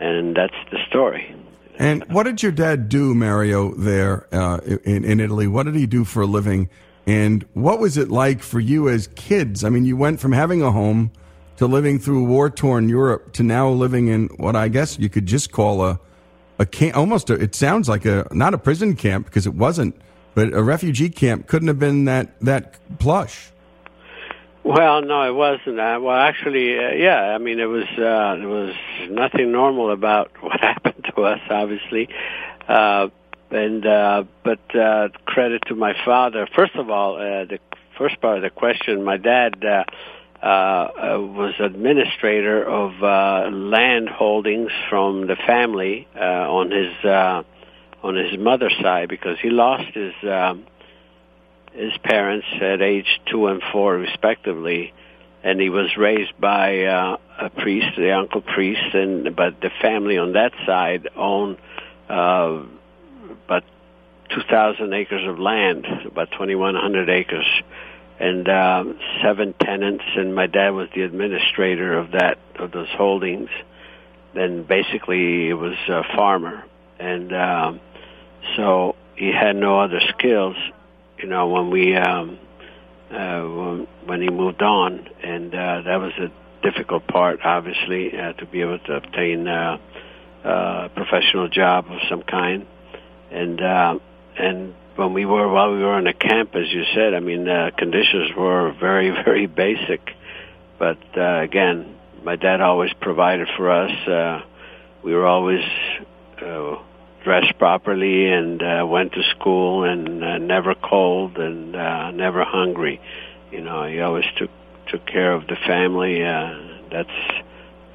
And 0.00 0.34
that's 0.34 0.54
the 0.72 0.78
story. 0.88 1.34
And 1.78 2.04
what 2.12 2.24
did 2.24 2.42
your 2.42 2.52
dad 2.52 2.88
do, 2.88 3.14
Mario, 3.14 3.74
there 3.74 4.26
uh, 4.34 4.58
in, 4.84 5.04
in 5.04 5.20
Italy? 5.20 5.46
What 5.46 5.64
did 5.64 5.76
he 5.76 5.86
do 5.86 6.04
for 6.04 6.22
a 6.22 6.26
living? 6.26 6.68
And 7.06 7.46
what 7.54 7.78
was 7.78 7.96
it 7.96 8.10
like 8.10 8.42
for 8.42 8.60
you 8.60 8.88
as 8.88 9.06
kids? 9.08 9.64
I 9.64 9.68
mean, 9.68 9.84
you 9.84 9.96
went 9.96 10.20
from 10.20 10.32
having 10.32 10.62
a 10.62 10.72
home 10.72 11.12
to 11.56 11.66
living 11.66 11.98
through 11.98 12.24
war 12.24 12.50
torn 12.50 12.88
Europe 12.88 13.32
to 13.34 13.42
now 13.42 13.68
living 13.70 14.08
in 14.08 14.26
what 14.36 14.56
I 14.56 14.68
guess 14.68 14.98
you 14.98 15.08
could 15.08 15.26
just 15.26 15.52
call 15.52 15.84
a, 15.84 16.00
a 16.58 16.66
camp, 16.66 16.96
almost 16.96 17.30
a, 17.30 17.34
it 17.34 17.54
sounds 17.54 17.88
like 17.88 18.04
a, 18.04 18.26
not 18.32 18.54
a 18.54 18.58
prison 18.58 18.96
camp 18.96 19.26
because 19.26 19.46
it 19.46 19.54
wasn't, 19.54 19.94
but 20.40 20.54
a 20.54 20.62
refugee 20.62 21.10
camp 21.10 21.46
couldn't 21.46 21.68
have 21.68 21.78
been 21.78 22.06
that, 22.06 22.40
that 22.40 22.76
plush. 22.98 23.50
Well, 24.64 25.02
no, 25.02 25.28
it 25.28 25.34
wasn't. 25.34 25.78
Uh, 25.78 25.98
well, 26.00 26.16
actually, 26.16 26.78
uh, 26.78 26.92
yeah. 26.92 27.34
I 27.34 27.36
mean, 27.36 27.60
it 27.60 27.66
was 27.66 27.84
uh, 27.84 28.36
there 28.36 28.48
was 28.48 28.74
nothing 29.10 29.52
normal 29.52 29.90
about 29.90 30.30
what 30.40 30.58
happened 30.58 31.06
to 31.14 31.24
us, 31.24 31.40
obviously. 31.50 32.08
Uh, 32.66 33.08
and 33.50 33.84
uh, 33.84 34.24
but 34.42 34.60
uh, 34.74 35.08
credit 35.26 35.62
to 35.66 35.74
my 35.74 35.92
father. 36.06 36.48
First 36.56 36.74
of 36.76 36.88
all, 36.88 37.16
uh, 37.16 37.44
the 37.44 37.58
first 37.98 38.18
part 38.22 38.38
of 38.38 38.42
the 38.42 38.48
question, 38.48 39.04
my 39.04 39.18
dad 39.18 39.62
uh, 39.62 39.84
uh, 40.42 40.46
uh, 40.46 41.20
was 41.20 41.52
administrator 41.58 42.64
of 42.64 43.02
uh, 43.02 43.50
land 43.54 44.08
holdings 44.08 44.70
from 44.88 45.26
the 45.26 45.36
family 45.36 46.08
uh, 46.16 46.20
on 46.50 46.70
his 46.70 47.04
uh, 47.04 47.42
on 48.02 48.16
his 48.16 48.38
mother's 48.38 48.76
side 48.82 49.08
because 49.08 49.38
he 49.40 49.50
lost 49.50 49.94
his. 49.94 50.14
Um, 50.22 50.66
his 51.72 51.96
parents 52.02 52.48
at 52.60 52.82
age 52.82 53.20
two 53.26 53.46
and 53.46 53.62
four 53.70 53.96
respectively 53.96 54.92
and 55.42 55.60
he 55.60 55.70
was 55.70 55.96
raised 55.96 56.38
by 56.38 56.84
uh, 56.84 57.16
a 57.38 57.50
priest, 57.50 57.96
the 57.96 58.12
uncle 58.12 58.42
priest, 58.42 58.94
and 58.94 59.34
but 59.34 59.60
the 59.60 59.70
family 59.80 60.18
on 60.18 60.32
that 60.34 60.52
side 60.66 61.08
owned 61.16 61.56
uh, 62.08 62.62
about 63.46 63.64
2,000 64.30 64.92
acres 64.92 65.26
of 65.26 65.38
land, 65.38 65.86
about 66.04 66.30
2,100 66.32 67.08
acres, 67.08 67.46
and 68.18 68.48
uh, 68.48 68.84
seven 69.22 69.54
tenants. 69.54 70.04
And 70.16 70.34
my 70.34 70.46
dad 70.46 70.70
was 70.70 70.88
the 70.94 71.02
administrator 71.02 71.98
of 71.98 72.12
that 72.12 72.38
of 72.58 72.72
those 72.72 72.90
holdings. 72.90 73.48
Then 74.34 74.64
basically, 74.64 75.48
it 75.48 75.54
was 75.54 75.76
a 75.88 76.02
farmer, 76.14 76.64
and 76.98 77.32
um, 77.32 77.80
so 78.56 78.96
he 79.16 79.32
had 79.32 79.56
no 79.56 79.80
other 79.80 80.00
skills. 80.16 80.56
You 81.18 81.28
know, 81.28 81.48
when 81.48 81.70
we 81.70 81.94
um, 81.96 82.38
uh, 83.10 83.42
when, 83.42 83.86
when 84.06 84.22
he 84.22 84.30
moved 84.30 84.62
on, 84.62 85.08
and 85.22 85.54
uh, 85.54 85.82
that 85.82 85.96
was 85.96 86.12
a 86.18 86.30
difficult 86.62 87.06
part, 87.06 87.40
obviously, 87.44 88.16
uh, 88.16 88.32
to 88.34 88.46
be 88.46 88.60
able 88.60 88.78
to 88.78 88.94
obtain 88.94 89.46
uh, 89.48 89.78
uh, 90.44 90.48
a 90.48 90.90
professional 90.94 91.48
job 91.48 91.86
of 91.90 91.98
some 92.08 92.22
kind, 92.22 92.66
and 93.30 93.60
uh, 93.60 93.98
and 94.38 94.74
when 94.96 95.12
we 95.12 95.26
were 95.26 95.48
while 95.48 95.72
we 95.72 95.80
were 95.80 95.92
on 95.92 96.04
the 96.04 96.12
camp, 96.12 96.54
as 96.54 96.72
you 96.72 96.84
said, 96.94 97.14
I 97.14 97.20
mean, 97.20 97.48
uh, 97.48 97.70
conditions 97.76 98.30
were 98.36 98.72
very 98.78 99.10
very 99.24 99.46
basic, 99.46 100.00
but 100.78 100.98
uh, 101.16 101.40
again, 101.40 101.96
my 102.22 102.36
dad 102.36 102.60
always 102.60 102.92
provided 103.00 103.48
for 103.56 103.70
us. 103.70 104.08
Uh, 104.08 104.42
we 105.02 105.14
were 105.14 105.26
always 105.26 105.64
uh, 106.42 106.76
dressed 107.24 107.58
properly 107.58 108.26
and 108.26 108.62
uh, 108.62 108.86
went 108.86 109.12
to 109.12 109.22
school 109.30 109.84
and 109.84 110.22
uh, 110.22 110.38
never 110.38 110.74
cold 110.74 111.36
and 111.38 111.76
uh, 111.76 112.10
never 112.10 112.44
hungry. 112.44 113.00
You 113.50 113.60
know, 113.62 113.84
he 113.84 114.00
always 114.00 114.24
took 114.36 114.50
took 114.88 115.06
care 115.06 115.32
of 115.32 115.46
the 115.46 115.56
family. 115.66 116.24
Uh, 116.24 116.58
that's 116.90 117.10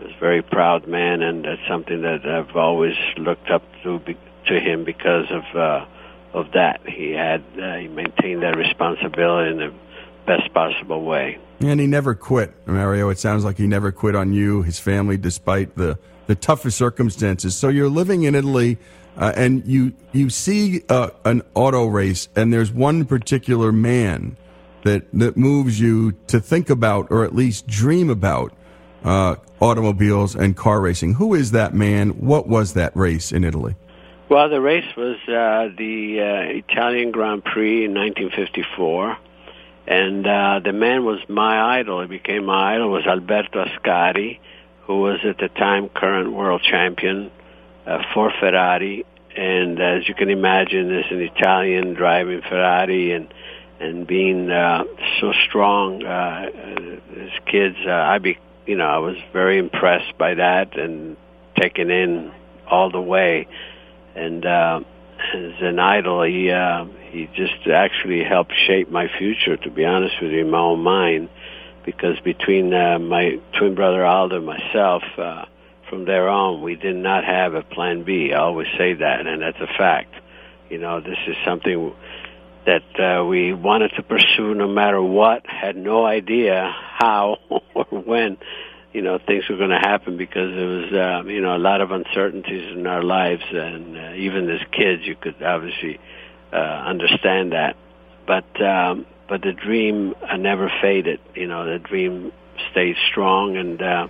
was 0.02 0.12
a 0.16 0.20
very 0.20 0.42
proud 0.42 0.88
man, 0.88 1.22
and 1.22 1.46
that's 1.46 1.62
something 1.68 2.02
that 2.02 2.26
I've 2.26 2.56
always 2.56 2.96
looked 3.18 3.50
up 3.50 3.64
to 3.84 4.00
be, 4.00 4.18
to 4.48 4.60
him 4.60 4.84
because 4.84 5.26
of 5.32 5.44
uh, 5.56 5.86
of 6.34 6.52
that. 6.54 6.82
He 6.88 7.12
had 7.12 7.44
uh, 7.60 7.76
he 7.78 7.88
maintained 7.88 8.44
that 8.44 8.58
responsibility 8.58 9.52
in 9.52 9.58
the 9.58 9.74
best 10.26 10.54
possible 10.54 11.04
way. 11.04 11.38
And 11.62 11.80
he 11.80 11.88
never 11.88 12.16
quit, 12.16 12.54
Mario. 12.68 13.10
It 13.10 13.20
sounds 13.20 13.46
like 13.46 13.58
he 13.58 13.68
never 13.68 13.92
quit 13.92 14.16
on 14.16 14.34
you, 14.34 14.64
his 14.64 14.78
family, 14.78 15.18
despite 15.18 15.76
the, 15.76 15.98
the 16.28 16.36
toughest 16.36 16.78
circumstances. 16.78 17.56
So 17.56 17.70
you're 17.70 17.90
living 17.90 18.24
in 18.24 18.36
Italy, 18.36 18.78
uh, 19.18 19.34
and 19.36 19.66
you 19.66 19.94
you 20.12 20.30
see 20.30 20.84
uh, 20.90 21.10
an 21.24 21.42
auto 21.54 21.86
race, 21.86 22.28
and 22.36 22.52
there's 22.52 22.72
one 22.72 23.06
particular 23.06 23.72
man 23.72 24.38
that 24.84 25.08
that 25.14 25.38
moves 25.38 25.80
you 25.80 26.14
to 26.28 26.40
think 26.40 26.70
about, 26.70 27.08
or 27.10 27.24
at 27.24 27.36
least 27.36 27.68
dream 27.68 28.10
about, 28.10 28.54
uh, 29.04 29.36
automobiles 29.62 30.36
and 30.36 30.56
car 30.56 30.82
racing. 30.82 31.16
Who 31.16 31.34
is 31.34 31.52
that 31.52 31.74
man? 31.74 32.10
What 32.10 32.48
was 32.48 32.74
that 32.74 32.96
race 32.96 33.32
in 33.32 33.44
Italy? 33.44 33.76
Well, 34.28 34.50
the 34.50 34.60
race 34.60 34.96
was 34.98 35.18
uh, 35.28 35.70
the 35.78 36.20
uh, 36.20 36.58
Italian 36.58 37.12
Grand 37.12 37.44
Prix 37.44 37.86
in 37.86 37.94
1954 37.94 39.18
and 39.88 40.26
uh, 40.26 40.60
the 40.64 40.74
man 40.74 41.06
was 41.06 41.20
my 41.30 41.80
idol. 41.80 42.02
He 42.02 42.08
became 42.08 42.46
my 42.46 42.76
idol. 42.76 42.92
Was 42.92 43.06
Alberto 43.06 43.64
Ascari, 43.66 44.40
who 44.84 45.02
was 45.02 45.20
at 45.24 45.38
the 45.38 45.50
time 45.50 45.90
current 45.90 46.32
world 46.32 46.64
champion 46.64 47.32
uh, 47.86 48.04
for 48.14 48.32
Ferrari. 48.40 49.06
And 49.36 49.82
as 49.82 50.08
you 50.08 50.16
can 50.16 50.30
imagine, 50.30 50.92
as 50.96 51.06
an 51.12 51.22
Italian 51.22 51.94
driving 51.94 52.42
Ferrari 52.42 53.14
and 53.14 53.34
and 53.78 54.08
being 54.08 54.50
uh, 54.50 54.86
so 55.20 55.34
strong 55.50 56.02
uh, 56.06 56.50
as 57.18 57.30
kids, 57.46 57.76
uh, 57.86 57.92
I 57.92 58.20
be 58.20 58.38
you 58.66 58.78
know 58.78 58.86
I 58.86 59.00
was 59.00 59.18
very 59.34 59.58
impressed 59.58 60.18
by 60.18 60.36
that 60.36 60.78
and 60.78 61.18
taken 61.60 61.92
in 61.92 62.32
all 62.70 62.90
the 62.90 63.02
way. 63.02 63.48
And 64.16 64.46
uh, 64.46 64.80
as 65.34 65.54
an 65.62 65.80
idol, 65.80 66.24
he 66.24 66.52
uh, 66.52 66.86
he 67.12 67.28
just 67.36 67.68
actually 67.68 68.24
helped 68.24 68.54
shape 68.68 68.90
my 68.90 69.08
future. 69.18 69.58
To 69.58 69.70
be 69.70 69.86
honest 69.86 70.16
with 70.22 70.32
you, 70.32 70.42
in 70.42 70.50
my 70.50 70.60
own 70.60 70.80
mind, 70.80 71.30
because 71.86 72.20
between 72.22 72.74
uh, 72.74 73.00
my 73.00 73.40
twin 73.58 73.76
brother 73.76 74.06
Aldo 74.06 74.38
and 74.38 74.46
myself, 74.46 75.04
uh, 75.18 75.46
from 75.90 76.06
there 76.06 76.30
on, 76.30 76.62
we 76.62 76.76
did 76.76 76.96
not 76.96 77.24
have 77.24 77.54
a 77.54 77.64
plan 77.64 78.04
B. 78.04 78.34
I 78.34 78.40
always 78.40 78.68
say 78.78 78.94
that, 78.94 79.28
and 79.28 79.42
that's 79.42 79.60
a 79.60 79.68
fact. 79.78 80.14
You 80.70 80.80
know, 80.80 81.00
this 81.00 81.18
is 81.28 81.36
something 81.46 81.94
that 82.66 83.00
uh, 83.00 83.24
we 83.26 83.54
wanted 83.54 83.92
to 83.96 84.04
pursue 84.04 84.56
no 84.56 84.68
matter 84.68 85.02
what. 85.02 85.46
Had 85.46 85.76
no 85.76 86.06
idea 86.06 86.74
how 86.74 87.38
or 87.76 87.86
when 87.86 88.38
you 88.94 89.02
know 89.02 89.20
things 89.20 89.44
were 89.50 89.58
going 89.58 89.70
to 89.70 89.80
happen 89.80 90.18
because 90.18 90.54
there 90.56 90.68
was 90.68 90.94
uh, 90.94 91.30
you 91.30 91.42
know 91.42 91.56
a 91.56 91.60
lot 91.60 91.82
of 91.82 91.92
uncertainties 91.92 92.76
in 92.76 92.88
our 92.88 93.04
lives, 93.04 93.44
and 93.52 93.98
uh, 93.98 94.14
even 94.16 94.50
as 94.50 94.62
kids, 94.72 95.04
you 95.06 95.16
could 95.16 95.42
obviously 95.44 96.00
uh, 96.52 96.56
understand 96.56 97.52
that. 97.52 97.76
But 98.26 98.62
um, 98.62 99.06
but 99.28 99.42
the 99.42 99.54
dream 99.54 100.16
uh, 100.28 100.38
never 100.38 100.72
faded. 100.82 101.20
You 101.36 101.48
know, 101.48 101.66
the 101.66 101.80
dream 101.80 102.32
stayed 102.72 102.96
strong, 103.12 103.58
and 103.58 103.82
uh, 103.82 104.08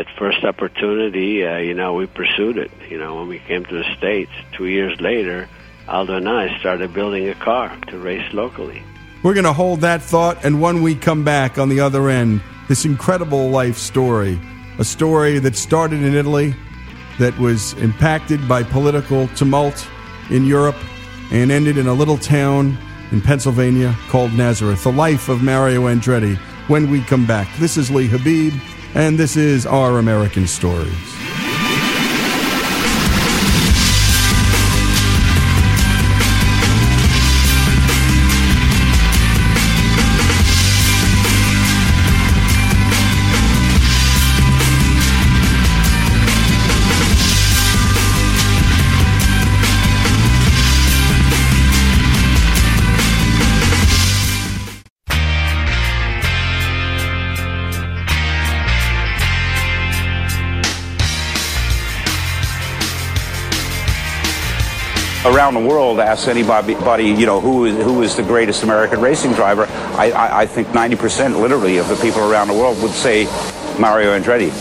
at 0.00 0.06
first 0.18 0.42
opportunity, 0.44 1.46
uh, 1.46 1.58
you 1.58 1.74
know, 1.74 1.92
we 1.92 2.06
pursued 2.06 2.56
it. 2.56 2.70
You 2.88 2.98
know, 2.98 3.16
when 3.16 3.28
we 3.28 3.38
came 3.38 3.64
to 3.66 3.74
the 3.74 3.96
states, 3.96 4.32
two 4.52 4.66
years 4.66 4.98
later, 5.00 5.48
Aldo 5.88 6.16
and 6.16 6.28
I 6.28 6.58
started 6.58 6.94
building 6.94 7.28
a 7.28 7.34
car 7.34 7.76
to 7.88 7.98
race 7.98 8.32
locally. 8.32 8.82
We're 9.22 9.34
going 9.34 9.44
to 9.44 9.52
hold 9.52 9.82
that 9.82 10.00
thought, 10.00 10.42
and 10.44 10.62
when 10.62 10.82
we 10.82 10.94
come 10.94 11.22
back 11.22 11.58
on 11.58 11.68
the 11.68 11.80
other 11.80 12.08
end, 12.08 12.40
this 12.68 12.86
incredible 12.86 13.50
life 13.50 13.76
story, 13.76 14.40
a 14.78 14.84
story 14.84 15.38
that 15.40 15.56
started 15.56 16.02
in 16.02 16.14
Italy, 16.14 16.54
that 17.18 17.38
was 17.38 17.74
impacted 17.74 18.48
by 18.48 18.62
political 18.62 19.28
tumult 19.28 19.86
in 20.30 20.46
Europe, 20.46 20.76
and 21.30 21.52
ended 21.52 21.76
in 21.76 21.86
a 21.86 21.92
little 21.92 22.16
town 22.16 22.78
in 23.12 23.20
Pennsylvania 23.20 23.94
called 24.08 24.32
Nazareth. 24.32 24.82
The 24.84 24.92
life 24.92 25.28
of 25.28 25.42
Mario 25.42 25.82
Andretti. 25.82 26.36
When 26.68 26.90
we 26.90 27.02
come 27.02 27.26
back, 27.26 27.48
this 27.58 27.76
is 27.76 27.90
Lee 27.90 28.06
Habib, 28.06 28.54
and 28.94 29.18
this 29.18 29.36
is 29.36 29.66
Our 29.66 29.98
American 29.98 30.46
Stories. 30.46 31.49
Around 65.50 65.62
the 65.62 65.68
world, 65.68 65.98
asks 65.98 66.28
anybody, 66.28 67.06
you 67.06 67.26
know, 67.26 67.40
who 67.40 67.64
is 67.64 67.76
who 67.76 68.02
is 68.02 68.14
the 68.14 68.22
greatest 68.22 68.62
American 68.62 69.00
racing 69.00 69.32
driver, 69.32 69.66
I, 69.96 70.10
I, 70.10 70.40
I 70.42 70.46
think 70.46 70.68
90% 70.68 71.40
literally 71.40 71.78
of 71.78 71.88
the 71.88 71.96
people 71.96 72.20
around 72.20 72.48
the 72.48 72.54
world 72.54 72.80
would 72.82 72.92
say 72.92 73.24
Mario 73.78 74.16
Andretti. 74.16 74.52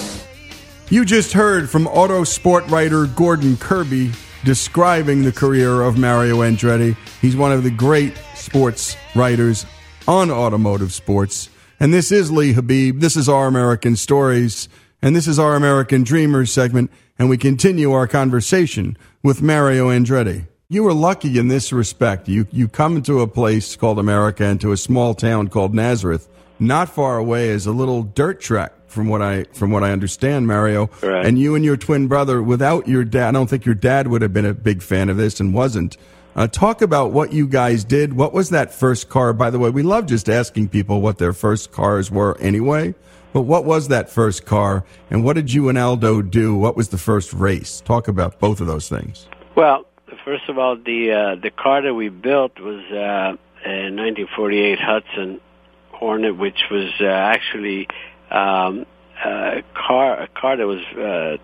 You 0.90 1.06
just 1.06 1.34
heard 1.34 1.70
from 1.70 1.86
auto 1.88 2.24
sport 2.24 2.68
writer 2.70 3.06
Gordon 3.06 3.58
Kirby 3.58 4.12
describing 4.44 5.24
the 5.24 5.32
career 5.32 5.82
of 5.82 5.98
Mario 5.98 6.38
Andretti. 6.38 6.96
He's 7.22 7.36
one 7.36 7.52
of 7.52 7.64
the 7.64 7.70
great 7.70 8.14
sports 8.34 8.96
writers 9.16 9.68
on 10.08 10.32
automotive 10.32 10.92
sports. 10.92 11.50
And 11.80 11.94
this 11.94 12.12
is 12.12 12.32
Lee 12.32 12.54
Habib. 12.54 13.00
This 13.00 13.16
is 13.16 13.30
Our 13.30 13.48
American 13.48 13.96
Stories. 13.96 14.68
And 15.04 15.16
this 15.16 15.28
is 15.28 15.38
Our 15.38 15.56
American 15.56 16.04
Dreamers 16.04 16.52
segment. 16.52 16.90
And 17.20 17.30
we 17.30 17.38
continue 17.38 17.92
our 17.92 18.08
conversation 18.08 18.98
with 19.22 19.44
Mario 19.44 19.90
Andretti. 19.90 20.48
You 20.72 20.84
were 20.84 20.94
lucky 20.94 21.40
in 21.40 21.48
this 21.48 21.74
respect. 21.74 22.30
You, 22.30 22.46
you 22.52 22.68
come 22.68 23.02
to 23.02 23.22
a 23.22 23.28
place 23.28 23.76
called 23.76 23.98
America 23.98 24.46
and 24.46 24.62
to 24.62 24.72
a 24.72 24.78
small 24.78 25.16
town 25.16 25.48
called 25.48 25.74
Nazareth. 25.74 26.30
Not 26.60 26.90
far 26.90 27.18
away 27.18 27.50
is 27.50 27.66
a 27.66 27.72
little 27.72 28.04
dirt 28.04 28.40
track 28.40 28.74
from 28.86 29.08
what 29.08 29.20
I 29.20 29.46
from 29.46 29.72
what 29.72 29.84
I 29.84 29.92
understand, 29.92 30.46
Mario. 30.46 30.92
Right. 31.02 31.26
And 31.26 31.40
you 31.40 31.56
and 31.56 31.66
your 31.66 31.76
twin 31.76 32.08
brother, 32.08 32.44
without 32.44 32.88
your 32.88 33.04
dad, 33.04 33.30
I 33.30 33.32
don't 33.32 33.50
think 33.50 33.66
your 33.66 33.74
dad 33.74 34.10
would 34.10 34.22
have 34.22 34.32
been 34.32 34.46
a 34.46 34.54
big 34.54 34.84
fan 34.84 35.10
of 35.10 35.18
this 35.18 35.40
and 35.40 35.56
wasn't. 35.56 35.98
Uh, 36.36 36.46
talk 36.46 36.84
about 36.84 37.14
what 37.14 37.34
you 37.34 37.48
guys 37.48 37.84
did. 37.84 38.14
What 38.14 38.32
was 38.32 38.52
that 38.52 38.72
first 38.72 39.10
car? 39.10 39.34
By 39.34 39.50
the 39.50 39.58
way, 39.58 39.72
we 39.72 39.82
love 39.82 40.06
just 40.06 40.30
asking 40.30 40.70
people 40.70 41.02
what 41.02 41.18
their 41.18 41.34
first 41.34 41.72
cars 41.72 42.12
were 42.12 42.38
anyway. 42.38 42.94
But 43.34 43.42
what 43.42 43.66
was 43.66 43.88
that 43.88 44.12
first 44.12 44.46
car, 44.46 44.86
and 45.10 45.24
what 45.24 45.34
did 45.34 45.52
you 45.52 45.68
and 45.68 45.80
Aldo 45.80 46.22
do? 46.22 46.56
What 46.56 46.78
was 46.78 46.90
the 46.90 47.00
first 47.00 47.34
race? 47.34 47.82
Talk 47.82 48.08
about 48.08 48.40
both 48.40 48.62
of 48.62 48.68
those 48.68 48.88
things. 48.88 49.28
Well, 49.56 49.84
first 50.30 50.48
of 50.48 50.60
all, 50.60 50.76
the 50.76 51.12
uh, 51.12 51.42
the 51.42 51.50
car 51.50 51.82
that 51.82 51.94
we 51.94 52.10
built 52.10 52.60
was 52.60 52.84
uh, 52.92 53.36
a 53.66 53.90
1948 53.90 54.78
Hudson 54.80 55.42
Hornet, 55.90 56.38
which 56.38 56.62
was 56.70 56.92
uh, 57.02 57.06
actually 57.06 57.88
um, 58.30 58.86
a 59.26 59.64
car 59.74 60.22
a 60.22 60.28
car 60.28 60.56
that 60.56 60.68
was 60.68 60.84
uh, 60.94 61.38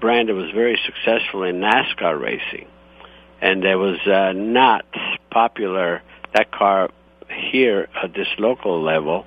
brand 0.00 0.28
that 0.28 0.34
was 0.34 0.52
very 0.52 0.78
successful 0.86 1.42
in 1.42 1.56
NASCAR 1.56 2.20
racing, 2.20 2.68
and 3.40 3.64
that 3.64 3.76
was 3.76 3.98
uh, 4.06 4.32
not 4.32 4.84
popular 5.32 6.00
that 6.32 6.52
car 6.52 6.90
here 7.28 7.88
at 8.00 8.14
this 8.14 8.28
local 8.38 8.80
level, 8.80 9.26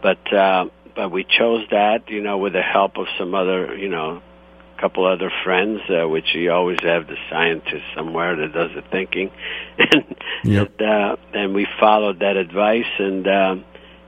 but 0.00 0.32
uh, 0.32 0.64
but 0.96 1.10
we 1.10 1.24
chose 1.24 1.66
that 1.70 2.08
you 2.08 2.22
know 2.22 2.38
with 2.38 2.54
the 2.54 2.62
help 2.62 2.96
of 2.96 3.06
some 3.18 3.34
other 3.34 3.76
you 3.76 3.90
know 3.90 4.22
couple 4.80 5.04
other 5.06 5.30
friends, 5.44 5.80
uh, 5.90 6.08
which 6.08 6.34
you 6.34 6.50
always 6.50 6.78
have 6.82 7.06
the 7.06 7.16
scientist 7.28 7.84
somewhere 7.94 8.36
that 8.36 8.52
does 8.52 8.70
the 8.74 8.82
thinking, 8.90 9.30
and 9.78 10.04
Yep. 10.44 10.72
and, 10.78 10.88
uh, 10.88 11.16
and 11.34 11.54
we 11.54 11.66
followed 11.78 12.20
that 12.20 12.36
advice 12.36 12.86
and 12.98 13.26
um, 13.28 13.64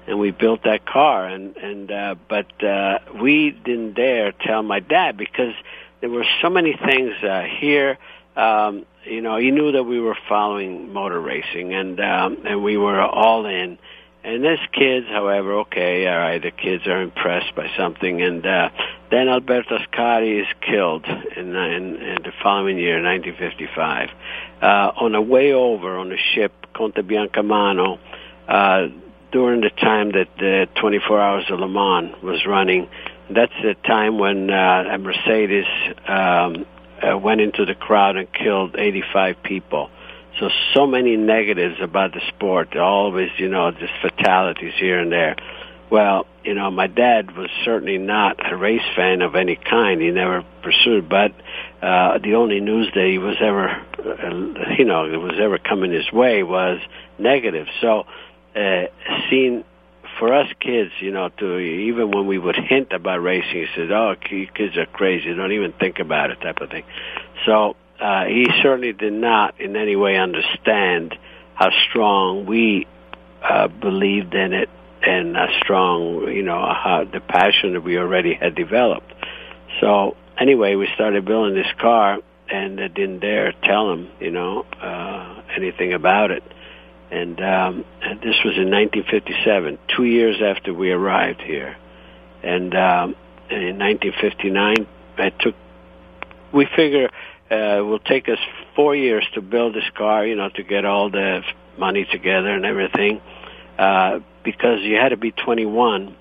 and 0.06 0.18
we 0.18 0.30
built 0.30 0.62
that 0.64 0.86
car 0.86 1.26
and 1.26 1.56
and 1.56 1.90
uh, 1.92 2.14
but 2.28 2.46
uh, 2.64 2.98
we 3.20 3.50
didn't 3.50 3.94
dare 3.94 4.32
tell 4.32 4.62
my 4.62 4.80
dad 4.80 5.16
because 5.16 5.54
there 6.00 6.10
were 6.10 6.26
so 6.40 6.48
many 6.50 6.72
things 6.74 7.12
uh, 7.22 7.42
here. 7.42 7.98
Um, 8.36 8.86
you 9.04 9.20
know, 9.20 9.36
he 9.36 9.50
knew 9.50 9.72
that 9.72 9.82
we 9.82 10.00
were 10.00 10.16
following 10.28 10.92
motor 10.92 11.20
racing 11.20 11.74
and 11.74 12.00
um, 12.00 12.38
and 12.46 12.62
we 12.62 12.76
were 12.76 13.00
all 13.00 13.46
in. 13.46 13.78
And 14.24 14.46
as 14.46 14.58
kids, 14.72 15.08
however, 15.08 15.60
okay, 15.60 16.06
all 16.06 16.16
right, 16.16 16.40
the 16.40 16.52
kids 16.52 16.86
are 16.86 17.02
impressed 17.02 17.56
by 17.56 17.68
something, 17.76 18.22
and 18.22 18.46
uh, 18.46 18.68
then 19.10 19.28
Alberto 19.28 19.78
Ascari 19.78 20.40
is 20.40 20.46
killed 20.60 21.04
in, 21.06 21.56
in, 21.56 21.96
in 21.96 22.22
the 22.22 22.32
following 22.40 22.78
year, 22.78 23.02
1955. 23.02 24.10
Uh, 24.62 24.66
on 24.96 25.16
a 25.16 25.20
way 25.20 25.52
over 25.52 25.98
on 25.98 26.10
the 26.10 26.18
ship 26.34 26.52
Conte 26.72 27.02
Biancamano, 27.02 27.98
uh, 28.46 28.86
during 29.32 29.60
the 29.60 29.70
time 29.70 30.12
that 30.12 30.28
the 30.38 30.68
24 30.76 31.20
Hours 31.20 31.44
of 31.50 31.58
Le 31.58 31.68
Mans 31.68 32.14
was 32.22 32.46
running, 32.46 32.88
that's 33.28 33.52
the 33.62 33.74
time 33.84 34.18
when 34.18 34.50
uh, 34.50 34.84
a 34.88 34.98
Mercedes 34.98 35.66
um, 36.06 36.64
uh, 37.02 37.18
went 37.18 37.40
into 37.40 37.64
the 37.64 37.74
crowd 37.74 38.16
and 38.16 38.32
killed 38.32 38.76
85 38.78 39.42
people. 39.42 39.90
So, 40.42 40.50
so 40.74 40.86
many 40.88 41.16
negatives 41.16 41.76
about 41.80 42.14
the 42.14 42.20
sport. 42.26 42.76
Always, 42.76 43.30
you 43.38 43.48
know, 43.48 43.70
just 43.70 43.92
fatalities 44.00 44.74
here 44.76 44.98
and 44.98 45.12
there. 45.12 45.36
Well, 45.88 46.26
you 46.42 46.54
know, 46.54 46.68
my 46.68 46.88
dad 46.88 47.36
was 47.36 47.48
certainly 47.64 47.96
not 47.96 48.50
a 48.50 48.56
race 48.56 48.82
fan 48.96 49.22
of 49.22 49.36
any 49.36 49.54
kind. 49.54 50.02
He 50.02 50.10
never 50.10 50.44
pursued, 50.64 51.08
but 51.08 51.30
uh, 51.80 52.18
the 52.18 52.34
only 52.34 52.58
news 52.58 52.88
that 52.92 53.06
he 53.06 53.18
was 53.18 53.36
ever, 53.40 53.68
uh, 53.68 54.74
you 54.76 54.84
know, 54.84 55.08
that 55.08 55.20
was 55.20 55.38
ever 55.40 55.58
coming 55.58 55.92
his 55.92 56.10
way 56.10 56.42
was 56.42 56.80
negative. 57.20 57.68
So, 57.80 58.06
uh, 58.56 58.86
seeing 59.30 59.62
for 60.18 60.34
us 60.34 60.48
kids, 60.58 60.90
you 60.98 61.12
know, 61.12 61.28
to 61.38 61.58
even 61.58 62.10
when 62.10 62.26
we 62.26 62.38
would 62.38 62.56
hint 62.56 62.92
about 62.92 63.18
racing, 63.22 63.48
he 63.52 63.66
said, 63.76 63.92
"Oh, 63.92 64.16
kids 64.20 64.76
are 64.76 64.86
crazy. 64.86 65.32
Don't 65.34 65.52
even 65.52 65.70
think 65.70 66.00
about 66.00 66.32
it," 66.32 66.40
type 66.40 66.60
of 66.60 66.68
thing. 66.70 66.82
So 67.46 67.76
uh, 68.02 68.24
he 68.24 68.46
certainly 68.62 68.92
did 68.92 69.12
not 69.12 69.60
in 69.60 69.76
any 69.76 69.94
way 69.94 70.16
understand 70.16 71.16
how 71.54 71.70
strong 71.88 72.46
we 72.46 72.84
uh, 73.48 73.68
believed 73.68 74.34
in 74.34 74.52
it 74.52 74.68
and 75.02 75.36
how 75.36 75.46
strong, 75.60 76.26
you 76.26 76.42
know, 76.42 76.58
how 76.58 77.04
the 77.04 77.20
passion 77.20 77.74
that 77.74 77.82
we 77.84 77.98
already 77.98 78.34
had 78.34 78.56
developed. 78.56 79.12
So 79.80 80.16
anyway, 80.36 80.74
we 80.74 80.88
started 80.94 81.24
building 81.24 81.54
this 81.54 81.72
car, 81.80 82.18
and 82.50 82.80
I 82.80 82.88
didn't 82.88 83.20
dare 83.20 83.52
tell 83.62 83.92
him, 83.92 84.10
you 84.18 84.32
know, 84.32 84.66
uh, 84.80 85.42
anything 85.56 85.92
about 85.92 86.32
it. 86.32 86.42
And, 87.12 87.38
um, 87.40 87.84
and 88.00 88.20
this 88.20 88.36
was 88.44 88.56
in 88.56 88.70
1957, 88.70 89.78
two 89.96 90.04
years 90.04 90.42
after 90.42 90.74
we 90.74 90.90
arrived 90.90 91.40
here. 91.40 91.76
And 92.42 92.74
um, 92.74 93.14
in 93.48 93.78
1959, 93.78 94.88
I 95.18 95.30
took. 95.30 95.54
We 96.52 96.66
figure 96.76 97.08
uh, 97.52 97.78
it 97.78 97.82
will 97.82 97.98
take 97.98 98.28
us 98.28 98.38
four 98.74 98.96
years 98.96 99.26
to 99.34 99.42
build 99.42 99.74
this 99.74 99.88
car, 99.94 100.24
you 100.26 100.34
know, 100.34 100.48
to 100.48 100.62
get 100.62 100.86
all 100.86 101.10
the 101.10 101.42
money 101.76 102.06
together 102.10 102.48
and 102.48 102.64
everything, 102.64 103.20
uh, 103.78 104.20
because 104.42 104.80
you 104.80 104.96
had 104.96 105.10
to 105.10 105.18
be 105.18 105.32
21 105.32 106.16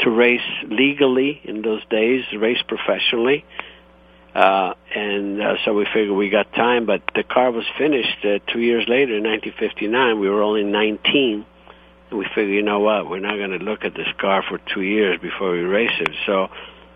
to 0.00 0.10
race 0.10 0.40
legally 0.64 1.40
in 1.42 1.62
those 1.62 1.84
days, 1.86 2.24
race 2.32 2.62
professionally. 2.68 3.44
Uh, 4.32 4.74
and 4.94 5.42
uh, 5.42 5.56
so 5.64 5.74
we 5.74 5.84
figured 5.92 6.16
we 6.16 6.30
got 6.30 6.52
time, 6.52 6.86
but 6.86 7.02
the 7.16 7.24
car 7.24 7.50
was 7.50 7.64
finished 7.76 8.24
uh, 8.24 8.38
two 8.52 8.60
years 8.60 8.84
later 8.86 9.16
in 9.16 9.24
1959. 9.24 10.20
We 10.20 10.30
were 10.30 10.42
only 10.42 10.62
19. 10.62 11.44
And 12.10 12.18
we 12.18 12.26
figured, 12.26 12.54
you 12.54 12.62
know 12.62 12.78
what, 12.78 13.10
we're 13.10 13.18
not 13.18 13.36
going 13.36 13.58
to 13.58 13.64
look 13.64 13.84
at 13.84 13.94
this 13.94 14.06
car 14.20 14.44
for 14.48 14.60
two 14.72 14.82
years 14.82 15.18
before 15.20 15.50
we 15.50 15.60
race 15.60 15.98
it. 15.98 16.10
So 16.26 16.48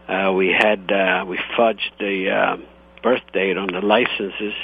uh, 0.08 0.32
we 0.32 0.48
had, 0.56 0.92
uh, 0.92 1.24
we 1.26 1.38
fudged 1.58 1.90
the 1.98 2.30
uh, 2.30 2.56
birth 3.02 3.22
date 3.32 3.56
on 3.56 3.68
the 3.72 3.80
licenses 3.80 4.54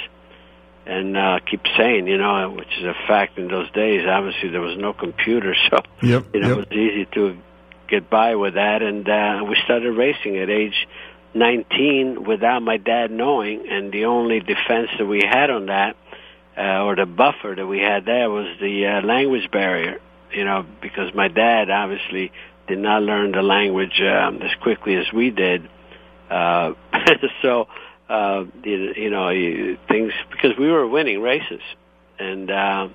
and 0.85 1.15
uh, 1.15 1.39
keep 1.49 1.61
saying, 1.77 2.07
you 2.07 2.17
know, 2.17 2.49
which 2.49 2.69
is 2.79 2.85
a 2.85 2.95
fact 3.07 3.37
in 3.37 3.47
those 3.47 3.69
days. 3.71 4.07
Obviously, 4.07 4.49
there 4.49 4.61
was 4.61 4.77
no 4.77 4.91
computer, 4.93 5.55
so 5.69 5.77
Yep, 6.01 6.25
you 6.33 6.39
know 6.39 6.47
yep. 6.47 6.57
it 6.57 6.69
was 6.69 6.71
easy 6.71 7.05
to 7.13 7.37
get 7.87 8.09
by 8.09 8.35
with 8.35 8.55
that. 8.55 8.81
And 8.81 9.07
uh, 9.07 9.43
we 9.47 9.55
started 9.63 9.91
racing 9.91 10.37
at 10.37 10.49
age 10.49 10.87
19 11.35 12.23
without 12.23 12.61
my 12.61 12.77
dad 12.77 13.11
knowing. 13.11 13.67
And 13.69 13.91
the 13.91 14.05
only 14.05 14.39
defense 14.39 14.89
that 14.97 15.05
we 15.05 15.21
had 15.23 15.51
on 15.51 15.67
that, 15.67 15.95
uh, 16.57 16.83
or 16.83 16.95
the 16.95 17.05
buffer 17.05 17.53
that 17.55 17.67
we 17.67 17.79
had 17.79 18.05
there, 18.05 18.29
was 18.29 18.47
the 18.59 18.87
uh, 18.87 19.05
language 19.05 19.49
barrier. 19.51 19.99
You 20.31 20.45
know, 20.45 20.65
because 20.81 21.13
my 21.13 21.27
dad 21.27 21.69
obviously 21.69 22.31
did 22.67 22.79
not 22.79 23.01
learn 23.01 23.31
the 23.31 23.41
language 23.41 23.99
um, 24.01 24.41
as 24.41 24.51
quickly 24.61 24.95
as 24.95 25.11
we 25.11 25.31
did. 25.31 25.67
Uh, 26.29 26.73
so 27.41 27.67
uh, 28.09 28.45
you, 28.63 28.93
you 28.95 29.09
know 29.09 29.29
you, 29.29 29.77
things 29.87 30.11
because 30.31 30.57
we 30.57 30.69
were 30.71 30.87
winning 30.87 31.21
races, 31.21 31.61
and 32.17 32.49
uh, 32.49 32.89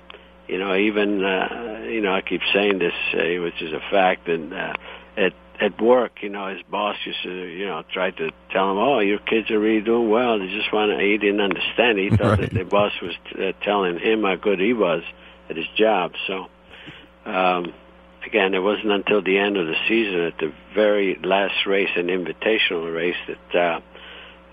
you 0.47 0.59
know 0.59 0.75
even 0.75 1.23
uh, 1.23 1.85
you 1.87 2.01
know 2.01 2.13
I 2.13 2.21
keep 2.21 2.41
saying 2.53 2.79
this, 2.79 2.93
uh, 3.13 3.41
which 3.41 3.61
is 3.61 3.73
a 3.73 3.79
fact, 3.89 4.27
and 4.27 4.53
uh, 4.53 4.73
at 5.17 5.33
at 5.59 5.81
work, 5.81 6.21
you 6.21 6.29
know, 6.29 6.47
his 6.47 6.61
boss 6.69 6.97
used 7.05 7.23
to, 7.23 7.31
you 7.31 7.65
know, 7.65 7.83
try 7.93 8.11
to 8.11 8.31
tell 8.51 8.71
him, 8.71 8.77
"Oh, 8.77 8.99
your 8.99 9.19
kids 9.19 9.49
are 9.51 9.59
really 9.59 9.81
doing 9.81 10.09
well." 10.09 10.39
They 10.39 10.47
just 10.47 10.71
want 10.73 10.91
to. 10.91 11.03
He 11.03 11.17
didn't 11.17 11.41
understand. 11.41 11.97
He 11.97 12.09
thought 12.17 12.39
that 12.39 12.53
the 12.53 12.63
boss 12.63 12.91
was 13.01 13.13
uh, 13.37 13.51
telling 13.63 13.97
him 13.99 14.23
how 14.23 14.35
good 14.35 14.59
he 14.59 14.73
was 14.73 15.03
at 15.49 15.55
his 15.55 15.67
job. 15.77 16.13
So, 16.27 16.47
um, 17.25 17.73
again, 18.25 18.53
it 18.53 18.59
wasn't 18.59 18.91
until 18.91 19.21
the 19.21 19.37
end 19.37 19.57
of 19.57 19.67
the 19.67 19.75
season, 19.87 20.21
at 20.21 20.37
the 20.39 20.53
very 20.73 21.17
last 21.23 21.65
race, 21.65 21.91
an 21.95 22.07
invitational 22.07 22.93
race, 22.93 23.15
that 23.27 23.55
uh, 23.57 23.79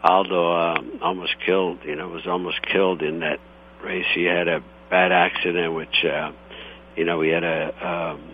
Aldo 0.02 0.52
uh, 0.52 0.82
almost 1.00 1.34
killed. 1.44 1.78
You 1.84 1.96
know, 1.96 2.08
was 2.08 2.26
almost 2.26 2.60
killed 2.62 3.02
in 3.02 3.20
that 3.20 3.40
race. 3.82 4.06
He 4.14 4.24
had 4.24 4.48
a 4.48 4.62
bad 4.90 5.12
accident, 5.12 5.74
which, 5.74 6.04
uh, 6.04 6.32
you 6.96 7.04
know, 7.04 7.18
we 7.18 7.28
had 7.28 7.44
a. 7.44 7.88
Um, 7.88 8.32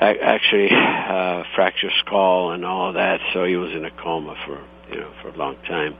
ac- 0.00 0.20
actually 0.20 0.68
uh, 0.70 1.44
fractured 1.54 1.92
skull 2.00 2.52
and 2.52 2.64
all 2.64 2.92
that. 2.92 3.20
So 3.32 3.44
he 3.44 3.56
was 3.56 3.72
in 3.72 3.84
a 3.84 3.90
coma 3.90 4.36
for 4.46 4.62
you 4.90 5.00
know 5.00 5.12
for 5.22 5.28
a 5.28 5.36
long 5.36 5.56
time, 5.66 5.96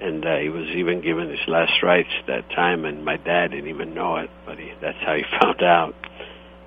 and 0.00 0.24
uh, 0.24 0.36
he 0.36 0.48
was 0.48 0.68
even 0.70 1.00
given 1.00 1.30
his 1.30 1.46
last 1.46 1.82
rites 1.82 2.12
that 2.26 2.48
time. 2.50 2.84
And 2.84 3.04
my 3.04 3.16
dad 3.16 3.48
didn't 3.50 3.68
even 3.68 3.94
know 3.94 4.16
it, 4.16 4.30
but 4.44 4.58
he, 4.58 4.72
that's 4.80 4.98
how 4.98 5.14
he 5.14 5.24
found 5.40 5.62
out. 5.62 5.94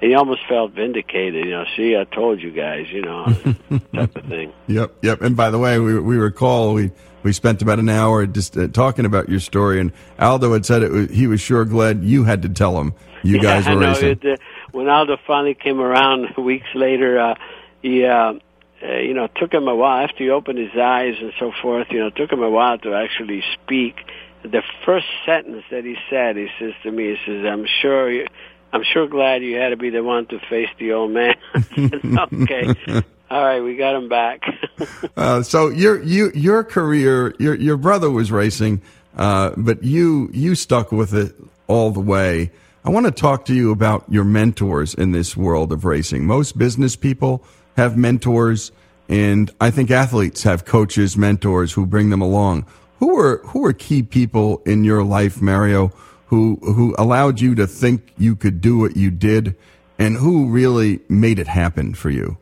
He 0.01 0.15
almost 0.15 0.41
felt 0.47 0.71
vindicated. 0.71 1.45
You 1.45 1.51
know, 1.51 1.65
see, 1.75 1.97
I 1.97 2.05
told 2.05 2.41
you 2.41 2.51
guys. 2.51 2.87
You 2.89 3.01
know, 3.01 3.25
type 3.93 4.15
of 4.15 4.25
thing. 4.25 4.53
Yep, 4.67 4.95
yep. 5.01 5.21
And 5.21 5.35
by 5.35 5.49
the 5.49 5.59
way, 5.59 5.79
we 5.79 5.99
we 5.99 6.17
recall 6.17 6.73
we 6.73 6.91
we 7.23 7.33
spent 7.33 7.61
about 7.61 7.79
an 7.79 7.89
hour 7.89 8.25
just 8.25 8.57
uh, 8.57 8.67
talking 8.67 9.05
about 9.05 9.29
your 9.29 9.39
story, 9.39 9.79
and 9.79 9.91
Aldo 10.19 10.53
had 10.53 10.65
said 10.65 10.83
it 10.83 10.91
was, 10.91 11.09
he 11.09 11.27
was 11.27 11.41
sure 11.41 11.65
glad 11.65 12.03
you 12.03 12.23
had 12.23 12.41
to 12.43 12.49
tell 12.49 12.79
him 12.79 12.93
you 13.23 13.41
guys 13.41 13.65
yeah, 13.65 13.73
were 13.73 13.81
racing. 13.81 14.19
It, 14.21 14.25
uh, 14.25 14.37
when 14.71 14.87
Aldo 14.87 15.17
finally 15.27 15.55
came 15.55 15.79
around 15.79 16.35
weeks 16.37 16.67
later, 16.75 17.19
uh, 17.19 17.35
he, 17.81 18.05
uh, 18.05 18.33
uh, 18.81 18.93
you 18.97 19.13
know, 19.13 19.27
took 19.35 19.53
him 19.53 19.67
a 19.67 19.75
while 19.75 20.03
after 20.03 20.23
he 20.23 20.29
opened 20.29 20.59
his 20.59 20.77
eyes 20.79 21.15
and 21.19 21.33
so 21.39 21.51
forth. 21.61 21.87
You 21.91 21.99
know, 21.99 22.09
took 22.09 22.31
him 22.31 22.41
a 22.41 22.49
while 22.49 22.77
to 22.79 22.93
actually 22.93 23.43
speak. 23.53 23.95
The 24.43 24.63
first 24.85 25.07
sentence 25.25 25.65
that 25.69 25.83
he 25.83 25.97
said, 26.09 26.37
he 26.37 26.47
says 26.59 26.73
to 26.83 26.91
me, 26.91 27.09
he 27.09 27.17
says, 27.25 27.45
"I'm 27.45 27.65
sure 27.81 28.11
you." 28.11 28.27
I'm 28.71 28.83
sure 28.83 29.07
glad 29.07 29.41
you 29.41 29.57
had 29.57 29.69
to 29.69 29.77
be 29.77 29.89
the 29.89 30.03
one 30.03 30.27
to 30.27 30.39
face 30.47 30.69
the 30.77 30.93
old 30.93 31.09
man. 31.11 31.33
Said, 31.75 32.05
okay. 32.33 33.03
All 33.29 33.43
right, 33.43 33.61
we 33.61 33.75
got 33.75 33.95
him 33.95 34.09
back. 34.09 34.43
Uh, 35.17 35.43
so 35.43 35.67
your 35.67 36.01
you 36.01 36.31
your 36.33 36.63
career, 36.63 37.35
your 37.37 37.53
your 37.53 37.75
brother 37.75 38.09
was 38.09 38.31
racing, 38.31 38.81
uh, 39.17 39.51
but 39.57 39.83
you 39.83 40.29
you 40.31 40.55
stuck 40.55 40.93
with 40.93 41.13
it 41.13 41.35
all 41.67 41.91
the 41.91 41.99
way. 41.99 42.49
I 42.85 42.89
want 42.89 43.05
to 43.05 43.11
talk 43.11 43.43
to 43.45 43.53
you 43.53 43.71
about 43.71 44.05
your 44.07 44.23
mentors 44.23 44.93
in 44.93 45.11
this 45.11 45.35
world 45.35 45.73
of 45.73 45.83
racing. 45.83 46.25
Most 46.25 46.57
business 46.57 46.95
people 46.95 47.43
have 47.75 47.97
mentors, 47.97 48.71
and 49.09 49.51
I 49.59 49.69
think 49.69 49.91
athletes 49.91 50.43
have 50.43 50.63
coaches, 50.63 51.17
mentors 51.17 51.73
who 51.73 51.85
bring 51.85 52.09
them 52.09 52.21
along. 52.21 52.65
Who 52.99 53.19
are 53.19 53.39
who 53.47 53.65
are 53.65 53.73
key 53.73 54.01
people 54.01 54.61
in 54.65 54.85
your 54.85 55.03
life, 55.03 55.41
Mario, 55.41 55.91
who 56.27 56.57
who 56.61 56.95
allowed 56.97 57.41
you 57.41 57.53
to 57.55 57.67
think 57.67 58.13
you 58.17 58.37
could 58.37 58.61
do 58.61 58.77
what 58.77 58.95
you 58.95 59.11
did, 59.11 59.57
and 59.97 60.15
who 60.15 60.47
really 60.47 61.01
made 61.09 61.37
it 61.37 61.47
happen 61.47 61.93
for 61.93 62.09
you? 62.09 62.37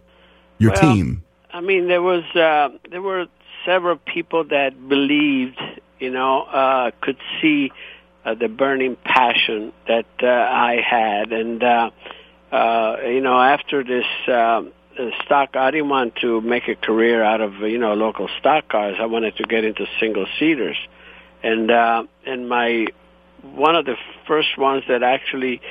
Your 0.60 0.72
Well, 0.72 0.94
team. 0.94 1.24
I 1.52 1.62
mean, 1.62 1.88
there 1.88 2.02
was 2.02 2.24
uh, 2.36 2.70
there 2.90 3.02
were 3.02 3.28
several 3.66 3.98
people 3.98 4.46
that 4.46 4.88
believed, 4.88 5.60
you 6.00 6.12
know, 6.12 6.44
uh, 6.44 6.92
could 7.02 7.18
see 7.42 7.72
uh, 8.26 8.34
the 8.34 8.48
burning 8.48 8.96
passion 9.04 9.72
that 9.88 10.06
uh, 10.22 10.28
I 10.28 10.82
had, 10.82 11.32
and 11.32 11.64
uh, 11.64 11.90
uh, 12.52 12.98
you 13.06 13.22
know, 13.22 13.40
after 13.40 13.84
this 13.84 14.06
uh, 14.28 14.64
stock, 15.26 15.56
I 15.56 15.72
didn't 15.72 15.90
want 15.90 16.16
to 16.18 16.42
make 16.42 16.68
a 16.68 16.76
career 16.76 17.24
out 17.24 17.42
of 17.42 17.56
you 17.62 17.78
know 17.78 17.94
local 17.94 18.30
stock 18.40 18.70
cars. 18.70 18.98
I 19.00 19.06
wanted 19.06 19.38
to 19.38 19.44
get 19.44 19.64
into 19.64 19.86
single 20.00 20.28
seaters, 20.40 20.78
and 21.44 21.72
uh, 21.72 22.04
and 22.26 22.50
my 22.50 22.88
one 23.42 23.76
of 23.76 23.86
the 23.86 23.96
first 24.28 24.58
ones 24.58 24.84
that 24.88 25.04
actually 25.04 25.62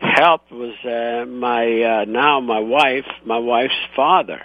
helped 0.00 0.50
was 0.50 0.74
uh, 0.84 1.26
my 1.26 1.82
uh, 1.82 2.04
now 2.06 2.40
my 2.40 2.60
wife, 2.60 3.06
my 3.24 3.38
wife's 3.38 3.74
father 3.94 4.42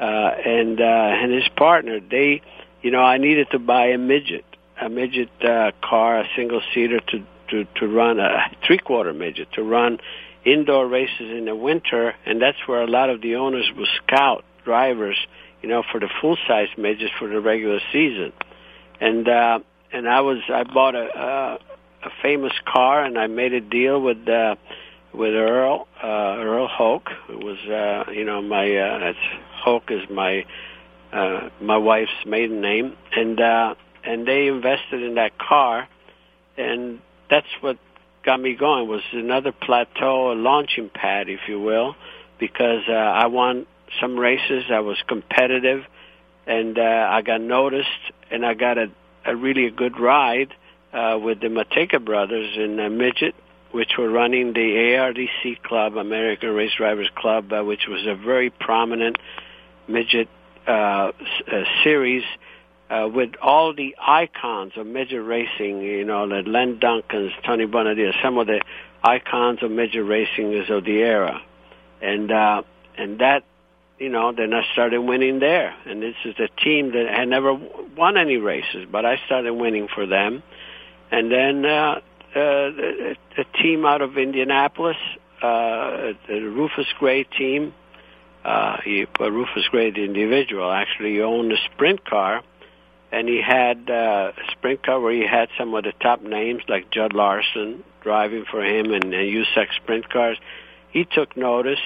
uh, 0.00 0.04
and 0.04 0.80
uh, 0.80 0.84
and 0.84 1.32
his 1.32 1.48
partner. 1.56 2.00
They, 2.00 2.42
you 2.82 2.90
know, 2.90 3.00
I 3.00 3.18
needed 3.18 3.48
to 3.52 3.58
buy 3.58 3.86
a 3.86 3.98
midget, 3.98 4.44
a 4.80 4.88
midget 4.88 5.30
uh, 5.42 5.72
car, 5.82 6.20
a 6.20 6.28
single 6.36 6.62
seater 6.74 7.00
to 7.00 7.26
to 7.50 7.64
to 7.76 7.86
run 7.86 8.18
a 8.18 8.50
three 8.66 8.78
quarter 8.78 9.12
midget 9.12 9.52
to 9.52 9.62
run 9.62 9.98
indoor 10.44 10.86
races 10.88 11.30
in 11.30 11.44
the 11.44 11.54
winter, 11.54 12.14
and 12.26 12.42
that's 12.42 12.58
where 12.66 12.82
a 12.82 12.88
lot 12.88 13.10
of 13.10 13.20
the 13.20 13.36
owners 13.36 13.70
will 13.76 13.86
scout 14.02 14.44
drivers, 14.64 15.16
you 15.62 15.68
know, 15.68 15.84
for 15.90 16.00
the 16.00 16.08
full 16.20 16.36
size 16.48 16.68
midgets 16.76 17.12
for 17.18 17.28
the 17.28 17.40
regular 17.40 17.80
season. 17.92 18.32
And 19.00 19.28
uh, 19.28 19.60
and 19.92 20.08
I 20.08 20.20
was 20.22 20.38
I 20.48 20.64
bought 20.64 20.96
a. 20.96 21.58
A 22.04 22.10
famous 22.22 22.52
car, 22.64 23.04
and 23.04 23.18
I 23.18 23.28
made 23.28 23.52
a 23.52 23.60
deal 23.60 24.00
with 24.00 24.28
uh, 24.28 24.56
with 25.12 25.34
Earl 25.34 25.86
uh, 26.02 26.06
Earl 26.06 26.66
Hoch. 26.66 27.08
It 27.28 27.38
was 27.38 27.58
uh, 27.68 28.10
you 28.10 28.24
know 28.24 28.42
my 28.42 28.74
uh, 28.74 28.98
that's 28.98 29.18
Hoch 29.62 29.90
is 29.90 30.08
my 30.10 30.44
uh, 31.12 31.50
my 31.60 31.76
wife's 31.76 32.10
maiden 32.26 32.60
name, 32.60 32.96
and 33.14 33.40
uh, 33.40 33.74
and 34.04 34.26
they 34.26 34.48
invested 34.48 35.02
in 35.02 35.14
that 35.14 35.38
car, 35.38 35.88
and 36.56 37.00
that's 37.30 37.46
what 37.60 37.78
got 38.24 38.40
me 38.40 38.54
going. 38.54 38.88
Was 38.88 39.02
another 39.12 39.52
plateau, 39.52 40.32
a 40.32 40.34
launching 40.34 40.88
pad, 40.88 41.28
if 41.28 41.40
you 41.48 41.60
will, 41.60 41.94
because 42.38 42.82
uh, 42.88 42.92
I 42.92 43.26
won 43.26 43.66
some 44.00 44.18
races. 44.18 44.64
I 44.72 44.80
was 44.80 44.96
competitive, 45.06 45.84
and 46.46 46.78
uh, 46.78 47.08
I 47.10 47.22
got 47.22 47.40
noticed, 47.40 47.88
and 48.30 48.44
I 48.44 48.54
got 48.54 48.78
a, 48.78 48.90
a 49.24 49.36
really 49.36 49.66
a 49.66 49.70
good 49.70 50.00
ride 50.00 50.54
uh, 50.92 51.18
with 51.22 51.40
the 51.40 51.48
Mataka 51.48 52.04
brothers 52.04 52.56
in 52.56 52.78
uh, 52.78 52.88
midget, 52.90 53.34
which 53.70 53.92
were 53.98 54.10
running 54.10 54.52
the 54.52 54.60
ARDC 54.60 55.62
Club, 55.62 55.96
American 55.96 56.50
Race 56.50 56.72
Drivers 56.76 57.08
Club, 57.16 57.52
uh, 57.52 57.62
which 57.64 57.86
was 57.88 58.06
a 58.06 58.14
very 58.14 58.50
prominent 58.50 59.16
midget 59.88 60.28
uh, 60.66 61.12
s- 61.20 61.42
uh, 61.50 61.64
series 61.82 62.22
uh, 62.90 63.08
with 63.12 63.30
all 63.40 63.74
the 63.74 63.96
icons 63.98 64.72
of 64.76 64.86
midget 64.86 65.24
racing. 65.24 65.80
You 65.80 66.04
know, 66.04 66.28
the 66.28 66.48
Len 66.48 66.78
Duncans, 66.78 67.30
Tony 67.44 67.66
Bonadies, 67.66 68.12
some 68.22 68.36
of 68.36 68.46
the 68.46 68.60
icons 69.02 69.62
of 69.62 69.70
midget 69.70 70.04
racing 70.06 70.52
is 70.52 70.68
of 70.68 70.84
the 70.84 70.98
era, 70.98 71.40
and 72.00 72.30
uh, 72.30 72.62
and 72.96 73.18
that. 73.20 73.44
You 73.98 74.08
know, 74.08 74.32
then 74.32 74.52
I 74.52 74.64
started 74.72 75.00
winning 75.00 75.38
there, 75.38 75.72
and 75.86 76.02
this 76.02 76.16
is 76.24 76.34
a 76.40 76.48
team 76.60 76.90
that 76.90 77.06
had 77.08 77.28
never 77.28 77.54
won 77.54 78.16
any 78.16 78.36
races, 78.36 78.88
but 78.90 79.06
I 79.06 79.20
started 79.26 79.52
winning 79.52 79.86
for 79.94 80.06
them 80.06 80.42
and 81.12 81.30
then 81.30 81.64
uh, 81.66 82.00
uh, 82.34 82.40
a, 82.40 83.44
team 83.62 83.84
out 83.84 84.00
of 84.00 84.16
Indianapolis, 84.16 84.96
uh, 85.42 86.14
the 86.26 86.40
Rufus 86.40 86.86
Gray 86.98 87.24
team. 87.24 87.74
Uh, 88.44 88.78
he, 88.82 89.06
Rufus 89.20 89.68
Gray, 89.70 89.90
the 89.90 90.02
individual, 90.02 90.72
actually 90.72 91.20
owned 91.20 91.52
a 91.52 91.56
sprint 91.70 92.04
car, 92.06 92.42
and 93.12 93.28
he 93.28 93.40
had 93.40 93.90
uh, 93.90 94.32
a 94.36 94.52
sprint 94.52 94.82
car 94.82 94.98
where 95.00 95.12
he 95.12 95.26
had 95.26 95.50
some 95.58 95.74
of 95.74 95.84
the 95.84 95.92
top 96.00 96.22
names 96.22 96.62
like 96.66 96.90
Jud 96.90 97.12
Larson 97.12 97.84
driving 98.00 98.44
for 98.50 98.64
him 98.64 98.92
and, 98.92 99.04
and 99.04 99.12
USAC 99.12 99.66
sprint 99.76 100.08
cars. 100.08 100.38
He 100.90 101.04
took 101.04 101.36
notice, 101.36 101.78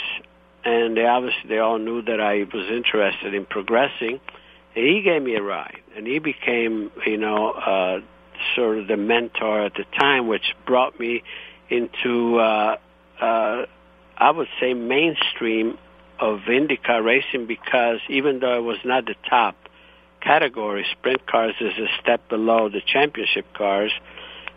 and 0.64 0.97
they 0.97 1.05
obviously 1.05 1.49
they 1.49 1.59
all 1.59 1.79
knew 1.79 2.01
that 2.03 2.20
I 2.20 2.45
was 2.45 2.70
interested 2.70 3.35
in 3.35 3.45
progressing. 3.45 4.20
And 4.77 4.87
he 4.87 5.03
gave 5.03 5.22
me 5.22 5.35
a 5.35 5.43
ride, 5.43 5.81
and 5.97 6.07
he 6.07 6.20
became, 6.20 6.93
you 7.05 7.16
know, 7.16 7.51
uh, 7.51 8.01
sort 8.55 8.78
of 8.78 8.87
the 8.87 8.97
mentor 8.97 9.64
at 9.64 9.74
the 9.74 9.84
time, 9.99 10.26
which 10.26 10.55
brought 10.66 10.99
me 10.99 11.22
into, 11.68 12.39
uh, 12.39 12.76
uh, 13.20 13.66
I 14.16 14.30
would 14.30 14.49
say, 14.61 14.74
mainstream 14.74 15.78
of 16.18 16.41
IndyCar 16.49 17.05
racing 17.05 17.47
because 17.47 18.01
even 18.09 18.41
though 18.41 18.57
it 18.57 18.62
was 18.62 18.78
not 18.84 19.07
the 19.07 19.14
top 19.28 19.57
category, 20.20 20.87
sprint 20.93 21.26
cars 21.26 21.55
is 21.61 21.72
a 21.78 21.87
step 22.01 22.28
below 22.28 22.68
the 22.68 22.80
championship 22.80 23.47
cars, 23.55 23.93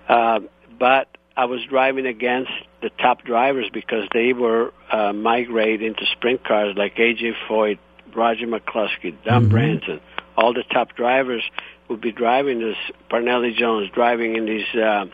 uh, 0.07 0.39
but 0.79 1.07
I 1.35 1.45
was 1.45 1.61
driving 1.69 2.05
against 2.05 2.51
the 2.81 2.89
top 2.89 3.23
drivers 3.23 3.69
because 3.71 4.07
they 4.13 4.33
were 4.33 4.73
uh, 4.91 5.13
migrate 5.13 5.81
into 5.81 6.05
sprint 6.13 6.43
cars 6.43 6.75
like 6.77 6.95
AJ 6.95 7.33
Foyt, 7.47 7.79
Roger 8.15 8.47
McCluskey, 8.47 9.15
Don 9.23 9.49
Branson, 9.49 9.99
all 10.35 10.53
the 10.53 10.63
top 10.63 10.95
drivers 10.95 11.43
would 11.89 12.01
be 12.01 12.11
driving 12.11 12.59
this 12.59 12.77
Parnelli 13.09 13.55
Jones 13.55 13.89
driving 13.93 14.35
in 14.35 14.45
these 14.45 14.75
uh, 14.75 15.05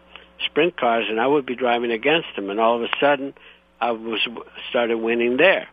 sprint 0.46 0.78
cars, 0.78 1.06
and 1.10 1.20
I 1.20 1.28
would 1.28 1.46
be 1.46 1.56
driving 1.56 1.92
against 1.92 2.28
them, 2.36 2.50
and 2.50 2.60
all 2.60 2.76
of 2.76 2.84
a 2.84 2.90
sudden 3.00 3.34
I 3.82 3.92
was 3.92 4.20
started 4.70 4.98
winning 4.98 5.38
there, 5.38 5.68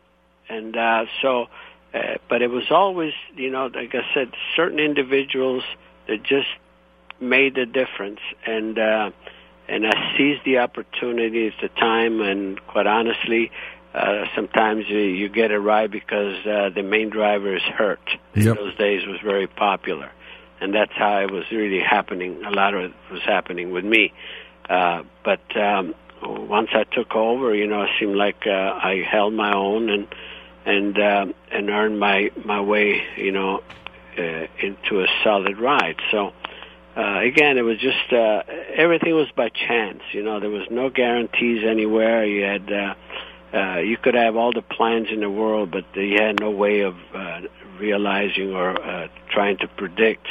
and 0.48 0.76
uh, 0.76 1.04
so. 1.20 1.48
Uh, 1.94 2.14
but 2.26 2.40
it 2.40 2.48
was 2.50 2.70
always, 2.70 3.12
you 3.36 3.50
know, 3.50 3.66
like 3.66 3.94
I 3.94 4.00
said, 4.14 4.32
certain 4.56 4.78
individuals 4.78 5.62
that 6.08 6.22
just 6.22 6.48
made 7.20 7.54
the 7.54 7.66
difference, 7.66 8.20
and 8.46 8.78
uh, 8.78 9.10
and 9.68 9.86
I 9.86 10.16
seized 10.16 10.42
the 10.46 10.58
opportunity 10.58 11.48
at 11.48 11.52
the 11.60 11.68
time, 11.68 12.22
and 12.22 12.58
quite 12.66 12.86
honestly, 12.86 13.50
uh, 13.94 14.24
sometimes 14.34 14.86
you, 14.88 15.00
you 15.00 15.28
get 15.28 15.50
a 15.50 15.60
ride 15.60 15.90
because 15.90 16.44
uh, 16.46 16.70
the 16.74 16.82
main 16.82 17.10
driver 17.10 17.54
is 17.54 17.62
hurt. 17.62 18.00
In 18.34 18.44
Yep. 18.44 18.56
those 18.56 18.74
days, 18.76 19.06
was 19.06 19.20
very 19.22 19.46
popular, 19.46 20.10
and 20.62 20.74
that's 20.74 20.92
how 20.92 21.18
it 21.18 21.30
was 21.30 21.44
really 21.50 21.80
happening. 21.80 22.44
A 22.44 22.50
lot 22.50 22.74
of 22.74 22.84
it 22.84 22.92
was 23.10 23.22
happening 23.22 23.72
with 23.72 23.84
me. 23.84 24.12
Uh, 24.68 25.02
but 25.24 25.56
um, 25.56 25.94
once 26.22 26.70
I 26.72 26.84
took 26.84 27.14
over, 27.16 27.54
you 27.54 27.66
know, 27.66 27.82
it 27.82 27.90
seemed 27.98 28.16
like 28.16 28.46
uh, 28.46 28.50
I 28.50 29.04
held 29.10 29.34
my 29.34 29.52
own 29.52 29.90
and 29.90 30.06
and 30.64 30.98
uh, 30.98 31.26
and 31.50 31.68
earned 31.68 31.98
my 31.98 32.30
my 32.44 32.60
way, 32.60 33.02
you 33.16 33.32
know, 33.32 33.62
uh, 34.16 34.46
into 34.60 35.02
a 35.02 35.06
solid 35.24 35.58
ride. 35.58 35.96
So 36.10 36.32
uh, 36.96 37.20
again, 37.20 37.58
it 37.58 37.62
was 37.62 37.78
just 37.78 38.12
uh, 38.12 38.42
everything 38.74 39.14
was 39.14 39.30
by 39.34 39.48
chance. 39.48 40.02
You 40.12 40.22
know, 40.22 40.38
there 40.40 40.50
was 40.50 40.68
no 40.70 40.90
guarantees 40.90 41.64
anywhere. 41.64 42.24
You 42.24 42.44
had 42.44 42.72
uh, 42.72 42.94
uh, 43.52 43.78
you 43.78 43.96
could 43.96 44.14
have 44.14 44.36
all 44.36 44.52
the 44.52 44.62
plans 44.62 45.08
in 45.10 45.20
the 45.20 45.30
world, 45.30 45.70
but 45.70 45.84
you 45.94 46.18
had 46.20 46.38
no 46.38 46.50
way 46.50 46.80
of 46.80 46.94
uh, 47.14 47.40
realizing 47.78 48.54
or 48.54 48.80
uh, 48.80 49.08
trying 49.28 49.58
to 49.58 49.68
predict 49.68 50.26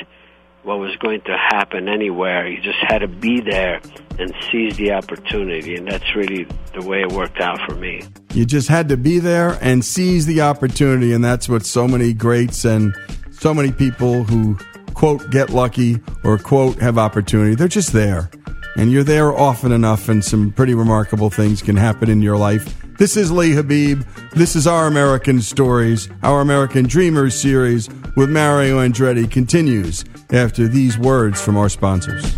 what 0.63 0.79
was 0.79 0.95
going 0.97 1.21
to 1.21 1.35
happen 1.35 1.89
anywhere. 1.89 2.47
You 2.47 2.61
just 2.61 2.79
had 2.79 2.99
to 2.99 3.07
be 3.07 3.41
there 3.41 3.81
and 4.19 4.33
seize 4.51 4.77
the 4.77 4.91
opportunity, 4.91 5.75
and 5.75 5.87
that's 5.87 6.15
really 6.15 6.45
the 6.73 6.85
way 6.85 7.01
it 7.01 7.11
worked 7.11 7.39
out 7.39 7.59
for 7.67 7.75
me. 7.75 8.03
You 8.33 8.45
just 8.45 8.67
had 8.67 8.89
to 8.89 8.97
be 8.97 9.19
there 9.19 9.57
and 9.61 9.83
seize 9.83 10.25
the 10.25 10.41
opportunity, 10.41 11.13
and 11.13 11.23
that's 11.23 11.49
what 11.49 11.65
so 11.65 11.87
many 11.87 12.13
greats 12.13 12.65
and 12.65 12.95
so 13.31 13.53
many 13.53 13.71
people 13.71 14.23
who 14.23 14.57
quote 14.93 15.29
get 15.31 15.49
lucky 15.49 15.99
or 16.23 16.37
quote 16.37 16.77
have 16.79 16.97
opportunity. 16.97 17.55
They're 17.55 17.67
just 17.67 17.93
there, 17.93 18.29
and 18.75 18.91
you're 18.91 19.03
there 19.03 19.35
often 19.35 19.71
enough, 19.71 20.09
and 20.09 20.23
some 20.23 20.51
pretty 20.51 20.75
remarkable 20.75 21.29
things 21.29 21.61
can 21.61 21.75
happen 21.75 22.09
in 22.09 22.21
your 22.21 22.37
life. 22.37 22.77
This 23.01 23.17
is 23.17 23.31
Lee 23.31 23.53
Habib. 23.53 24.03
This 24.35 24.55
is 24.55 24.67
Our 24.67 24.85
American 24.85 25.41
Stories. 25.41 26.07
Our 26.21 26.39
American 26.39 26.85
Dreamers 26.85 27.33
series 27.33 27.89
with 28.15 28.29
Mario 28.29 28.77
Andretti 28.77 29.27
continues 29.27 30.05
after 30.31 30.67
these 30.67 30.99
words 30.99 31.41
from 31.41 31.57
our 31.57 31.67
sponsors. 31.67 32.37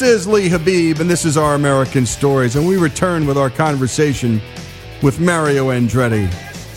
This 0.00 0.20
is 0.20 0.26
Lee 0.26 0.48
Habib, 0.48 0.98
and 0.98 1.10
this 1.10 1.26
is 1.26 1.36
Our 1.36 1.54
American 1.54 2.06
Stories. 2.06 2.56
And 2.56 2.66
we 2.66 2.78
return 2.78 3.26
with 3.26 3.36
our 3.36 3.50
conversation 3.50 4.40
with 5.02 5.20
Mario 5.20 5.68
Andretti. 5.68 6.26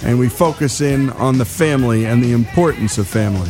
And 0.04 0.20
we 0.20 0.28
focus 0.28 0.82
in 0.82 1.10
on 1.12 1.38
the 1.38 1.46
family 1.46 2.06
and 2.06 2.22
the 2.22 2.34
importance 2.34 2.98
of 2.98 3.08
family. 3.08 3.50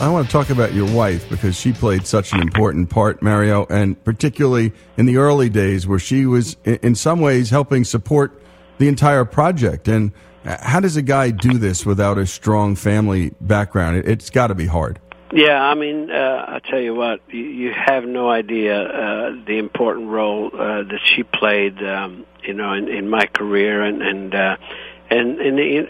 I 0.00 0.08
want 0.08 0.24
to 0.24 0.32
talk 0.32 0.48
about 0.48 0.72
your 0.72 0.90
wife 0.96 1.28
because 1.28 1.54
she 1.54 1.70
played 1.70 2.06
such 2.06 2.32
an 2.32 2.40
important 2.40 2.88
part, 2.88 3.20
Mario, 3.20 3.66
and 3.68 4.02
particularly 4.04 4.72
in 4.96 5.04
the 5.04 5.18
early 5.18 5.50
days 5.50 5.86
where 5.86 5.98
she 5.98 6.24
was, 6.24 6.56
in 6.64 6.94
some 6.94 7.20
ways, 7.20 7.50
helping 7.50 7.84
support 7.84 8.42
the 8.78 8.88
entire 8.88 9.26
project. 9.26 9.86
And 9.86 10.12
uh, 10.46 10.56
how 10.62 10.80
does 10.80 10.96
a 10.96 11.02
guy 11.02 11.30
do 11.30 11.58
this 11.58 11.84
without 11.84 12.16
a 12.16 12.26
strong 12.26 12.74
family 12.74 13.34
background? 13.38 13.98
It's 13.98 14.30
got 14.30 14.46
to 14.46 14.54
be 14.54 14.64
hard. 14.64 14.98
Yeah, 15.32 15.62
I 15.62 15.74
mean, 15.74 16.10
uh, 16.10 16.44
I 16.48 16.58
tell 16.58 16.80
you 16.80 16.94
what, 16.94 17.20
you, 17.28 17.44
you 17.44 17.72
have 17.72 18.04
no 18.04 18.28
idea 18.28 18.82
uh, 18.82 19.30
the 19.46 19.58
important 19.58 20.08
role 20.08 20.50
uh, 20.52 20.82
that 20.82 21.00
she 21.04 21.22
played, 21.22 21.80
um, 21.84 22.26
you 22.42 22.52
know, 22.52 22.72
in, 22.72 22.88
in 22.88 23.08
my 23.08 23.26
career, 23.26 23.82
and 23.82 24.02
and 24.02 24.34
uh, 24.34 24.56
and, 25.08 25.40
and 25.40 25.60
in, 25.60 25.88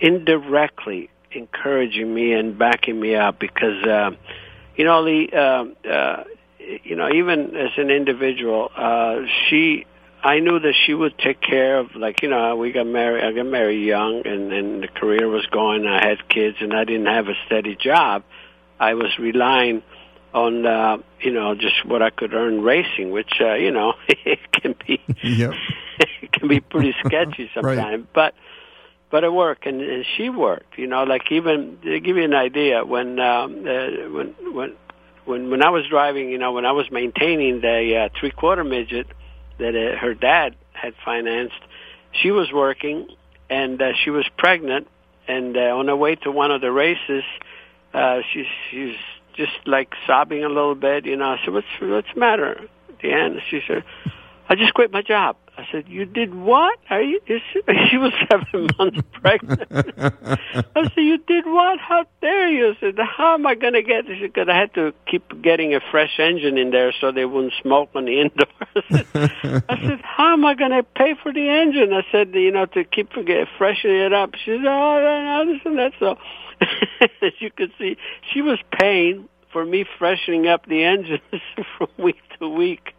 indirectly 0.00 1.10
encouraging 1.32 2.12
me 2.12 2.32
and 2.32 2.58
backing 2.58 2.98
me 2.98 3.14
up 3.14 3.38
because, 3.38 3.84
uh, 3.84 4.10
you 4.76 4.84
know, 4.84 5.04
the, 5.04 5.28
uh, 5.32 5.88
uh, 5.88 6.24
you 6.82 6.96
know, 6.96 7.10
even 7.12 7.56
as 7.56 7.70
an 7.76 7.90
individual, 7.90 8.70
uh, 8.76 9.20
she. 9.48 9.86
I 10.22 10.40
knew 10.40 10.58
that 10.58 10.74
she 10.84 10.92
would 10.92 11.16
take 11.16 11.40
care 11.40 11.78
of, 11.78 11.94
like 11.96 12.20
you 12.20 12.28
know, 12.28 12.54
we 12.54 12.72
got 12.72 12.86
married. 12.86 13.24
I 13.24 13.32
got 13.32 13.46
married 13.46 13.82
young, 13.82 14.20
and 14.26 14.52
and 14.52 14.82
the 14.82 14.88
career 14.88 15.26
was 15.28 15.46
going. 15.46 15.86
I 15.86 16.06
had 16.06 16.28
kids, 16.28 16.58
and 16.60 16.74
I 16.74 16.84
didn't 16.84 17.06
have 17.06 17.28
a 17.28 17.34
steady 17.46 17.74
job. 17.74 18.22
I 18.80 18.94
was 18.94 19.18
relying 19.18 19.82
on 20.32 20.66
uh, 20.66 20.96
you 21.20 21.30
know 21.32 21.54
just 21.54 21.84
what 21.84 22.02
I 22.02 22.10
could 22.10 22.32
earn 22.34 22.62
racing, 22.62 23.10
which 23.10 23.34
uh, 23.40 23.54
you 23.54 23.70
know 23.70 23.92
it 24.08 24.40
can 24.52 24.74
be 24.86 25.00
yep. 25.22 25.52
it 26.22 26.32
can 26.32 26.48
be 26.48 26.60
pretty 26.60 26.94
sketchy 27.04 27.50
sometimes, 27.54 27.78
Right. 27.78 28.12
but 28.12 28.34
but 29.10 29.22
it 29.24 29.32
worked 29.32 29.66
and, 29.66 29.80
and 29.82 30.04
she 30.16 30.30
worked. 30.30 30.78
You 30.78 30.86
know, 30.86 31.04
like 31.04 31.30
even 31.30 31.78
to 31.82 32.00
give 32.00 32.16
you 32.16 32.24
an 32.24 32.34
idea, 32.34 32.84
when 32.84 33.20
um, 33.20 33.66
uh, 33.66 34.08
when 34.10 34.34
when 34.54 34.76
when 35.26 35.50
when 35.50 35.62
I 35.62 35.70
was 35.70 35.86
driving, 35.88 36.30
you 36.30 36.38
know, 36.38 36.52
when 36.52 36.64
I 36.64 36.72
was 36.72 36.90
maintaining 36.90 37.60
the 37.60 37.96
uh, 37.96 38.08
three 38.18 38.30
quarter 38.30 38.64
midget 38.64 39.06
that 39.58 39.76
uh, 39.76 39.98
her 39.98 40.14
dad 40.14 40.56
had 40.72 40.94
financed, 41.04 41.60
she 42.12 42.30
was 42.30 42.50
working 42.50 43.08
and 43.50 43.82
uh, 43.82 43.92
she 44.04 44.10
was 44.10 44.26
pregnant, 44.38 44.86
and 45.28 45.56
uh, 45.56 45.76
on 45.76 45.88
her 45.88 45.96
way 45.96 46.14
to 46.14 46.30
one 46.30 46.50
of 46.50 46.60
the 46.60 46.72
races 46.72 47.24
uh 47.24 47.59
Uh, 47.92 48.20
she's 48.32 48.46
she's 48.70 48.96
just 49.34 49.66
like 49.66 49.94
sobbing 50.06 50.44
a 50.44 50.48
little 50.48 50.74
bit, 50.74 51.06
you 51.06 51.16
know. 51.16 51.32
I 51.32 51.38
said, 51.44 51.52
What's 51.54 51.66
what's 51.80 52.08
the 52.14 52.20
matter, 52.20 52.60
Dee 53.00 53.12
Ann? 53.12 53.40
She 53.50 53.60
said, 53.66 53.84
I 54.48 54.54
just 54.54 54.74
quit 54.74 54.92
my 54.92 55.02
job. 55.02 55.36
I 55.60 55.66
said, 55.70 55.88
You 55.88 56.04
did 56.06 56.34
what? 56.34 56.78
Are 56.88 57.02
you 57.02 57.20
she, 57.26 57.60
she 57.90 57.96
was 57.96 58.12
seven 58.30 58.68
months 58.78 59.00
pregnant. 59.12 59.62
I 59.70 60.38
said, 60.74 60.96
You 60.96 61.18
did 61.18 61.46
what? 61.46 61.78
How 61.78 62.06
dare 62.20 62.48
you? 62.48 62.70
I 62.70 62.80
said, 62.80 62.98
How 62.98 63.34
am 63.34 63.46
I 63.46 63.54
gonna 63.54 63.82
get 63.82 64.06
this? 64.06 64.18
Because 64.20 64.48
I 64.48 64.56
had 64.56 64.74
to 64.74 64.94
keep 65.06 65.42
getting 65.42 65.74
a 65.74 65.80
fresh 65.90 66.18
engine 66.18 66.58
in 66.58 66.70
there 66.70 66.92
so 67.00 67.12
they 67.12 67.24
wouldn't 67.24 67.52
smoke 67.62 67.90
on 67.94 68.06
the 68.06 68.20
indoor. 68.20 68.46
I 69.68 69.80
said, 69.86 70.00
How 70.02 70.32
am 70.32 70.44
I 70.44 70.54
gonna 70.54 70.82
pay 70.82 71.14
for 71.22 71.32
the 71.32 71.48
engine? 71.48 71.92
I 71.92 72.04
said, 72.10 72.34
you 72.34 72.50
know, 72.50 72.66
to 72.66 72.84
keep 72.84 73.12
get, 73.26 73.48
freshening 73.58 74.00
it 74.00 74.12
up. 74.12 74.34
She 74.44 74.52
said, 74.52 74.66
Oh 74.66 75.44
this 75.46 75.60
and 75.64 75.78
that 75.78 75.92
so 75.98 76.18
as 77.22 77.32
you 77.38 77.50
could 77.50 77.72
see, 77.78 77.96
she 78.32 78.42
was 78.42 78.58
paying 78.78 79.28
for 79.52 79.64
me 79.64 79.84
freshening 79.98 80.46
up 80.46 80.66
the 80.66 80.84
engines 80.84 81.20
from 81.76 81.88
week 81.98 82.20
to 82.38 82.48
week, 82.48 82.94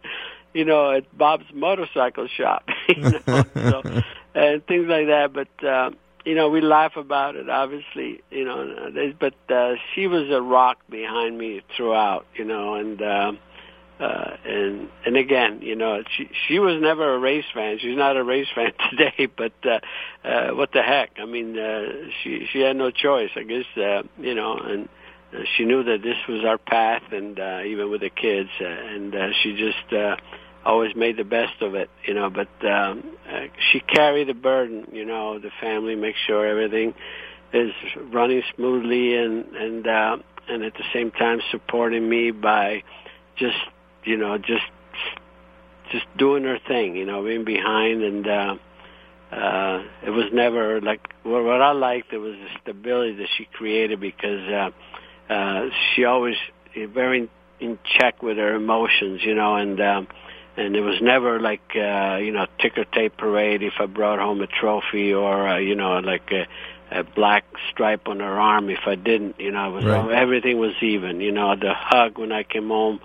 you 0.52 0.64
know, 0.64 0.92
at 0.92 1.16
Bob's 1.16 1.46
motorcycle 1.52 2.28
shop, 2.28 2.68
you 2.88 3.02
know, 3.26 3.44
so, 3.54 3.82
and 4.34 4.66
things 4.66 4.86
like 4.88 5.06
that. 5.06 5.32
But 5.32 5.66
uh, 5.66 5.90
you 6.24 6.34
know, 6.34 6.48
we 6.48 6.60
laugh 6.60 6.96
about 6.96 7.36
it, 7.36 7.48
obviously, 7.48 8.22
you 8.30 8.44
know. 8.44 8.92
But 9.18 9.34
uh, 9.54 9.74
she 9.94 10.06
was 10.06 10.30
a 10.30 10.40
rock 10.40 10.78
behind 10.88 11.36
me 11.38 11.62
throughout, 11.76 12.26
you 12.34 12.44
know, 12.44 12.74
and. 12.74 13.00
Uh, 13.00 13.32
uh, 14.00 14.36
and 14.44 14.88
and 15.06 15.16
again, 15.16 15.60
you 15.62 15.76
know, 15.76 16.02
she 16.16 16.28
she 16.48 16.58
was 16.58 16.80
never 16.82 17.14
a 17.14 17.18
race 17.18 17.44
fan. 17.54 17.78
She's 17.78 17.96
not 17.96 18.16
a 18.16 18.24
race 18.24 18.48
fan 18.54 18.72
today, 18.90 19.28
but 19.36 19.52
uh, 19.64 19.78
uh, 20.26 20.54
what 20.54 20.72
the 20.72 20.82
heck? 20.82 21.12
I 21.20 21.24
mean, 21.24 21.56
uh, 21.56 21.84
she 22.22 22.48
she 22.52 22.60
had 22.60 22.76
no 22.76 22.90
choice, 22.90 23.30
I 23.36 23.44
guess. 23.44 23.64
Uh, 23.76 24.02
you 24.18 24.34
know, 24.34 24.56
and 24.56 24.88
she 25.56 25.64
knew 25.64 25.82
that 25.84 26.02
this 26.02 26.16
was 26.28 26.44
our 26.44 26.58
path, 26.58 27.02
and 27.12 27.38
uh, 27.38 27.60
even 27.64 27.90
with 27.90 28.00
the 28.00 28.10
kids, 28.10 28.50
uh, 28.60 28.64
and 28.64 29.14
uh, 29.14 29.28
she 29.42 29.54
just 29.54 29.92
uh, 29.92 30.16
always 30.64 30.94
made 30.94 31.16
the 31.16 31.24
best 31.24 31.60
of 31.60 31.74
it. 31.74 31.90
You 32.06 32.14
know, 32.14 32.30
but 32.30 32.48
um, 32.66 33.04
uh, 33.30 33.46
she 33.70 33.80
carried 33.80 34.28
the 34.28 34.34
burden. 34.34 34.88
You 34.92 35.04
know, 35.04 35.38
the 35.38 35.50
family, 35.60 35.94
make 35.96 36.16
sure 36.26 36.46
everything 36.46 36.94
is 37.52 37.72
running 38.12 38.42
smoothly, 38.54 39.16
and 39.16 39.46
and 39.54 39.86
uh, 39.86 40.16
and 40.48 40.64
at 40.64 40.74
the 40.74 40.84
same 40.92 41.10
time 41.10 41.40
supporting 41.50 42.08
me 42.08 42.30
by 42.30 42.82
just 43.36 43.56
you 44.04 44.16
know, 44.16 44.38
just 44.38 44.64
just 45.90 46.06
doing 46.16 46.44
her 46.44 46.58
thing, 46.66 46.96
you 46.96 47.04
know, 47.04 47.22
being 47.22 47.44
behind 47.44 48.02
and 48.02 48.26
uh 48.26 48.54
uh 49.30 49.82
it 50.04 50.10
was 50.10 50.26
never 50.32 50.80
like 50.80 51.00
what, 51.22 51.44
what 51.44 51.62
I 51.62 51.72
liked 51.72 52.12
it 52.12 52.18
was 52.18 52.34
the 52.34 52.48
stability 52.62 53.16
that 53.16 53.28
she 53.36 53.46
created 53.46 54.00
because 54.00 54.48
uh 54.48 54.70
uh 55.32 55.60
she 55.94 56.04
always 56.04 56.36
uh, 56.76 56.86
very 57.00 57.28
in 57.60 57.78
check 57.96 58.22
with 58.22 58.36
her 58.36 58.54
emotions, 58.54 59.16
you 59.28 59.34
know, 59.34 59.52
and 59.56 59.80
um 59.80 60.08
and 60.56 60.76
it 60.76 60.82
was 60.90 60.98
never 61.00 61.40
like 61.50 61.66
uh 61.76 62.16
you 62.26 62.32
know 62.36 62.46
ticker 62.60 62.84
tape 62.84 63.16
parade 63.16 63.62
if 63.62 63.74
I 63.84 63.86
brought 63.86 64.18
home 64.18 64.40
a 64.42 64.46
trophy 64.60 65.08
or 65.14 65.48
uh, 65.48 65.58
you 65.58 65.74
know 65.74 65.98
like 66.12 66.30
a 66.30 66.46
a 67.00 67.04
black 67.04 67.44
stripe 67.70 68.06
on 68.06 68.20
her 68.20 68.38
arm 68.38 68.68
if 68.68 68.80
I 68.86 68.96
didn't, 68.96 69.40
you 69.40 69.50
know, 69.50 69.68
it 69.70 69.72
was 69.76 69.84
Right. 69.84 69.96
all, 69.96 70.10
everything 70.10 70.58
was 70.58 70.74
even, 70.82 71.20
you 71.20 71.32
know, 71.32 71.56
the 71.56 71.72
hug 71.74 72.18
when 72.18 72.32
I 72.32 72.42
came 72.42 72.68
home 72.68 73.00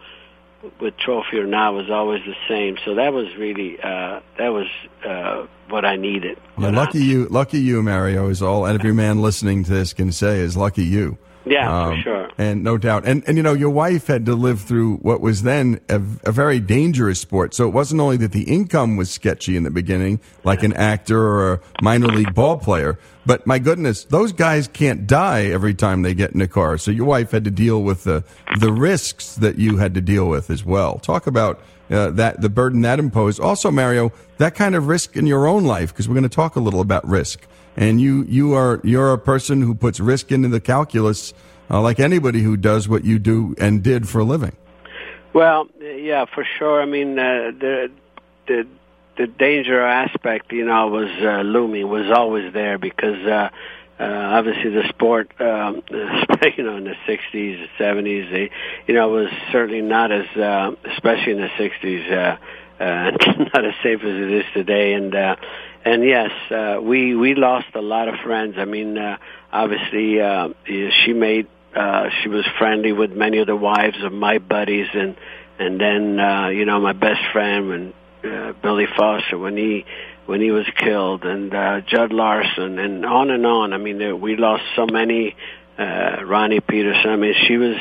with 0.82 0.98
trophy 0.98 1.38
or 1.38 1.46
not 1.46 1.74
was 1.74 1.90
always 1.90 2.22
the 2.26 2.36
same. 2.50 2.78
So 2.84 2.96
that 2.96 3.14
was 3.14 3.28
really 3.38 3.80
uh 3.82 4.20
that 4.38 4.50
was 4.50 4.68
uh 5.06 5.46
what 5.70 5.86
I 5.86 5.96
needed. 5.96 6.38
Yeah, 6.58 6.70
lucky 6.70 7.04
you, 7.04 7.28
lucky 7.30 7.60
you, 7.60 7.82
Mario, 7.84 8.30
is 8.30 8.42
all 8.42 8.66
every 8.66 8.94
man 8.94 9.22
listening 9.22 9.64
to 9.66 9.72
this 9.72 9.94
can 9.94 10.12
say 10.12 10.40
is 10.40 10.58
lucky 10.58 10.84
you. 10.84 11.18
Yeah, 11.50 11.86
Um, 11.86 11.96
for 11.96 12.02
sure. 12.02 12.30
And 12.38 12.64
no 12.64 12.78
doubt. 12.78 13.06
And, 13.06 13.24
and 13.28 13.38
you 13.38 13.44
know, 13.44 13.54
your 13.54 13.70
wife 13.70 14.08
had 14.08 14.26
to 14.26 14.36
live 14.36 14.62
through 14.62 14.98
what 14.98 15.22
was 15.22 15.44
then 15.44 15.80
a, 15.90 15.96
a 15.96 16.32
very 16.32 16.60
dangerous 16.60 17.20
sport. 17.20 17.54
So 17.54 17.68
it 17.68 17.72
wasn't 17.72 18.02
only 18.02 18.18
that 18.18 18.32
the 18.32 18.44
income 18.44 18.98
was 18.98 19.10
sketchy 19.10 19.56
in 19.56 19.64
the 19.64 19.72
beginning, 19.72 20.20
like 20.44 20.64
an 20.64 20.74
actor 20.74 21.20
or 21.20 21.54
a 21.54 21.60
minor 21.82 22.08
league 22.08 22.34
ball 22.34 22.58
player, 22.58 23.00
but 23.26 23.46
my 23.46 23.60
goodness, 23.60 24.06
those 24.06 24.32
guys 24.32 24.68
can't 24.68 25.06
die 25.06 25.46
every 25.48 25.74
time 25.74 26.02
they 26.02 26.14
get 26.14 26.32
in 26.32 26.42
a 26.42 26.48
car. 26.48 26.78
So 26.78 26.92
your 26.92 27.06
wife 27.06 27.32
had 27.32 27.44
to 27.44 27.52
deal 27.52 27.84
with 27.84 28.06
the, 28.06 28.24
the 28.60 28.72
risks 28.72 29.36
that 29.36 29.58
you 29.58 29.78
had 29.78 29.94
to 29.96 30.02
deal 30.02 30.30
with 30.30 30.50
as 30.50 30.64
well. 30.64 31.00
Talk 31.00 31.28
about 31.28 31.60
uh, 31.90 32.12
that, 32.12 32.42
the 32.42 32.50
burden 32.50 32.82
that 32.82 33.00
imposed. 33.00 33.40
Also, 33.40 33.72
Mario, 33.72 34.12
that 34.38 34.56
kind 34.56 34.76
of 34.76 34.88
risk 34.88 35.18
in 35.18 35.28
your 35.28 35.48
own 35.48 35.66
life, 35.66 35.94
because 35.94 36.08
we're 36.08 36.16
going 36.16 36.24
to 36.24 36.30
talk 36.30 36.56
a 36.56 36.60
little 36.60 36.82
about 36.82 37.08
risk. 37.08 37.46
And 37.78 38.02
you, 38.02 38.24
you 38.24 38.54
are, 38.54 38.82
you're 38.84 39.14
a 39.14 39.18
person 39.20 39.62
who 39.62 39.76
puts 39.76 40.00
risk 40.00 40.32
into 40.32 40.50
the 40.50 40.60
calculus, 40.60 41.34
uh, 41.70 41.80
like 41.80 42.00
anybody 42.00 42.42
who 42.42 42.58
does 42.58 42.90
what 42.90 43.06
you 43.06 43.20
do 43.20 43.56
and 43.60 43.84
did 43.84 44.10
for 44.10 44.20
a 44.20 44.24
living. 44.24 44.56
Well, 45.34 45.68
yeah, 45.80 46.26
for 46.26 46.44
sure. 46.58 46.82
I 46.82 46.86
mean, 46.86 47.20
uh, 47.20 47.52
the 47.60 47.92
the 48.48 48.68
the 49.18 49.28
danger 49.28 49.82
aspect, 49.82 50.52
you 50.52 50.66
know, 50.66 50.88
was 50.88 51.10
uh, 51.22 51.42
looming, 51.42 51.88
was 51.88 52.10
always 52.12 52.54
there 52.54 52.78
because 52.78 53.24
uh, 53.26 53.50
uh, 54.00 54.04
obviously 54.04 54.70
the 54.70 54.88
sport, 54.90 55.32
um, 55.40 55.82
you 55.92 56.64
know, 56.64 56.78
in 56.78 56.84
the 56.84 56.96
'60s, 57.08 57.68
'70s, 57.80 58.32
they, 58.32 58.52
you 58.88 58.94
know, 58.94 59.10
was 59.10 59.30
certainly 59.52 59.82
not 59.82 60.12
as, 60.12 60.28
uh, 60.38 60.72
especially 60.86 61.34
in 61.34 61.42
the 61.42 61.50
'60s, 61.50 62.12
uh, 62.12 62.38
uh, 62.84 63.12
not 63.54 63.66
as 63.66 63.74
safe 63.82 64.02
as 64.02 64.16
it 64.16 64.32
is 64.32 64.46
today. 64.54 64.94
And 64.94 65.14
uh, 65.16 65.36
and 65.88 66.04
yes, 66.04 66.32
uh, 66.52 66.80
we 66.82 67.16
we 67.16 67.34
lost 67.34 67.68
a 67.74 67.82
lot 67.82 68.10
of 68.10 68.16
friends. 68.20 68.56
I 68.58 68.66
mean, 68.66 68.98
uh, 68.98 69.18
obviously, 69.54 70.20
uh, 70.20 70.50
she 70.66 71.14
made 71.14 71.48
uh, 71.74 72.10
she 72.22 72.28
was 72.28 72.46
friendly 72.58 72.92
with 72.92 73.12
many 73.12 73.38
of 73.38 73.48
the 73.48 73.56
wives 73.56 74.04
of 74.04 74.12
my 74.12 74.38
buddies, 74.38 74.88
and 74.94 75.16
and 75.58 75.80
then 75.80 76.20
uh, 76.20 76.50
you 76.50 76.66
know 76.66 76.82
my 76.82 76.92
best 76.92 77.22
friend 77.32 77.70
when 77.70 77.94
uh, 78.30 78.52
Billy 78.62 78.88
Foster 78.98 79.38
when 79.38 79.56
he 79.56 79.86
when 80.26 80.42
he 80.42 80.52
was 80.52 80.66
killed, 80.76 81.24
and 81.24 81.54
uh, 81.54 81.80
Jud 81.82 82.12
Larson, 82.12 82.80
and 82.80 83.06
on 83.06 83.30
and 83.30 83.46
on. 83.46 83.72
I 83.72 83.78
mean, 83.78 83.98
there, 83.98 84.16
we 84.16 84.36
lost 84.36 84.64
so 84.76 84.86
many. 84.86 85.36
Uh, 85.78 86.24
Ronnie 86.26 86.60
Peterson. 86.60 87.12
I 87.12 87.16
mean, 87.18 87.36
she 87.48 87.56
was 87.58 87.78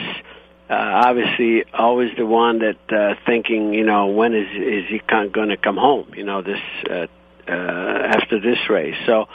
uh, 0.68 0.74
obviously 0.74 1.64
always 1.72 2.14
the 2.18 2.26
one 2.26 2.58
that 2.58 2.76
uh, 2.92 3.14
thinking, 3.24 3.72
you 3.72 3.84
know, 3.84 4.08
when 4.08 4.34
is 4.34 4.48
is 4.54 4.84
he 4.90 5.00
going 5.08 5.48
to 5.48 5.56
come 5.56 5.78
home? 5.78 6.12
You 6.14 6.24
know, 6.24 6.42
this 6.42 6.60
uh, 6.90 7.06
uh, 7.48 7.52
after 7.52 8.40
this 8.40 8.58
race. 8.68 8.96
So 9.06 9.26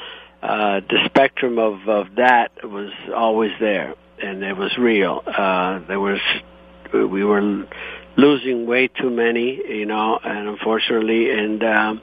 uh, 0.42 0.82
the 0.90 1.00
spectrum 1.06 1.60
of 1.60 1.88
of 1.88 2.16
that 2.16 2.52
was 2.64 2.92
always 3.16 3.52
there, 3.60 3.96
and 4.22 4.44
it 4.44 4.58
was 4.58 4.78
real. 4.78 5.24
Uh, 5.26 5.80
there 5.88 6.00
was 6.00 6.20
we 6.94 7.24
were 7.24 7.66
losing 8.18 8.66
way 8.66 8.88
too 8.88 9.10
many, 9.10 9.56
you 9.56 9.86
know, 9.86 10.20
and 10.24 10.48
unfortunately, 10.50 11.32
and 11.32 11.64
um, 11.64 12.02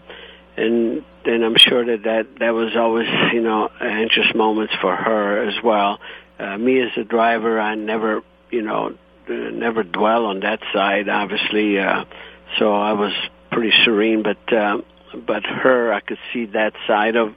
and 0.57 1.05
then 1.25 1.43
I'm 1.43 1.57
sure 1.57 1.85
that, 1.85 2.05
that 2.05 2.27
that 2.41 2.55
was 2.55 2.75
always, 2.77 3.09
you 3.33 3.43
know, 3.43 3.69
anxious 3.81 4.35
moments 4.35 4.75
for 4.81 4.95
her 4.95 5.47
as 5.47 5.63
well. 5.63 6.01
Uh, 6.39 6.57
me 6.57 6.81
as 6.81 6.91
a 6.97 7.05
driver, 7.05 7.61
I 7.61 7.75
never, 7.75 8.23
you 8.51 8.63
know, 8.63 8.97
never 9.29 9.83
dwell 9.83 10.27
on 10.27 10.41
that 10.41 10.61
side, 10.73 11.09
obviously. 11.09 11.79
Uh, 11.79 12.05
so 12.59 12.73
I 12.73 12.93
was 12.93 13.13
pretty 13.51 13.73
serene, 13.85 14.23
but 14.23 14.53
uh, 14.53 14.79
but 15.15 15.45
her, 15.45 15.93
I 15.93 16.01
could 16.01 16.19
see 16.33 16.47
that 16.47 16.75
side 16.87 17.17
of 17.17 17.35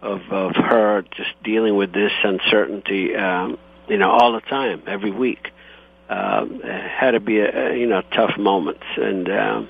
of 0.00 0.20
of 0.30 0.56
her 0.56 1.02
just 1.16 1.30
dealing 1.44 1.76
with 1.76 1.92
this 1.92 2.12
uncertainty, 2.24 3.14
um, 3.14 3.58
you 3.88 3.98
know, 3.98 4.10
all 4.10 4.32
the 4.32 4.40
time, 4.40 4.82
every 4.86 5.12
week. 5.12 5.50
Um, 6.08 6.60
it 6.62 6.90
had 6.90 7.12
to 7.12 7.20
be 7.20 7.38
a, 7.38 7.74
you 7.74 7.86
know 7.86 8.02
tough 8.14 8.36
moments, 8.36 8.84
and 8.96 9.30
um, 9.30 9.68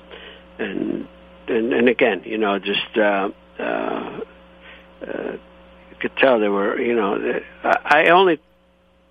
and 0.57 1.07
and 1.47 1.73
and 1.73 1.89
again, 1.89 2.23
you 2.25 2.37
know, 2.37 2.59
just 2.59 2.97
uh, 2.97 3.29
uh, 3.59 4.19
uh, 5.01 5.31
you 5.31 5.95
could 5.99 6.15
tell 6.17 6.39
there 6.39 6.51
were, 6.51 6.79
you 6.79 6.95
know, 6.95 7.41
I, 7.63 8.05
I 8.05 8.09
only 8.09 8.39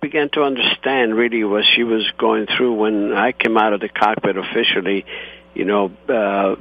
began 0.01 0.29
to 0.29 0.43
understand 0.43 1.15
really 1.15 1.43
what 1.43 1.63
she 1.75 1.83
was 1.83 2.05
going 2.17 2.45
through 2.45 2.73
when 2.73 3.13
I 3.13 3.31
came 3.31 3.57
out 3.57 3.73
of 3.73 3.79
the 3.79 3.89
cockpit 3.89 4.35
officially, 4.37 5.05
you 5.53 5.65
know, 5.65 5.91
uh, 6.09 6.55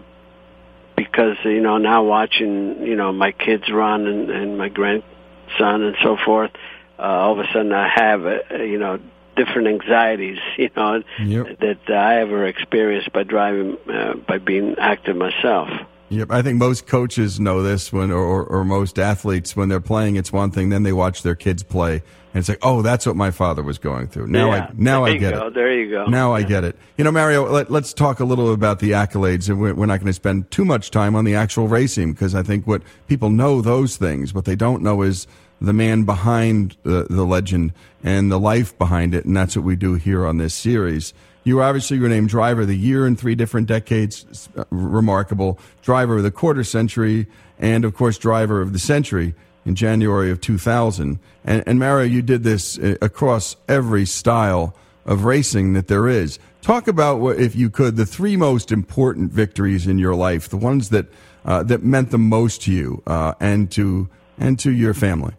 because 1.05 1.37
you 1.45 1.61
know 1.61 1.79
now 1.79 2.03
watching 2.05 2.83
you 2.87 2.97
know 2.97 3.13
my 3.13 3.33
kids 3.33 3.65
run 3.71 4.07
and, 4.07 4.31
and 4.31 4.59
my 4.59 4.69
grandson 4.69 5.83
and 5.83 5.97
so 6.03 6.17
forth, 6.25 6.51
uh, 6.99 7.03
all 7.03 7.33
of 7.33 7.39
a 7.39 7.47
sudden 7.53 7.73
I 7.73 7.89
have 7.89 8.27
uh, 8.27 8.63
you 8.63 8.79
know 8.79 8.99
different 9.37 9.69
anxieties 9.69 10.39
you 10.57 10.71
know 10.77 11.03
Yep. 11.19 11.59
that 11.61 11.91
I 11.91 12.21
ever 12.21 12.47
experienced 12.47 13.13
by 13.13 13.23
driving 13.25 13.77
uh, 13.93 14.15
by 14.15 14.39
being 14.39 14.77
active 14.79 15.17
myself. 15.17 15.69
Yep, 16.13 16.31
I 16.31 16.43
think 16.43 16.59
most 16.59 16.87
coaches 16.87 17.41
know 17.41 17.63
this 17.63 17.91
when, 17.91 18.11
or, 18.11 18.21
or, 18.21 18.45
or 18.45 18.65
most 18.65 18.99
athletes 18.99 19.57
when 19.57 19.71
they're 19.71 19.81
playing, 19.81 20.17
it's 20.17 20.31
one 20.31 20.51
thing. 20.51 20.69
Then 20.69 20.83
they 20.83 20.93
watch 20.93 21.23
their 21.23 21.35
kids 21.35 21.63
play, 21.63 21.95
and 21.95 22.41
it's 22.41 22.51
like, 22.51 22.59
oh, 22.61 22.83
that's 22.83 23.07
what 23.07 23.17
my 23.17 23.31
father 23.31 23.63
was 23.63 23.79
going 23.79 24.09
through. 24.09 24.27
Now 24.27 24.53
Yeah. 24.53 24.65
I 24.65 24.73
now 24.75 25.05
I 25.07 25.17
get 25.17 25.33
go. 25.33 25.47
it. 25.47 25.55
There 25.55 25.73
you 25.73 25.91
go. 25.91 26.05
Now 26.05 26.35
I 26.35 26.43
get 26.43 26.65
it. 26.65 26.77
You 26.99 27.05
know, 27.05 27.13
Mario, 27.13 27.51
let, 27.51 27.71
let's 27.71 27.95
talk 27.95 28.21
a 28.21 28.27
little 28.27 28.53
about 28.53 28.81
the 28.81 28.91
accolades, 28.91 29.49
and 29.49 29.59
we're, 29.59 29.73
we're 29.73 29.87
not 29.87 30.01
going 30.01 30.09
to 30.09 30.13
spend 30.13 30.51
too 30.51 30.67
much 30.67 30.91
time 30.91 31.15
on 31.15 31.25
the 31.25 31.35
actual 31.35 31.67
racing 31.67 32.13
because 32.13 32.35
I 32.35 32.43
think 32.43 32.67
what 32.67 32.83
people 33.07 33.31
know 33.31 33.63
those 33.63 33.97
things. 33.97 34.35
What 34.35 34.45
they 34.45 34.57
don't 34.57 34.83
know 34.83 35.01
is 35.01 35.27
the 35.63 35.73
man 35.73 36.05
behind 36.05 36.77
the, 36.83 37.07
the 37.09 37.25
legend 37.25 37.73
and 38.05 38.31
the 38.31 38.39
life 38.39 38.77
behind 38.77 39.15
it, 39.15 39.25
and 39.25 39.35
that's 39.35 39.57
what 39.57 39.65
we 39.65 39.77
do 39.77 39.95
here 39.95 40.27
on 40.27 40.37
this 40.37 40.53
series. 40.53 41.15
You 41.45 41.57
were 41.57 41.63
obviously 41.63 41.99
were 41.99 42.09
named 42.09 42.29
Driver 42.29 42.63
of 42.63 42.69
the 42.69 42.77
Year 42.77 43.07
in 43.07 43.17
three 43.17 43.35
different 43.35 43.67
decades, 43.67 44.49
uh, 44.57 44.65
remarkable. 44.71 45.59
Driver 45.83 46.19
of 46.19 46.23
the 46.23 46.31
Quarter 46.31 46.65
Century, 46.65 47.27
and 47.59 47.85
of 47.85 47.95
course, 47.95 48.19
Driver 48.19 48.61
of 48.61 48.73
the 48.73 48.79
Century 48.79 49.35
in 49.65 49.75
January 49.75 50.31
of 50.31 50.41
2000. 50.41 51.19
And, 51.45 51.65
and 51.67 51.79
Mario, 51.79 52.07
you 52.07 52.23
did 52.23 52.43
this 52.43 52.79
uh, 52.79 52.97
across 53.03 53.57
every 53.69 54.07
style 54.07 54.75
of 55.05 55.25
racing 55.25 55.73
that 55.73 55.89
there 55.89 56.09
is. 56.09 56.39
Talk 56.61 56.87
about, 56.87 57.19
what, 57.19 57.41
if 57.41 57.57
you 57.57 57.71
could, 57.71 57.97
the 57.97 58.07
three 58.07 58.37
most 58.37 58.71
important 58.71 59.33
victories 59.33 59.87
in 59.87 59.99
your 59.99 60.15
life, 60.15 60.49
the 60.49 60.57
ones 60.57 60.91
that 60.91 61.07
uh, 61.45 61.63
that 61.65 61.83
meant 61.83 62.11
the 62.11 62.19
most 62.19 62.63
to 62.63 62.73
you 62.73 63.03
uh, 63.07 63.35
and 63.41 63.71
to 63.73 64.09
and 64.39 64.59
to 64.61 64.71
your 64.71 64.95
family. 64.95 65.35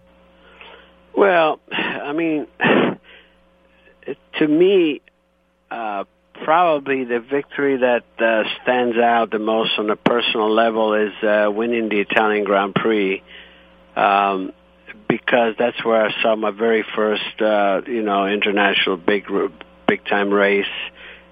Well, 1.16 1.60
I 1.72 2.12
mean, 2.12 2.48
to 4.40 4.48
me, 4.48 5.02
uh, 5.74 6.04
probably 6.44 7.04
the 7.04 7.20
victory 7.20 7.78
that 7.78 8.04
uh, 8.20 8.44
stands 8.62 8.96
out 8.98 9.32
the 9.32 9.40
most 9.40 9.72
on 9.80 9.90
a 9.90 9.96
personal 9.96 10.54
level 10.54 10.94
is 10.94 11.14
uh, 11.24 11.50
winning 11.52 11.90
the 11.90 12.00
Italian 12.00 12.44
Grand 12.44 12.76
Prix, 12.76 13.24
um, 13.96 14.54
because 15.08 15.56
that's 15.58 15.84
where 15.84 16.06
I 16.06 16.22
saw 16.22 16.36
my 16.36 16.52
very 16.52 16.86
first, 16.96 17.42
uh, 17.42 17.82
you 17.88 18.04
know, 18.04 18.28
international 18.28 18.98
big 18.98 19.26
big 19.88 20.06
time 20.06 20.32
race, 20.32 20.66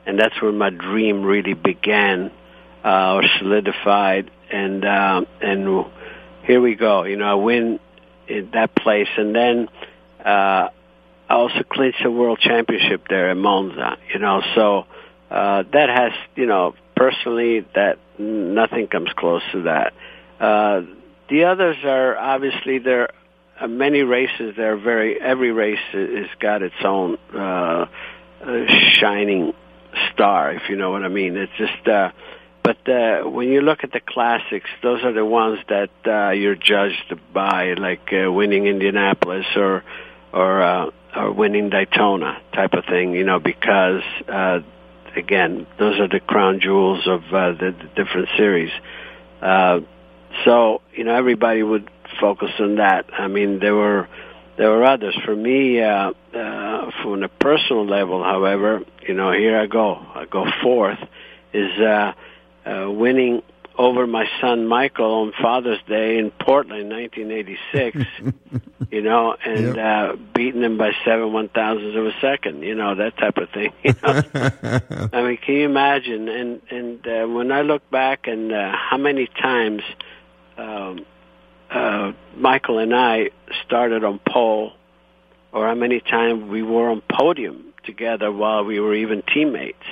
and 0.08 0.18
that's 0.18 0.42
where 0.42 0.52
my 0.52 0.72
dream 0.72 1.22
really 1.22 1.54
began 1.54 2.32
uh, 2.84 3.14
or 3.14 3.24
solidified, 3.38 4.32
and 4.52 4.84
uh, 4.84 5.24
and 5.40 5.86
here 6.46 6.62
we 6.62 6.74
go. 6.74 7.04
You 7.04 7.18
know, 7.18 7.26
I 7.26 7.36
win 7.36 7.80
in 8.28 8.50
that 8.54 8.76
place, 8.76 9.10
and 9.18 9.36
then 9.36 9.70
uh, 10.26 10.70
I 11.32 11.36
also 11.36 11.64
clinched 11.64 12.04
a 12.04 12.12
world 12.12 12.40
championship 12.42 13.08
there 13.08 13.30
in 13.30 13.38
Monza. 13.40 13.98
You 14.14 14.20
know, 14.20 14.42
so 14.54 14.86
uh, 15.30 15.64
that 15.72 15.88
has, 15.90 16.12
you 16.36 16.46
know, 16.46 16.76
personally, 16.94 17.66
that 17.74 18.00
nothing 18.20 18.88
comes 18.88 19.10
close 19.16 19.42
to 19.54 19.62
that. 19.62 19.94
Uh, 20.42 20.82
the 21.30 21.46
others 21.46 21.78
are 21.86 22.18
obviously 22.18 22.80
there. 22.80 23.12
Are 23.62 23.68
many 23.70 24.02
races. 24.02 24.56
They're 24.58 24.76
very. 24.76 25.22
Every 25.22 25.54
race 25.54 25.80
has 25.94 26.28
got 26.40 26.64
its 26.64 26.76
own 26.84 27.18
uh, 27.34 27.86
uh, 28.44 28.66
shining 29.00 29.54
star, 30.12 30.52
if 30.52 30.64
you 30.68 30.76
know 30.76 30.92
what 30.92 31.04
I 31.04 31.08
mean. 31.08 31.38
It's 31.38 31.54
just. 31.58 31.88
Uh, 31.88 32.12
but 32.64 32.90
uh, 32.90 33.22
when 33.22 33.50
you 33.50 33.62
look 33.62 33.84
at 33.84 33.94
the 33.94 34.02
classics, 34.02 34.70
those 34.84 35.04
are 35.04 35.14
the 35.14 35.26
ones 35.26 35.60
that 35.70 35.92
uh, 36.06 36.32
you're 36.32 36.56
judged 36.56 37.16
by, 37.34 37.74
like 37.76 38.12
uh, 38.12 38.30
winning 38.32 38.68
Indianapolis 38.68 39.46
or 39.56 39.84
or 40.34 40.62
uh, 40.62 40.90
or 41.16 41.32
winning 41.32 41.70
Daytona 41.70 42.42
type 42.54 42.74
of 42.74 42.86
thing. 42.86 43.14
You 43.14 43.24
know, 43.24 43.40
because 43.40 44.04
uh, 44.28 44.60
again, 45.16 45.68
those 45.78 46.00
are 46.00 46.08
the 46.08 46.20
crown 46.20 46.60
jewels 46.60 47.08
of 47.08 47.22
uh, 47.34 47.52
the, 47.52 47.76
the 47.78 48.04
different 48.04 48.30
series. 48.38 48.72
Uh, 49.42 49.82
so 50.46 50.82
you 50.94 51.04
know, 51.04 51.16
everybody 51.16 51.64
would 51.64 51.90
focus 52.20 52.52
on 52.60 52.76
that. 52.76 53.06
I 53.14 53.28
mean, 53.28 53.60
there 53.60 53.76
were 53.76 54.08
there 54.58 54.70
were 54.70 54.84
others. 54.84 55.18
For 55.26 55.36
me, 55.36 55.82
uh, 55.82 56.12
uh, 56.34 56.92
from 57.02 57.24
a 57.24 57.30
personal 57.30 57.86
level, 57.86 58.24
however, 58.24 58.82
you 59.08 59.14
know, 59.14 59.32
here 59.32 59.60
I 59.60 59.68
go. 59.68 59.96
I 59.96 60.26
go 60.26 60.46
fourth. 60.62 61.00
Is 61.54 61.78
uh, 61.80 62.14
uh, 62.66 62.90
winning 62.90 63.44
over 63.82 64.06
my 64.06 64.28
son 64.40 64.68
Michael 64.68 65.24
on 65.24 65.34
Father's 65.42 65.82
Day 65.88 66.20
in 66.20 66.30
Portland, 66.30 66.90
1986. 66.92 67.98
you 68.92 69.02
know, 69.02 69.36
and 69.44 69.78
uh, 69.78 70.16
beating 70.36 70.62
him 70.62 70.78
by 70.78 70.92
seven 71.04 71.34
one 71.34 71.50
thousandths 71.50 71.98
of 71.98 72.06
a 72.06 72.14
second. 72.22 72.62
You 72.62 72.76
know 72.76 72.94
that 72.96 73.18
type 73.18 73.38
of 73.38 73.50
thing. 73.50 73.74
You 73.84 73.96
know? 74.04 74.22
I 75.14 75.22
mean, 75.24 75.38
can 75.38 75.56
you 75.56 75.66
imagine? 75.66 76.30
And 76.30 76.62
and 76.70 77.08
uh, 77.08 77.28
when 77.28 77.52
I 77.52 77.62
look 77.62 77.90
back 77.90 78.28
and 78.28 78.52
uh, 78.52 78.72
how 78.72 78.98
many 78.98 79.26
times 79.26 79.82
um, 80.58 81.06
uh, 81.72 82.12
Michael 82.36 82.78
and 82.78 82.94
I 82.94 83.32
started 83.66 84.04
on 84.04 84.20
pole, 84.28 84.74
or 85.52 85.68
how 85.68 85.76
many 85.76 86.02
times 86.02 86.44
we 86.44 86.62
were 86.62 86.90
on 86.90 87.02
podium 87.12 87.74
together 87.84 88.32
while 88.32 88.64
we 88.64 88.80
were 88.80 88.94
even 88.94 89.24
teammates. 89.34 89.88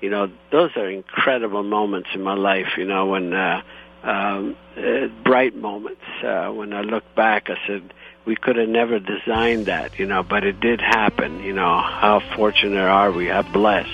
You 0.00 0.10
know, 0.10 0.30
those 0.50 0.70
are 0.76 0.88
incredible 0.88 1.62
moments 1.62 2.10
in 2.14 2.22
my 2.22 2.34
life. 2.34 2.76
You 2.76 2.84
know, 2.84 3.06
when 3.06 3.32
uh, 3.32 3.62
um, 4.02 4.56
uh, 4.76 5.08
bright 5.24 5.54
moments. 5.54 6.02
Uh, 6.22 6.48
when 6.48 6.72
I 6.72 6.82
look 6.82 7.04
back, 7.14 7.50
I 7.50 7.56
said 7.66 7.92
we 8.24 8.36
could 8.36 8.56
have 8.56 8.68
never 8.68 8.98
designed 8.98 9.66
that. 9.66 9.98
You 9.98 10.06
know, 10.06 10.22
but 10.22 10.44
it 10.44 10.60
did 10.60 10.80
happen. 10.80 11.42
You 11.42 11.52
know, 11.52 11.80
how 11.80 12.20
fortunate 12.36 12.78
are 12.78 13.10
we? 13.10 13.26
How 13.26 13.42
blessed 13.42 13.90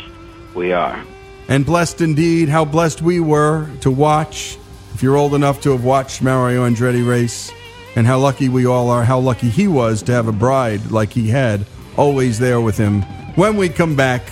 we 0.54 0.72
are. 0.72 1.02
And 1.48 1.66
blessed 1.66 2.00
indeed, 2.00 2.48
how 2.48 2.64
blessed 2.64 3.02
we 3.02 3.20
were 3.20 3.68
to 3.80 3.90
watch. 3.90 4.58
If 4.94 5.02
you're 5.02 5.16
old 5.16 5.34
enough 5.34 5.60
to 5.62 5.72
have 5.72 5.84
watched 5.84 6.22
Mario 6.22 6.68
Andretti 6.68 7.06
race, 7.06 7.52
and 7.96 8.06
how 8.06 8.18
lucky 8.18 8.48
we 8.48 8.66
all 8.66 8.90
are, 8.90 9.04
how 9.04 9.18
lucky 9.18 9.50
he 9.50 9.68
was 9.68 10.02
to 10.04 10.12
have 10.12 10.28
a 10.28 10.32
bride 10.32 10.90
like 10.90 11.12
he 11.12 11.28
had, 11.28 11.66
always 11.96 12.38
there 12.38 12.60
with 12.60 12.76
him. 12.76 13.02
When 13.34 13.56
we 13.56 13.68
come 13.68 13.96
back, 13.96 14.22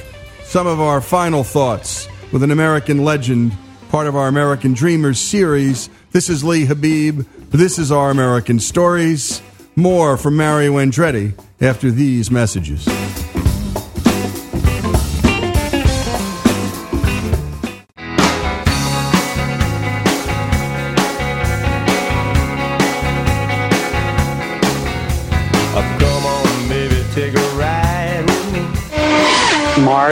some 0.52 0.66
of 0.66 0.82
our 0.82 1.00
final 1.00 1.42
thoughts 1.42 2.06
with 2.30 2.42
an 2.42 2.50
American 2.50 3.02
legend, 3.02 3.56
part 3.88 4.06
of 4.06 4.14
our 4.14 4.28
American 4.28 4.74
Dreamers 4.74 5.18
series. 5.18 5.88
This 6.10 6.28
is 6.28 6.44
Lee 6.44 6.66
Habib. 6.66 7.22
This 7.48 7.78
is 7.78 7.90
our 7.90 8.10
American 8.10 8.60
Stories. 8.60 9.40
More 9.76 10.18
from 10.18 10.36
Mario 10.36 10.72
Andretti 10.72 11.32
after 11.58 11.90
these 11.90 12.30
messages. 12.30 12.86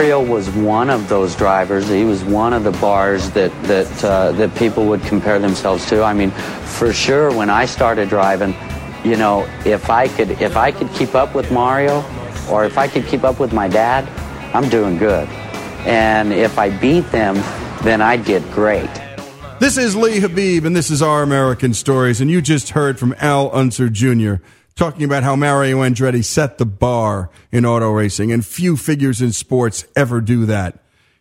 Mario 0.01 0.23
was 0.23 0.49
one 0.49 0.89
of 0.89 1.09
those 1.09 1.35
drivers. 1.35 1.87
He 1.87 2.05
was 2.05 2.23
one 2.23 2.53
of 2.53 2.63
the 2.63 2.71
bars 2.71 3.29
that 3.31 3.51
that 3.65 4.03
uh, 4.03 4.31
that 4.31 4.55
people 4.55 4.87
would 4.87 5.03
compare 5.03 5.37
themselves 5.37 5.85
to. 5.89 6.01
I 6.01 6.11
mean, 6.11 6.31
for 6.31 6.91
sure, 6.91 7.31
when 7.31 7.51
I 7.51 7.67
started 7.67 8.09
driving, 8.09 8.55
you 9.03 9.15
know, 9.15 9.47
if 9.63 9.91
I 9.91 10.07
could 10.07 10.31
if 10.41 10.57
I 10.57 10.71
could 10.71 10.91
keep 10.93 11.13
up 11.13 11.35
with 11.35 11.51
Mario, 11.51 12.03
or 12.49 12.65
if 12.65 12.79
I 12.79 12.87
could 12.87 13.05
keep 13.05 13.23
up 13.23 13.39
with 13.39 13.53
my 13.53 13.67
dad, 13.67 14.09
I'm 14.55 14.69
doing 14.69 14.97
good. 14.97 15.29
and 15.85 16.33
if 16.33 16.57
I 16.57 16.75
beat 16.79 17.05
them, 17.11 17.35
then 17.83 18.01
I'd 18.01 18.25
get 18.25 18.41
great. 18.51 18.89
This 19.59 19.77
is 19.77 19.95
Lee 19.95 20.19
Habib, 20.19 20.65
and 20.65 20.75
this 20.75 20.89
is 20.89 21.03
Our 21.03 21.21
American 21.21 21.75
Stories. 21.75 22.21
And 22.21 22.31
you 22.31 22.41
just 22.41 22.69
heard 22.69 22.97
from 22.97 23.13
Al 23.19 23.51
Unser 23.55 23.87
Jr. 23.87 24.37
talking 24.81 25.03
about 25.03 25.21
how 25.21 25.35
Mario 25.35 25.83
Andretti 25.83 26.25
set 26.25 26.57
the 26.57 26.65
bar 26.65 27.29
in 27.51 27.67
auto 27.67 27.91
racing, 27.91 28.31
and 28.31 28.43
few 28.43 28.75
figures 28.75 29.21
in 29.21 29.31
sports 29.31 29.85
ever 29.95 30.19
do 30.19 30.43
that. 30.47 30.79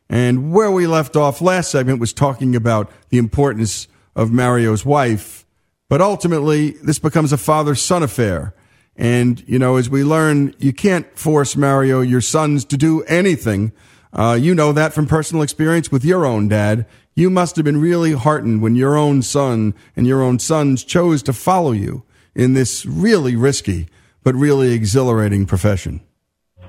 And 0.09 0.51
where 0.51 0.71
we 0.71 0.87
left 0.87 1.15
off 1.15 1.43
last 1.43 1.71
segment 1.71 2.01
was 2.01 2.15
talking 2.15 2.57
about 2.57 2.91
the 3.11 3.19
importance 3.19 3.87
of 4.17 4.33
Mario's 4.33 4.87
wife, 4.87 5.45
but 5.91 6.01
ultimately 6.01 6.71
this 6.83 6.99
becomes 6.99 7.35
a 7.35 7.37
father 7.37 7.75
son 7.75 8.03
affair. 8.03 8.55
And, 8.97 9.47
you 9.47 9.59
know, 9.59 9.77
as 9.77 9.91
we 9.91 10.05
learn, 10.05 10.55
you 10.59 10.73
can't 10.73 11.07
force 11.19 11.55
Mario, 11.55 12.01
your 12.01 12.23
sons, 12.23 12.65
to 12.65 12.79
do 12.79 13.03
anything. 13.03 13.73
Uh, 14.11 14.39
you 14.41 14.55
know 14.55 14.73
that 14.73 14.95
from 14.95 15.07
personal 15.07 15.43
experience 15.43 15.93
with 15.93 16.03
your 16.03 16.25
own 16.25 16.49
dad. 16.49 16.87
You 17.15 17.29
must 17.29 17.57
have 17.57 17.67
been 17.67 17.79
really 17.79 18.13
heartened 18.13 18.63
when 18.63 18.75
your 18.75 18.97
own 18.97 19.21
son 19.21 19.75
and 19.95 20.07
your 20.07 20.23
own 20.23 20.39
sons 20.39 20.83
chose 20.83 21.23
to 21.25 21.35
follow 21.35 21.73
you 21.73 22.05
in 22.41 22.55
this 22.55 22.87
really 22.87 23.37
risky 23.37 23.89
but 24.23 24.35
really 24.35 24.73
exhilarating 24.73 25.47
profession. 25.47 26.01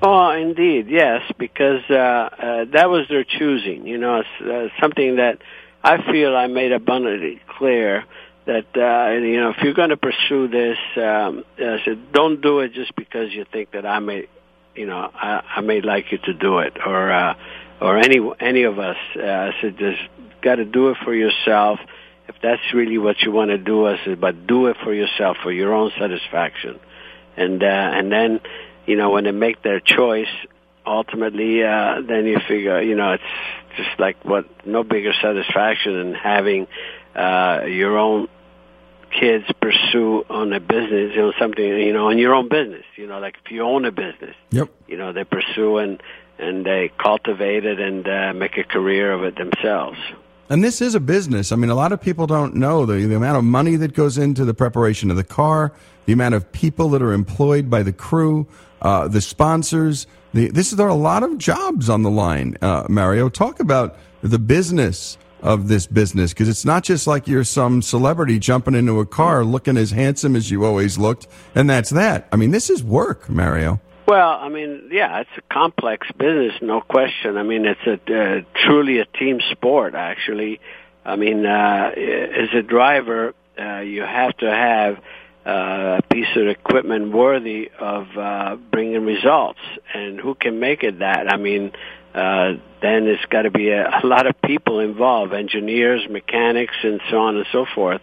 Oh, 0.02 0.30
indeed, 0.30 0.88
yes, 0.88 1.22
because 1.38 1.82
uh, 1.88 1.94
uh, 1.94 2.64
that 2.72 2.90
was 2.90 3.06
their 3.08 3.24
choosing. 3.24 3.86
You 3.86 3.98
know, 3.98 4.20
it's 4.20 4.42
uh, 4.42 4.80
something 4.80 5.16
that 5.16 5.38
I 5.84 6.02
feel 6.10 6.36
I 6.36 6.48
made 6.48 6.72
abundantly 6.72 7.40
clear 7.46 8.04
that 8.44 8.66
uh, 8.74 9.12
you 9.12 9.40
know 9.40 9.50
if 9.50 9.58
you're 9.62 9.74
going 9.74 9.90
to 9.90 9.96
pursue 9.96 10.48
this, 10.48 10.78
um, 10.96 11.44
I 11.56 11.78
said 11.84 12.12
don't 12.12 12.40
do 12.40 12.60
it 12.60 12.72
just 12.72 12.96
because 12.96 13.32
you 13.32 13.44
think 13.52 13.70
that 13.72 13.86
I 13.86 14.00
may, 14.00 14.26
you 14.74 14.86
know, 14.86 15.08
I, 15.14 15.42
I 15.56 15.60
may 15.60 15.80
like 15.80 16.10
you 16.10 16.18
to 16.18 16.34
do 16.34 16.58
it, 16.58 16.76
or 16.84 17.12
uh, 17.12 17.34
or 17.80 17.98
any 17.98 18.18
any 18.40 18.64
of 18.64 18.80
us. 18.80 18.96
Uh, 19.16 19.22
I 19.22 19.50
said 19.60 19.78
just 19.78 20.00
got 20.42 20.56
to 20.56 20.64
do 20.64 20.88
it 20.88 20.96
for 21.04 21.14
yourself. 21.14 21.78
If 22.34 22.42
that's 22.42 22.74
really 22.74 22.98
what 22.98 23.20
you 23.22 23.32
want 23.32 23.50
to 23.50 23.58
do, 23.58 23.86
I 23.86 23.98
said, 24.04 24.20
but 24.20 24.46
do 24.46 24.66
it 24.66 24.76
for 24.82 24.94
yourself 24.94 25.36
for 25.42 25.52
your 25.52 25.74
own 25.74 25.90
satisfaction, 25.98 26.80
and 27.36 27.62
uh, 27.62 27.66
and 27.66 28.10
then 28.10 28.40
you 28.86 28.96
know 28.96 29.10
when 29.10 29.24
they 29.24 29.32
make 29.32 29.62
their 29.62 29.80
choice, 29.80 30.32
ultimately, 30.86 31.62
uh, 31.62 32.00
then 32.06 32.26
you 32.26 32.38
figure, 32.48 32.80
you 32.80 32.94
know, 32.94 33.12
it's 33.12 33.22
just 33.76 33.98
like 33.98 34.24
what 34.24 34.46
no 34.66 34.82
bigger 34.82 35.12
satisfaction 35.20 35.94
than 35.94 36.14
having 36.14 36.66
uh, 37.14 37.62
your 37.66 37.98
own 37.98 38.28
kids 39.18 39.44
pursue 39.60 40.24
on 40.28 40.52
a 40.52 40.60
business, 40.60 41.12
you 41.14 41.20
know, 41.20 41.32
something, 41.38 41.64
you 41.64 41.92
know, 41.92 42.08
in 42.08 42.18
your 42.18 42.34
own 42.34 42.48
business, 42.48 42.84
you 42.96 43.06
know, 43.06 43.18
like 43.18 43.36
if 43.44 43.50
you 43.50 43.62
own 43.62 43.84
a 43.84 43.92
business, 43.92 44.34
yep. 44.50 44.68
you 44.88 44.96
know, 44.96 45.12
they 45.12 45.24
pursue 45.24 45.78
and, 45.78 46.02
and 46.38 46.64
they 46.64 46.90
cultivate 46.98 47.64
it 47.64 47.78
and 47.78 48.08
uh, 48.08 48.32
make 48.34 48.56
a 48.56 48.64
career 48.64 49.12
of 49.12 49.22
it 49.22 49.36
themselves. 49.36 49.98
And 50.48 50.62
this 50.62 50.80
is 50.80 50.94
a 50.94 51.00
business. 51.00 51.52
I 51.52 51.56
mean, 51.56 51.70
a 51.70 51.74
lot 51.74 51.92
of 51.92 52.00
people 52.00 52.26
don't 52.26 52.54
know 52.54 52.84
the, 52.84 53.06
the 53.06 53.16
amount 53.16 53.38
of 53.38 53.44
money 53.44 53.76
that 53.76 53.94
goes 53.94 54.18
into 54.18 54.44
the 54.44 54.54
preparation 54.54 55.10
of 55.10 55.16
the 55.16 55.24
car, 55.24 55.72
the 56.06 56.12
amount 56.12 56.34
of 56.34 56.50
people 56.52 56.88
that 56.90 57.02
are 57.02 57.12
employed 57.12 57.70
by 57.70 57.82
the 57.82 57.92
crew, 57.92 58.46
uh, 58.82 59.08
the 59.08 59.20
sponsors. 59.20 60.06
The, 60.34 60.48
this 60.48 60.72
is 60.72 60.76
there 60.76 60.86
are 60.86 60.90
a 60.90 60.94
lot 60.94 61.22
of 61.22 61.38
jobs 61.38 61.88
on 61.88 62.02
the 62.02 62.10
line. 62.10 62.56
Uh, 62.60 62.84
Mario, 62.88 63.28
talk 63.28 63.60
about 63.60 63.96
the 64.22 64.38
business 64.38 65.16
of 65.42 65.68
this 65.68 65.86
business 65.86 66.32
because 66.32 66.48
it's 66.48 66.64
not 66.64 66.84
just 66.84 67.06
like 67.06 67.26
you're 67.26 67.44
some 67.44 67.82
celebrity 67.82 68.38
jumping 68.38 68.74
into 68.74 69.00
a 69.00 69.06
car 69.06 69.44
looking 69.44 69.76
as 69.76 69.90
handsome 69.90 70.36
as 70.36 70.50
you 70.50 70.64
always 70.64 70.98
looked, 70.98 71.26
and 71.54 71.68
that's 71.68 71.90
that. 71.90 72.28
I 72.32 72.36
mean, 72.36 72.52
this 72.52 72.70
is 72.70 72.82
work, 72.82 73.28
Mario. 73.28 73.80
Well, 74.12 74.38
I 74.38 74.50
mean, 74.50 74.90
yeah, 74.90 75.20
it's 75.20 75.30
a 75.38 75.54
complex 75.54 76.06
business, 76.18 76.52
no 76.60 76.82
question. 76.82 77.38
I 77.38 77.44
mean, 77.44 77.64
it's 77.64 77.80
a 77.86 77.94
uh, 77.94 78.40
truly 78.54 78.98
a 78.98 79.06
team 79.06 79.40
sport, 79.52 79.94
actually. 79.94 80.60
I 81.02 81.16
mean, 81.16 81.46
uh, 81.46 81.92
as 81.96 82.50
a 82.54 82.60
driver, 82.60 83.34
uh, 83.58 83.78
you 83.78 84.02
have 84.02 84.36
to 84.36 84.50
have 84.50 84.98
uh, 85.46 86.00
a 86.00 86.02
piece 86.12 86.28
of 86.36 86.46
equipment 86.46 87.10
worthy 87.10 87.70
of 87.80 88.06
uh, 88.18 88.56
bringing 88.70 89.06
results, 89.06 89.60
and 89.94 90.20
who 90.20 90.34
can 90.34 90.60
make 90.60 90.82
it 90.82 90.98
that? 90.98 91.32
I 91.32 91.38
mean, 91.38 91.72
uh, 92.14 92.56
then 92.82 93.06
it's 93.06 93.24
got 93.30 93.42
to 93.42 93.50
be 93.50 93.70
a, 93.70 93.98
a 94.04 94.06
lot 94.06 94.26
of 94.26 94.34
people 94.42 94.80
involved, 94.80 95.32
engineers, 95.32 96.06
mechanics, 96.10 96.74
and 96.82 97.00
so 97.10 97.16
on 97.16 97.36
and 97.38 97.46
so 97.50 97.64
forth. 97.74 98.02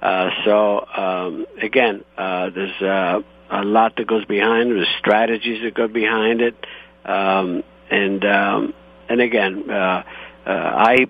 Uh, 0.00 0.30
so 0.44 0.86
um, 0.86 1.46
again, 1.60 2.04
uh, 2.16 2.50
there's 2.50 2.80
uh, 2.80 3.22
a 3.50 3.64
lot 3.64 3.96
that 3.96 4.06
goes 4.06 4.24
behind. 4.24 4.70
it. 4.70 4.74
There's 4.74 4.96
strategies 4.98 5.62
that 5.62 5.74
go 5.74 5.88
behind 5.88 6.40
it, 6.40 6.54
um, 7.04 7.62
and 7.90 8.24
um, 8.24 8.74
and 9.08 9.20
again, 9.20 9.70
uh, 9.70 10.02
uh, 10.46 10.50
I 10.50 11.06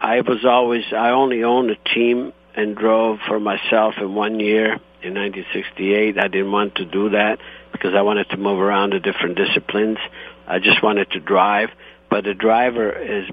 I 0.00 0.20
was 0.20 0.44
always 0.44 0.84
I 0.92 1.10
only 1.10 1.44
owned 1.44 1.70
a 1.70 1.76
team 1.94 2.32
and 2.54 2.76
drove 2.76 3.18
for 3.26 3.40
myself 3.40 3.94
in 3.98 4.14
one 4.14 4.40
year 4.40 4.74
in 5.02 5.14
1968. 5.14 6.18
I 6.18 6.28
didn't 6.28 6.52
want 6.52 6.76
to 6.76 6.84
do 6.84 7.10
that 7.10 7.38
because 7.72 7.94
I 7.94 8.02
wanted 8.02 8.28
to 8.30 8.36
move 8.36 8.60
around 8.60 8.90
to 8.90 9.00
different 9.00 9.36
disciplines. 9.36 9.98
I 10.46 10.58
just 10.58 10.82
wanted 10.82 11.10
to 11.12 11.20
drive, 11.20 11.70
but 12.10 12.24
the 12.24 12.34
driver 12.34 12.90
is 12.90 13.30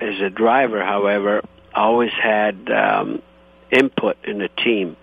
as 0.00 0.20
a 0.20 0.30
driver, 0.30 0.84
however, 0.84 1.42
always 1.74 2.10
had 2.12 2.70
um, 2.70 3.22
input 3.70 4.16
in 4.24 4.38
the 4.38 4.48
team. 4.48 4.96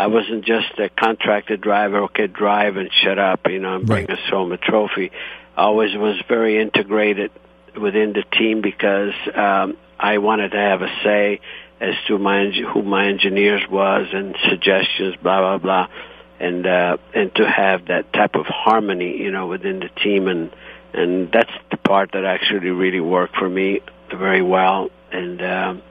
I 0.00 0.06
wasn't 0.06 0.46
just 0.46 0.78
a 0.78 0.88
contracted 0.88 1.60
driver, 1.60 2.04
okay, 2.04 2.26
drive 2.26 2.78
and 2.78 2.90
shut 2.90 3.18
up, 3.18 3.46
you 3.50 3.58
know, 3.58 3.76
and 3.76 3.86
bring 3.86 4.06
right. 4.06 4.18
us 4.18 4.30
home 4.30 4.50
a 4.50 4.56
trophy. 4.56 5.12
I 5.54 5.64
always 5.64 5.94
was 5.94 6.16
very 6.26 6.58
integrated 6.58 7.30
within 7.78 8.14
the 8.14 8.22
team 8.22 8.62
because 8.62 9.12
um, 9.34 9.76
I 9.98 10.16
wanted 10.16 10.52
to 10.52 10.56
have 10.56 10.80
a 10.80 10.88
say 11.04 11.40
as 11.82 11.92
to 12.08 12.18
my 12.18 12.50
who 12.72 12.80
my 12.80 13.08
engineers 13.08 13.60
was 13.70 14.06
and 14.14 14.34
suggestions, 14.48 15.16
blah 15.16 15.40
blah 15.40 15.58
blah, 15.58 15.88
and 16.38 16.66
uh, 16.66 16.96
and 17.14 17.34
to 17.34 17.46
have 17.46 17.88
that 17.88 18.10
type 18.14 18.36
of 18.36 18.46
harmony, 18.46 19.18
you 19.18 19.30
know, 19.30 19.48
within 19.48 19.80
the 19.80 19.90
team, 20.02 20.28
and 20.28 20.50
and 20.94 21.30
that's 21.30 21.52
the 21.70 21.76
part 21.76 22.12
that 22.12 22.24
actually 22.24 22.70
really 22.70 23.00
worked 23.00 23.36
for 23.36 23.50
me 23.50 23.80
very 24.08 24.40
well, 24.40 24.88
and 25.12 25.42
um, 25.42 25.82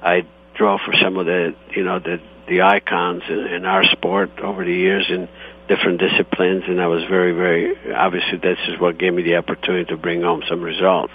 I 0.00 0.24
drove 0.54 0.82
for 0.86 0.94
some 1.02 1.16
of 1.16 1.26
the 1.26 1.56
you 1.74 1.82
know 1.82 1.98
the 1.98 2.20
the 2.48 2.62
icons 2.62 3.22
in, 3.28 3.38
in 3.38 3.64
our 3.64 3.84
sport 3.84 4.30
over 4.40 4.64
the 4.64 4.74
years 4.74 5.06
in 5.08 5.28
different 5.68 6.00
disciplines, 6.00 6.64
and 6.68 6.80
I 6.80 6.86
was 6.86 7.04
very 7.04 7.32
very 7.32 7.92
obviously 7.92 8.38
this 8.38 8.58
is 8.68 8.80
what 8.80 8.98
gave 8.98 9.14
me 9.14 9.22
the 9.22 9.36
opportunity 9.36 9.86
to 9.86 9.96
bring 9.96 10.22
home 10.22 10.42
some 10.48 10.62
results 10.62 11.12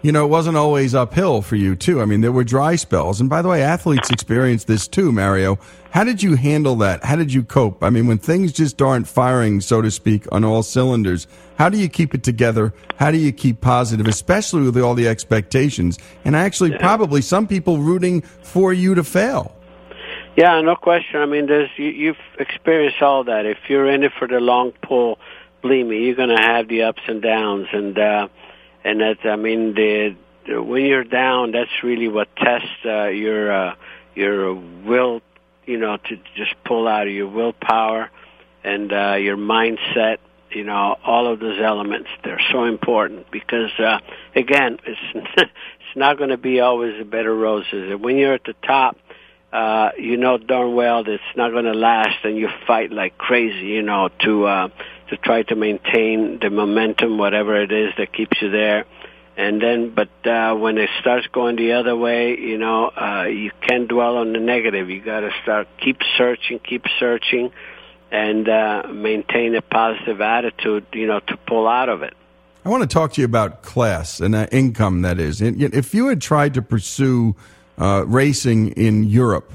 you 0.00 0.12
know, 0.12 0.24
it 0.24 0.28
wasn't 0.28 0.56
always 0.56 0.94
uphill 0.94 1.42
for 1.42 1.56
you, 1.56 1.74
too. 1.74 2.00
I 2.00 2.04
mean, 2.04 2.20
there 2.20 2.30
were 2.30 2.44
dry 2.44 2.76
spells. 2.76 3.20
And 3.20 3.28
by 3.28 3.42
the 3.42 3.48
way, 3.48 3.62
athletes 3.62 4.10
experience 4.10 4.64
this 4.64 4.86
too, 4.86 5.10
Mario. 5.10 5.58
How 5.90 6.04
did 6.04 6.22
you 6.22 6.36
handle 6.36 6.76
that? 6.76 7.04
How 7.04 7.16
did 7.16 7.32
you 7.32 7.42
cope? 7.42 7.82
I 7.82 7.90
mean, 7.90 8.06
when 8.06 8.18
things 8.18 8.52
just 8.52 8.80
aren't 8.80 9.08
firing, 9.08 9.60
so 9.60 9.82
to 9.82 9.90
speak, 9.90 10.26
on 10.30 10.44
all 10.44 10.62
cylinders, 10.62 11.26
how 11.56 11.68
do 11.68 11.78
you 11.78 11.88
keep 11.88 12.14
it 12.14 12.22
together? 12.22 12.72
How 12.96 13.10
do 13.10 13.18
you 13.18 13.32
keep 13.32 13.60
positive, 13.60 14.06
especially 14.06 14.62
with 14.62 14.78
all 14.78 14.94
the 14.94 15.08
expectations? 15.08 15.98
And 16.24 16.36
actually, 16.36 16.78
probably 16.78 17.20
some 17.20 17.48
people 17.48 17.78
rooting 17.78 18.20
for 18.20 18.72
you 18.72 18.94
to 18.94 19.02
fail. 19.02 19.57
Yeah, 20.38 20.60
no 20.60 20.76
question. 20.76 21.20
I 21.20 21.26
mean, 21.26 21.46
there's 21.46 21.68
you, 21.76 21.88
you've 21.88 22.24
experienced 22.38 23.02
all 23.02 23.24
that. 23.24 23.44
If 23.44 23.58
you're 23.66 23.90
in 23.90 24.04
it 24.04 24.12
for 24.20 24.28
the 24.28 24.38
long 24.38 24.70
pull, 24.70 25.18
believe 25.62 25.84
me, 25.84 26.04
you're 26.04 26.14
going 26.14 26.28
to 26.28 26.40
have 26.40 26.68
the 26.68 26.82
ups 26.82 27.02
and 27.08 27.20
downs. 27.20 27.66
And, 27.72 27.98
uh, 27.98 28.28
and 28.84 29.00
that 29.00 29.16
I 29.24 29.34
mean 29.34 29.74
the, 29.74 30.14
the 30.46 30.62
when 30.62 30.84
you're 30.84 31.02
down, 31.02 31.50
that's 31.50 31.82
really 31.82 32.06
what 32.06 32.28
tests 32.36 32.68
uh, 32.84 33.06
your 33.06 33.50
uh, 33.50 33.74
your 34.14 34.54
will, 34.54 35.22
you 35.66 35.76
know, 35.76 35.96
to 35.96 36.16
just 36.36 36.54
pull 36.64 36.86
out 36.86 37.08
of 37.08 37.12
your 37.12 37.26
willpower 37.26 38.08
and 38.62 38.92
uh, 38.92 39.14
your 39.14 39.36
mindset. 39.36 40.18
You 40.52 40.62
know, 40.62 40.98
all 41.04 41.26
of 41.26 41.40
those 41.40 41.60
elements 41.60 42.10
they're 42.22 42.40
so 42.52 42.62
important 42.62 43.28
because 43.32 43.72
uh, 43.80 43.98
again, 44.36 44.78
it's 44.86 45.00
it's 45.36 45.96
not 45.96 46.16
going 46.16 46.30
to 46.30 46.38
be 46.38 46.60
always 46.60 46.94
a 47.00 47.04
bed 47.04 47.26
of 47.26 47.36
roses. 47.36 47.98
When 48.00 48.18
you're 48.18 48.34
at 48.34 48.44
the 48.44 48.54
top, 48.64 48.96
uh, 49.52 49.90
you 49.98 50.16
know 50.16 50.38
darn 50.38 50.74
well 50.74 51.04
that 51.04 51.12
it's 51.12 51.36
not 51.36 51.52
going 51.52 51.64
to 51.64 51.72
last, 51.72 52.24
and 52.24 52.36
you 52.36 52.48
fight 52.66 52.92
like 52.92 53.16
crazy, 53.16 53.66
you 53.66 53.82
know, 53.82 54.10
to 54.20 54.44
uh, 54.46 54.68
to 55.08 55.16
try 55.16 55.42
to 55.44 55.56
maintain 55.56 56.38
the 56.40 56.50
momentum, 56.50 57.18
whatever 57.18 57.60
it 57.60 57.72
is 57.72 57.92
that 57.98 58.12
keeps 58.12 58.40
you 58.42 58.50
there. 58.50 58.84
And 59.36 59.62
then, 59.62 59.94
but 59.94 60.10
uh, 60.26 60.54
when 60.56 60.78
it 60.78 60.90
starts 61.00 61.28
going 61.28 61.54
the 61.54 61.74
other 61.74 61.96
way, 61.96 62.36
you 62.36 62.58
know, 62.58 62.88
uh, 62.88 63.26
you 63.26 63.52
can't 63.60 63.86
dwell 63.88 64.16
on 64.16 64.32
the 64.32 64.40
negative. 64.40 64.90
You 64.90 65.00
got 65.00 65.20
to 65.20 65.30
start 65.42 65.68
keep 65.78 65.98
searching, 66.16 66.58
keep 66.58 66.84
searching, 66.98 67.52
and 68.10 68.48
uh, 68.48 68.82
maintain 68.92 69.54
a 69.54 69.62
positive 69.62 70.20
attitude, 70.20 70.86
you 70.92 71.06
know, 71.06 71.20
to 71.20 71.36
pull 71.46 71.68
out 71.68 71.88
of 71.88 72.02
it. 72.02 72.14
I 72.64 72.68
want 72.68 72.82
to 72.82 72.88
talk 72.88 73.12
to 73.12 73.20
you 73.20 73.24
about 73.24 73.62
class 73.62 74.20
and 74.20 74.34
uh, 74.34 74.48
income. 74.50 75.02
That 75.02 75.20
is, 75.20 75.40
if 75.40 75.94
you 75.94 76.08
had 76.08 76.20
tried 76.20 76.54
to 76.54 76.60
pursue 76.60 77.36
uh, 77.78 78.04
racing 78.06 78.72
in 78.72 79.04
Europe, 79.04 79.52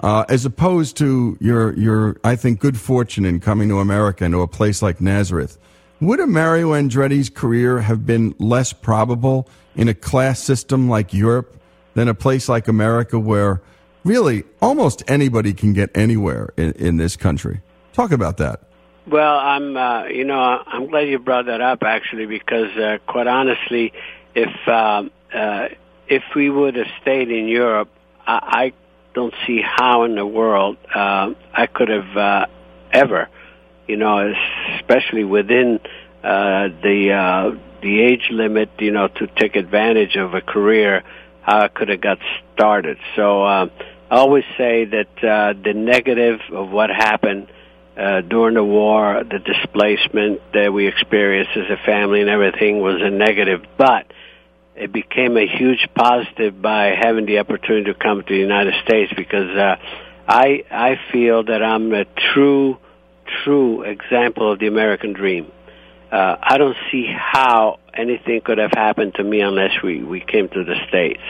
uh, 0.00 0.24
as 0.28 0.44
opposed 0.44 0.96
to 0.96 1.36
your 1.40 1.72
your 1.74 2.16
I 2.24 2.36
think 2.36 2.60
good 2.60 2.78
fortune 2.78 3.24
in 3.24 3.40
coming 3.40 3.68
to 3.68 3.78
America 3.78 4.24
into 4.24 4.40
a 4.40 4.48
place 4.48 4.82
like 4.82 5.00
Nazareth. 5.00 5.58
Would 6.00 6.20
a 6.20 6.26
Mario 6.26 6.72
Andretti's 6.72 7.30
career 7.30 7.80
have 7.80 8.04
been 8.04 8.34
less 8.38 8.72
probable 8.72 9.48
in 9.74 9.88
a 9.88 9.94
class 9.94 10.40
system 10.40 10.90
like 10.90 11.14
Europe 11.14 11.56
than 11.94 12.08
a 12.08 12.14
place 12.14 12.48
like 12.48 12.68
America 12.68 13.18
where 13.18 13.62
really 14.04 14.44
almost 14.60 15.02
anybody 15.08 15.54
can 15.54 15.72
get 15.72 15.90
anywhere 15.94 16.50
in, 16.56 16.72
in 16.72 16.96
this 16.98 17.16
country? 17.16 17.62
Talk 17.94 18.12
about 18.12 18.36
that. 18.36 18.60
Well, 19.06 19.38
I'm, 19.38 19.76
uh, 19.76 20.04
you 20.04 20.24
know, 20.24 20.62
I'm 20.66 20.86
glad 20.88 21.08
you 21.08 21.18
brought 21.18 21.46
that 21.46 21.60
up 21.60 21.82
actually, 21.82 22.26
because 22.26 22.76
uh, 22.76 22.98
quite 23.06 23.26
honestly, 23.26 23.92
if 24.34 24.68
um, 24.68 25.10
uh, 25.32 25.68
if 26.08 26.22
we 26.34 26.50
would 26.50 26.76
have 26.76 26.86
stayed 27.02 27.30
in 27.30 27.48
Europe, 27.48 27.88
I, 28.26 28.38
I 28.42 28.72
don't 29.14 29.34
see 29.46 29.60
how 29.62 30.04
in 30.04 30.14
the 30.14 30.26
world 30.26 30.76
uh, 30.94 31.32
I 31.52 31.66
could 31.66 31.88
have 31.88 32.16
uh, 32.16 32.46
ever, 32.92 33.28
you 33.86 33.96
know, 33.96 34.32
especially 34.78 35.24
within 35.24 35.80
uh, 36.22 36.68
the 36.82 37.12
uh, 37.12 37.58
the 37.82 38.02
age 38.02 38.28
limit, 38.30 38.70
you 38.78 38.90
know, 38.90 39.08
to 39.08 39.26
take 39.26 39.56
advantage 39.56 40.16
of 40.16 40.34
a 40.34 40.40
career, 40.40 41.02
how 41.42 41.60
I 41.60 41.68
could 41.68 41.88
have 41.88 42.00
got 42.00 42.18
started. 42.54 42.98
So 43.14 43.44
uh, 43.44 43.68
I 44.10 44.16
always 44.16 44.44
say 44.56 44.84
that 44.84 45.24
uh, 45.24 45.54
the 45.62 45.72
negative 45.74 46.40
of 46.52 46.70
what 46.70 46.90
happened 46.90 47.48
uh, 47.96 48.20
during 48.22 48.54
the 48.54 48.64
war, 48.64 49.22
the 49.24 49.38
displacement 49.38 50.40
that 50.52 50.72
we 50.72 50.86
experienced 50.86 51.56
as 51.56 51.70
a 51.70 51.82
family 51.84 52.20
and 52.20 52.28
everything 52.28 52.80
was 52.80 53.00
a 53.00 53.10
negative, 53.10 53.64
but 53.78 54.06
it 54.76 54.92
became 54.92 55.36
a 55.36 55.46
huge 55.46 55.88
positive 55.94 56.60
by 56.60 56.94
having 57.00 57.26
the 57.26 57.38
opportunity 57.38 57.92
to 57.92 57.98
come 57.98 58.22
to 58.22 58.28
the 58.28 58.38
United 58.38 58.74
States 58.84 59.12
because 59.16 59.56
uh, 59.56 59.76
I 60.28 60.64
I 60.70 60.98
feel 61.12 61.44
that 61.44 61.62
I'm 61.62 61.92
a 61.94 62.04
true 62.34 62.78
true 63.44 63.82
example 63.82 64.52
of 64.52 64.58
the 64.58 64.66
American 64.66 65.12
dream. 65.12 65.50
Uh, 66.12 66.36
I 66.40 66.58
don't 66.58 66.76
see 66.92 67.06
how 67.06 67.78
anything 67.92 68.40
could 68.42 68.58
have 68.58 68.72
happened 68.72 69.14
to 69.14 69.24
me 69.24 69.40
unless 69.40 69.82
we 69.82 70.02
we 70.02 70.20
came 70.20 70.48
to 70.48 70.64
the 70.64 70.76
states. 70.88 71.22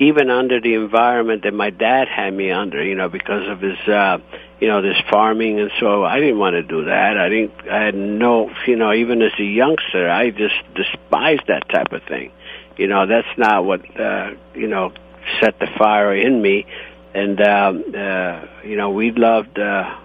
Even 0.00 0.30
under 0.30 0.60
the 0.60 0.74
environment 0.74 1.42
that 1.42 1.52
my 1.52 1.70
dad 1.70 2.06
had 2.06 2.32
me 2.32 2.52
under, 2.52 2.82
you 2.82 2.94
know, 2.94 3.08
because 3.08 3.48
of 3.48 3.60
his 3.60 3.78
uh, 3.88 4.18
you 4.60 4.68
know, 4.68 4.80
this 4.80 4.96
farming 5.10 5.60
and 5.60 5.70
so 5.78 6.04
I 6.04 6.20
didn't 6.20 6.38
want 6.38 6.54
to 6.54 6.62
do 6.62 6.84
that. 6.84 7.18
I 7.18 7.28
didn't 7.28 7.52
I 7.70 7.82
had 7.84 7.94
no 7.94 8.50
you 8.66 8.76
know, 8.76 8.94
even 8.94 9.20
as 9.20 9.32
a 9.38 9.44
youngster 9.44 10.08
I 10.08 10.30
just 10.30 10.54
despised 10.74 11.42
that 11.48 11.68
type 11.68 11.92
of 11.92 12.02
thing. 12.04 12.32
You 12.78 12.86
know, 12.86 13.06
that's 13.06 13.28
not 13.36 13.64
what 13.64 13.80
uh 14.00 14.30
you 14.54 14.68
know, 14.68 14.92
set 15.40 15.58
the 15.58 15.66
fire 15.78 16.14
in 16.14 16.40
me. 16.40 16.66
And 17.14 17.40
um 17.40 17.84
uh 17.94 18.46
you 18.64 18.76
know, 18.76 18.90
we 18.90 19.10
loved 19.10 19.58
uh 19.58 19.96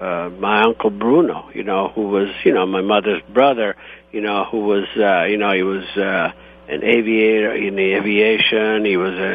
uh 0.00 0.30
my 0.38 0.62
uncle 0.62 0.90
Bruno, 0.90 1.50
you 1.54 1.62
know, 1.62 1.88
who 1.88 2.08
was, 2.08 2.28
you 2.44 2.52
know, 2.52 2.66
my 2.66 2.80
mother's 2.80 3.22
brother, 3.32 3.76
you 4.10 4.20
know, 4.20 4.44
who 4.44 4.60
was 4.60 4.86
uh 4.96 5.24
you 5.24 5.36
know, 5.36 5.52
he 5.52 5.62
was 5.62 5.84
uh 5.96 6.32
an 6.68 6.82
aviator 6.84 7.54
in 7.54 7.76
the 7.76 7.94
aviation. 7.94 8.84
He 8.84 8.96
was 8.96 9.12
a, 9.12 9.34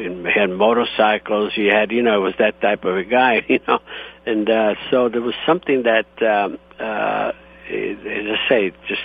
in, 0.00 0.24
had 0.24 0.50
motorcycles. 0.50 1.52
He 1.54 1.66
had, 1.66 1.92
you 1.92 2.02
know, 2.02 2.20
was 2.20 2.34
that 2.38 2.60
type 2.60 2.84
of 2.84 2.96
a 2.96 3.04
guy, 3.04 3.44
you 3.48 3.60
know. 3.68 3.78
And 4.26 4.48
uh, 4.48 4.74
so 4.90 5.08
there 5.08 5.20
was 5.20 5.34
something 5.46 5.84
that, 5.84 6.06
um, 6.22 6.58
uh, 6.78 7.32
as 7.68 7.96
I 8.04 8.48
say, 8.48 8.72
just 8.88 9.02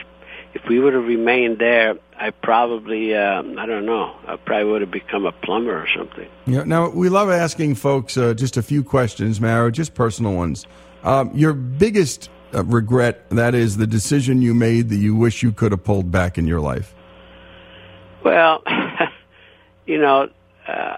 if 0.57 0.67
we 0.67 0.79
would 0.79 0.93
have 0.93 1.05
remained 1.05 1.59
there, 1.59 1.95
I 2.19 2.31
probably, 2.31 3.15
um, 3.15 3.59
I 3.59 3.67
don't 3.67 3.85
know, 3.85 4.15
I 4.25 4.37
probably 4.37 4.71
would 4.71 4.81
have 4.81 4.89
become 4.89 5.25
a 5.27 5.31
plumber 5.31 5.79
or 5.79 5.87
something. 5.95 6.27
Yeah. 6.47 6.63
Now 6.63 6.89
we 6.89 7.09
love 7.09 7.29
asking 7.29 7.75
folks 7.75 8.17
uh, 8.17 8.33
just 8.33 8.57
a 8.57 8.63
few 8.63 8.83
questions, 8.83 9.39
Mario, 9.39 9.69
just 9.69 9.93
personal 9.93 10.33
ones. 10.33 10.65
Um, 11.03 11.29
your 11.35 11.53
biggest 11.53 12.29
uh, 12.55 12.63
regret 12.63 13.29
that 13.29 13.53
is 13.53 13.77
the 13.77 13.85
decision 13.85 14.41
you 14.41 14.55
made 14.55 14.89
that 14.89 14.95
you 14.95 15.15
wish 15.15 15.43
you 15.43 15.51
could 15.51 15.71
have 15.71 15.83
pulled 15.83 16.11
back 16.11 16.39
in 16.39 16.47
your 16.47 16.59
life. 16.59 16.95
Well, 18.23 18.63
you 19.85 19.99
know, 19.99 20.29
uh, 20.67 20.97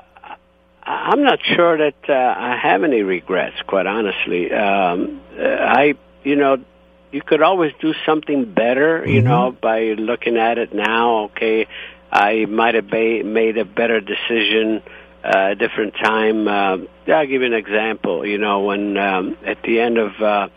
I'm 0.84 1.22
not 1.22 1.40
sure 1.44 1.78
that 1.78 1.96
uh, 2.08 2.14
I 2.14 2.58
have 2.58 2.86
any 2.86 3.04
regrets. 3.04 3.58
Quite 3.68 3.88
honestly, 3.88 4.54
um, 4.54 5.20
uh, 5.38 5.44
I, 5.44 5.96
you 6.24 6.38
know, 6.38 6.64
you 7.12 7.22
could 7.22 7.42
always 7.42 7.74
do 7.82 7.94
something 8.06 8.46
better. 8.54 9.04
You 9.08 9.22
Mm-hmm. 9.22 9.28
know, 9.30 9.52
by 9.52 9.96
looking 9.98 10.38
at 10.38 10.58
it 10.58 10.74
now. 10.74 11.26
Okay, 11.26 11.68
I 12.12 12.46
might 12.46 12.76
have 12.76 12.90
ba- 12.90 13.24
made 13.24 13.58
a 13.58 13.66
better 13.66 14.00
decision 14.00 14.82
uh, 15.24 15.50
a 15.52 15.56
different 15.56 15.96
time. 15.96 16.48
Uh, 16.48 16.78
I'll 17.08 17.28
give 17.28 17.42
you 17.42 17.46
an 17.46 17.54
example. 17.54 18.26
You 18.26 18.38
know, 18.38 18.62
when 18.62 18.98
um, 18.98 19.38
at 19.46 19.62
the 19.64 19.80
end 19.80 19.98
of 19.98 20.12
uh, 20.22 20.48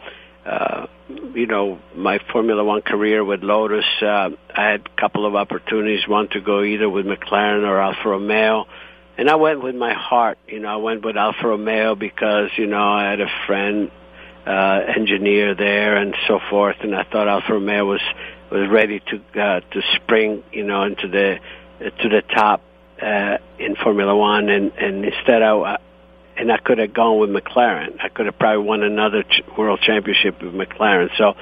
uh, 0.46 0.86
you 1.34 1.46
know 1.46 1.78
my 1.96 2.18
Formula 2.32 2.62
One 2.62 2.82
career 2.82 3.24
with 3.24 3.42
Lotus, 3.42 3.84
uh, 4.00 4.30
I 4.54 4.62
had 4.70 4.82
a 4.86 5.00
couple 5.00 5.26
of 5.26 5.34
opportunities. 5.34 6.06
One 6.06 6.28
to 6.28 6.40
go 6.40 6.62
either 6.62 6.88
with 6.88 7.06
McLaren 7.06 7.66
or 7.66 7.80
Alfa 7.80 8.08
Romeo, 8.08 8.66
and 9.18 9.28
I 9.28 9.34
went 9.36 9.62
with 9.62 9.74
my 9.74 9.94
heart. 9.94 10.38
You 10.46 10.60
know, 10.60 10.68
I 10.68 10.76
went 10.76 11.04
with 11.04 11.16
Alfa 11.16 11.48
Romeo 11.48 11.94
because 11.94 12.50
you 12.56 12.66
know 12.66 12.82
I 12.92 13.10
had 13.10 13.20
a 13.20 13.30
friend 13.46 13.90
uh, 14.46 14.80
engineer 14.96 15.54
there 15.54 15.96
and 15.96 16.14
so 16.26 16.40
forth, 16.50 16.76
and 16.80 16.94
I 16.94 17.04
thought 17.04 17.28
Alfa 17.28 17.52
Romeo 17.52 17.84
was 17.84 18.02
was 18.50 18.68
ready 18.68 19.00
to 19.00 19.40
uh, 19.40 19.60
to 19.60 19.82
spring 19.96 20.42
you 20.52 20.64
know 20.64 20.82
into 20.82 21.08
the 21.08 21.38
uh, 21.80 21.90
to 22.02 22.08
the 22.08 22.22
top 22.22 22.62
uh, 23.00 23.38
in 23.58 23.76
Formula 23.76 24.14
One, 24.16 24.48
and 24.48 24.72
and 24.72 25.04
instead 25.04 25.42
I 25.42 25.78
and 26.36 26.50
I 26.50 26.58
could 26.58 26.78
have 26.78 26.92
gone 26.92 27.18
with 27.18 27.30
McLaren. 27.30 28.00
I 28.02 28.08
could 28.08 28.26
have 28.26 28.38
probably 28.38 28.64
won 28.64 28.82
another 28.82 29.22
ch- 29.22 29.42
world 29.56 29.80
championship 29.82 30.42
with 30.42 30.54
McLaren. 30.54 31.10
So, 31.16 31.34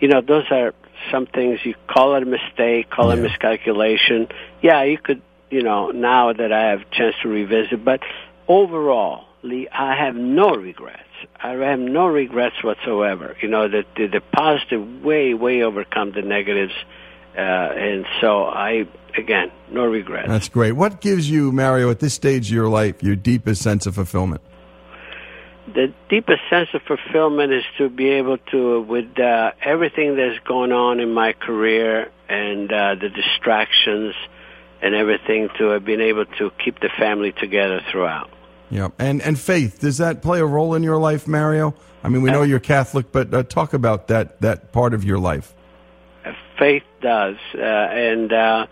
you 0.00 0.08
know, 0.08 0.20
those 0.20 0.44
are 0.50 0.74
some 1.10 1.26
things 1.26 1.60
you 1.64 1.74
call 1.86 2.14
it 2.16 2.22
a 2.22 2.26
mistake, 2.26 2.90
call 2.90 3.10
it 3.10 3.16
miscalculation. 3.16 4.28
Yeah, 4.62 4.82
you 4.84 4.98
could, 4.98 5.22
you 5.50 5.62
know, 5.62 5.90
now 5.90 6.32
that 6.32 6.52
I 6.52 6.70
have 6.70 6.80
a 6.80 6.94
chance 6.94 7.14
to 7.22 7.28
revisit, 7.28 7.84
but 7.84 8.00
overall, 8.48 9.26
Lee, 9.42 9.68
I 9.68 9.94
have 9.94 10.16
no 10.16 10.50
regrets. 10.50 11.02
I 11.42 11.52
have 11.52 11.78
no 11.78 12.06
regrets 12.06 12.62
whatsoever. 12.62 13.36
You 13.40 13.48
know, 13.48 13.68
that 13.68 13.84
the, 13.96 14.06
the 14.06 14.20
positive 14.20 15.02
way, 15.02 15.34
way 15.34 15.62
overcome 15.62 16.12
the 16.12 16.22
negatives. 16.22 16.72
Uh, 17.36 17.40
and 17.40 18.06
so 18.20 18.44
I, 18.44 18.88
again, 19.16 19.52
no 19.70 19.84
regrets. 19.84 20.28
That's 20.28 20.48
great. 20.48 20.72
What 20.72 21.00
gives 21.00 21.30
you, 21.30 21.52
Mario, 21.52 21.90
at 21.90 22.00
this 22.00 22.14
stage 22.14 22.48
of 22.48 22.54
your 22.54 22.68
life, 22.68 23.02
your 23.02 23.16
deepest 23.16 23.62
sense 23.62 23.86
of 23.86 23.94
fulfillment? 23.94 24.40
the 25.74 25.92
deepest 26.08 26.40
sense 26.48 26.68
of 26.72 26.82
fulfillment 26.82 27.52
is 27.52 27.64
to 27.76 27.88
be 27.88 28.08
able 28.10 28.38
to, 28.50 28.80
with 28.82 29.18
uh, 29.18 29.52
everything 29.62 30.16
that's 30.16 30.38
going 30.46 30.72
on 30.72 31.00
in 31.00 31.12
my 31.12 31.32
career 31.32 32.10
and 32.28 32.72
uh, 32.72 32.94
the 32.94 33.08
distractions 33.08 34.14
and 34.80 34.94
everything, 34.94 35.48
to 35.58 35.70
have 35.70 35.84
been 35.84 36.00
able 36.00 36.24
to 36.24 36.50
keep 36.64 36.78
the 36.80 36.88
family 36.98 37.32
together 37.32 37.80
throughout. 37.90 38.30
Yeah, 38.70 38.88
and 38.98 39.22
and 39.22 39.38
faith 39.38 39.80
does 39.80 39.98
that 39.98 40.22
play 40.22 40.40
a 40.40 40.46
role 40.46 40.74
in 40.74 40.82
your 40.82 40.98
life, 40.98 41.26
Mario? 41.26 41.74
I 42.02 42.08
mean, 42.08 42.22
we 42.22 42.30
know 42.30 42.42
you're 42.42 42.60
Catholic, 42.60 43.10
but 43.10 43.32
uh, 43.32 43.42
talk 43.42 43.72
about 43.72 44.08
that 44.08 44.40
that 44.40 44.72
part 44.72 44.94
of 44.94 45.04
your 45.04 45.18
life. 45.18 45.54
Faith 46.58 46.84
does, 47.00 47.36
uh, 47.54 47.60
and 47.60 48.32
uh, 48.32 48.66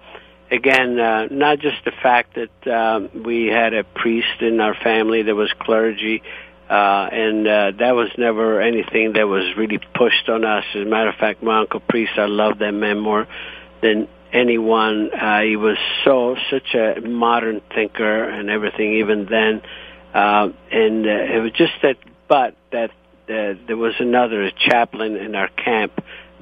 again, 0.50 0.98
uh, 0.98 1.26
not 1.30 1.58
just 1.60 1.84
the 1.84 1.92
fact 2.02 2.36
that 2.36 2.70
um, 2.70 3.22
we 3.24 3.46
had 3.46 3.74
a 3.74 3.84
priest 3.84 4.40
in 4.40 4.60
our 4.60 4.74
family 4.74 5.22
that 5.22 5.34
was 5.34 5.52
clergy, 5.60 6.22
uh, 6.68 7.08
and 7.12 7.46
uh, 7.46 7.72
that 7.78 7.94
was 7.94 8.10
never 8.18 8.60
anything 8.60 9.14
that 9.14 9.28
was 9.28 9.56
really 9.56 9.78
pushed 9.94 10.28
on 10.28 10.44
us. 10.44 10.64
As 10.74 10.82
a 10.82 10.84
matter 10.84 11.10
of 11.10 11.16
fact, 11.16 11.42
my 11.42 11.60
uncle 11.60 11.80
priest, 11.80 12.12
I 12.16 12.26
love 12.26 12.58
that 12.58 12.72
man 12.72 12.98
more 12.98 13.26
than 13.80 14.08
anyone. 14.32 15.10
Uh, 15.12 15.42
he 15.42 15.56
was 15.56 15.78
so 16.04 16.36
such 16.50 16.74
a 16.74 17.00
modern 17.00 17.60
thinker 17.74 18.28
and 18.28 18.50
everything, 18.50 18.94
even 18.94 19.26
then. 19.26 19.62
Uh, 20.14 20.48
and 20.70 21.06
uh, 21.06 21.10
it 21.10 21.42
was 21.42 21.52
just 21.52 21.72
that, 21.82 21.96
but 22.28 22.56
that 22.72 22.90
uh, 23.28 23.54
there 23.66 23.76
was 23.76 23.94
another 23.98 24.50
chaplain 24.50 25.16
in 25.16 25.34
our 25.34 25.48
camp, 25.48 25.92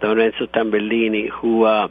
Lorenzo 0.03 0.47
Tambellini, 0.47 1.29
who 1.31 1.65
uh, 1.65 1.89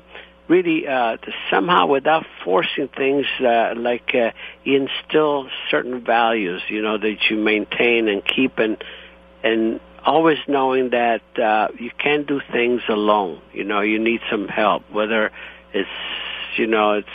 really 0.48 0.88
uh, 0.88 1.18
somehow, 1.50 1.88
without 1.88 2.26
forcing 2.44 2.88
things, 2.90 3.26
uh, 3.40 3.74
like 3.76 4.14
uh, 4.14 4.32
he 4.64 4.76
instilled 4.76 5.50
certain 5.70 6.04
values, 6.04 6.62
you 6.70 6.82
know, 6.82 6.98
that 6.98 7.18
you 7.30 7.38
maintain 7.38 8.08
and 8.08 8.24
keep, 8.24 8.60
and 8.60 8.78
and 9.44 9.80
always 10.06 10.38
knowing 10.48 10.92
that 10.92 11.22
uh, 11.42 11.70
you 11.80 11.92
can't 11.98 12.28
do 12.28 12.42
things 12.52 12.82
alone. 12.90 13.42
You 13.54 13.64
know, 13.64 13.82
you 13.82 14.00
need 14.00 14.22
some 14.30 14.48
help, 14.48 14.84
whether 14.92 15.32
it's 15.74 15.90
you 16.58 16.68
know 16.68 16.94
it's 16.94 17.08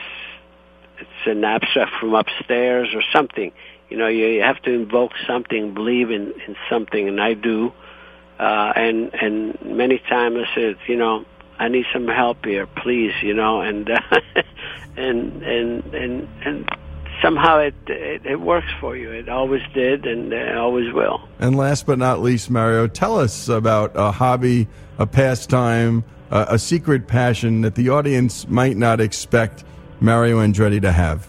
it's 0.98 1.26
an 1.26 1.44
abstract 1.44 1.93
from 2.01 2.14
upstairs 2.14 2.89
or 2.94 3.02
something. 3.12 3.52
You 3.89 3.97
know, 3.97 4.06
you 4.06 4.43
have 4.43 4.60
to 4.62 4.73
invoke 4.73 5.12
something, 5.27 5.74
believe 5.74 6.10
in 6.10 6.32
in 6.47 6.56
something, 6.69 7.09
and 7.09 7.20
I 7.20 7.35
do. 7.35 7.73
Uh, 8.39 8.73
and 8.77 9.15
and 9.15 9.60
many 9.62 9.98
times 9.98 10.39
I 10.39 10.55
said, 10.55 10.77
you 10.86 10.97
know, 10.97 11.24
I 11.59 11.69
need 11.69 11.86
some 11.93 12.06
help 12.06 12.44
here, 12.44 12.66
please, 12.66 13.12
you 13.23 13.35
know, 13.35 13.60
and 13.62 13.90
uh, 13.90 14.01
and 14.97 15.43
and 15.43 15.94
and 15.94 16.28
and 16.44 16.69
somehow 17.23 17.59
it, 17.59 17.74
it 17.86 18.27
it 18.27 18.40
works 18.40 18.69
for 18.81 18.97
you. 18.97 19.10
It 19.10 19.28
always 19.28 19.62
did, 19.74 20.06
and 20.06 20.32
uh, 20.32 20.60
always 20.60 20.93
will. 20.93 21.27
And 21.39 21.56
last 21.56 21.86
but 21.86 21.98
not 21.98 22.20
least, 22.20 22.51
Mario, 22.51 22.86
tell 22.86 23.19
us 23.19 23.48
about 23.48 23.93
a 23.94 24.12
hobby, 24.12 24.69
a 24.98 25.06
pastime, 25.06 26.05
a 26.31 26.59
secret 26.59 27.09
passion 27.09 27.62
that 27.62 27.74
the 27.74 27.89
audience 27.89 28.47
might 28.48 28.77
not 28.77 29.01
expect 29.01 29.65
Mario 30.01 30.39
Andretti 30.39 30.81
to 30.82 30.93
have. 30.93 31.28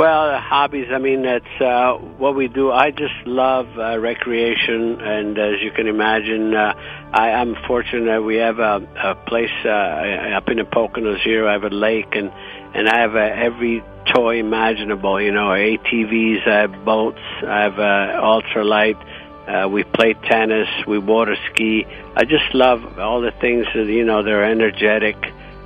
Well, 0.00 0.30
uh, 0.30 0.40
hobbies. 0.40 0.86
I 0.90 0.96
mean, 0.96 1.24
that's 1.24 1.60
uh, 1.60 1.98
what 2.16 2.34
we 2.34 2.48
do. 2.48 2.72
I 2.72 2.90
just 2.90 3.26
love 3.26 3.66
uh, 3.78 3.98
recreation, 3.98 4.98
and 4.98 5.38
as 5.38 5.60
you 5.60 5.72
can 5.72 5.86
imagine, 5.86 6.54
uh, 6.54 6.72
I, 7.12 7.32
I'm 7.32 7.54
fortunate. 7.66 8.06
That 8.06 8.24
we 8.24 8.36
have 8.36 8.60
a, 8.60 8.80
a 8.96 9.14
place 9.28 9.52
uh, 9.62 9.68
up 9.68 10.48
in 10.48 10.56
the 10.56 10.62
Poconos 10.62 11.20
here. 11.20 11.46
I 11.46 11.52
have 11.52 11.64
a 11.64 11.68
lake, 11.68 12.06
and 12.12 12.32
and 12.72 12.88
I 12.88 13.00
have 13.00 13.14
uh, 13.14 13.18
every 13.18 13.84
toy 14.14 14.38
imaginable. 14.38 15.20
You 15.20 15.32
know, 15.32 15.48
ATVs, 15.48 16.48
I 16.48 16.60
have 16.60 16.82
boats, 16.82 17.20
I 17.46 17.60
have 17.60 17.78
uh, 17.78 18.22
ultralight. 18.24 18.96
Uh, 19.46 19.68
we 19.68 19.84
play 19.84 20.14
tennis, 20.14 20.68
we 20.86 20.98
water 20.98 21.36
ski. 21.52 21.84
I 22.16 22.24
just 22.24 22.54
love 22.54 22.98
all 22.98 23.20
the 23.20 23.32
things 23.32 23.66
that 23.74 23.84
you 23.84 24.06
know. 24.06 24.22
They're 24.22 24.50
energetic 24.50 25.16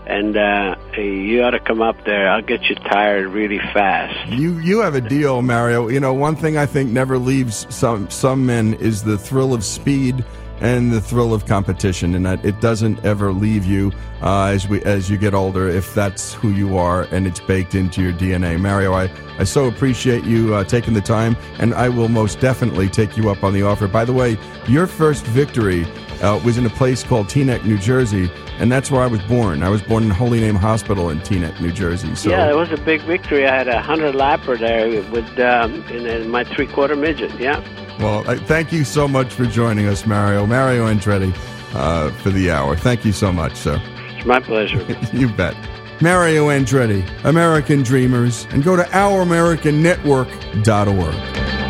and 0.07 0.37
uh, 0.37 0.77
you 0.97 1.43
ought 1.43 1.51
to 1.51 1.61
come 1.61 1.81
up 1.81 2.05
there. 2.05 2.29
I'll 2.29 2.43
get 2.43 2.65
you 2.65 2.75
tired 2.75 3.27
really 3.29 3.59
fast. 3.59 4.29
You 4.31 4.59
you 4.59 4.81
have 4.81 4.95
a 4.95 5.01
deal, 5.01 5.43
Mario. 5.43 5.89
You 5.89 6.01
know, 6.01 6.13
one 6.13 6.37
thing 6.37 6.57
I 6.57 6.67
think 6.67 6.91
never 6.91 7.19
leaves 7.19 7.67
some 7.75 8.11
some 8.11 8.45
men 8.47 8.75
is 8.75 9.03
the 9.03 9.19
thrill 9.19 9.55
of 9.55 9.65
speed 9.65 10.25
and 10.61 10.93
the 10.93 11.01
thrill 11.01 11.35
of 11.35 11.47
competition, 11.47 12.15
and 12.15 12.25
that 12.27 12.45
it 12.45 12.61
doesn't 12.61 13.05
ever 13.05 13.33
leave 13.33 13.65
you 13.65 13.93
uh, 14.23 14.47
as 14.47 14.69
we 14.69 14.83
as 14.85 15.11
you 15.11 15.19
get 15.19 15.35
older. 15.35 15.69
If 15.69 15.95
that's 15.95 16.35
who 16.35 16.51
you 16.51 16.77
are, 16.77 17.03
and 17.11 17.27
it's 17.27 17.41
baked 17.41 17.75
into 17.75 18.03
your 18.03 18.13
DNA, 18.13 18.61
Mario. 18.61 18.93
I 18.95 19.11
I 19.39 19.45
so 19.45 19.67
appreciate 19.67 20.25
you 20.25 20.55
uh, 20.55 20.65
taking 20.65 20.95
the 20.95 21.01
time, 21.01 21.37
and 21.59 21.75
I 21.75 21.89
will 21.89 22.09
most 22.09 22.41
definitely 22.41 22.89
take 22.89 23.17
you 23.17 23.31
up 23.31 23.43
on 23.43 23.53
the 23.53 23.63
offer. 23.63 23.89
By 23.89 24.05
the 24.05 24.13
way, 24.13 24.39
your 24.69 24.87
first 24.87 25.25
victory 25.27 25.85
uh, 26.23 26.41
was 26.45 26.57
in 26.57 26.65
a 26.67 26.71
place 26.71 27.03
called 27.03 27.27
Teaneck, 27.27 27.65
New 27.65 27.79
Jersey, 27.79 28.31
and 28.59 28.71
that's 28.71 28.91
where 28.91 29.03
I 29.03 29.07
was 29.07 29.21
born. 29.23 29.63
I 29.63 29.69
was 29.69 29.83
born 29.83 30.05
in 30.05 30.11
Holy 30.11 30.41
Name 30.41 30.55
Hospital 30.55 31.11
in 31.11 31.19
Teaneck, 31.21 31.61
New 31.61 31.73
Jersey. 31.73 32.15
So 32.15 32.31
yeah, 32.31 32.51
it 32.51 32.57
was 32.57 32.71
a 32.71 32.77
big 32.77 33.03
victory. 33.03 33.47
I 33.47 33.55
had 33.55 33.69
a 33.69 33.83
hundred 33.83 34.15
lapper 34.15 34.59
there 34.59 34.89
with 35.11 35.39
um, 35.39 35.83
in, 35.89 36.07
in 36.07 36.31
my 36.31 36.45
three 36.45 36.67
quarter 36.67 36.97
midget. 36.97 37.33
Yeah. 37.41 37.63
Well, 37.99 38.29
I, 38.29 38.37
thank 38.37 38.73
you 38.73 38.85
so 38.85 39.07
much 39.07 39.33
for 39.33 39.47
joining 39.47 39.87
us, 39.87 40.05
Mario. 40.07 40.47
Mario 40.47 40.87
Andretti, 40.87 41.33
uh, 41.75 42.11
for 42.11 42.31
the 42.31 42.51
hour. 42.51 42.77
Thank 42.77 43.05
you 43.05 43.13
so 43.13 43.33
much, 43.33 43.57
sir. 43.57 43.81
It's 44.17 44.27
my 44.27 44.41
pleasure. 44.41 44.85
you 45.13 45.29
bet. 45.29 45.55
Mario 46.01 46.49
Andretti, 46.49 47.07
American 47.25 47.83
Dreamers, 47.83 48.47
and 48.51 48.65
go 48.65 48.75
to 48.77 48.83
ouramericannetwork.org. 48.83 51.64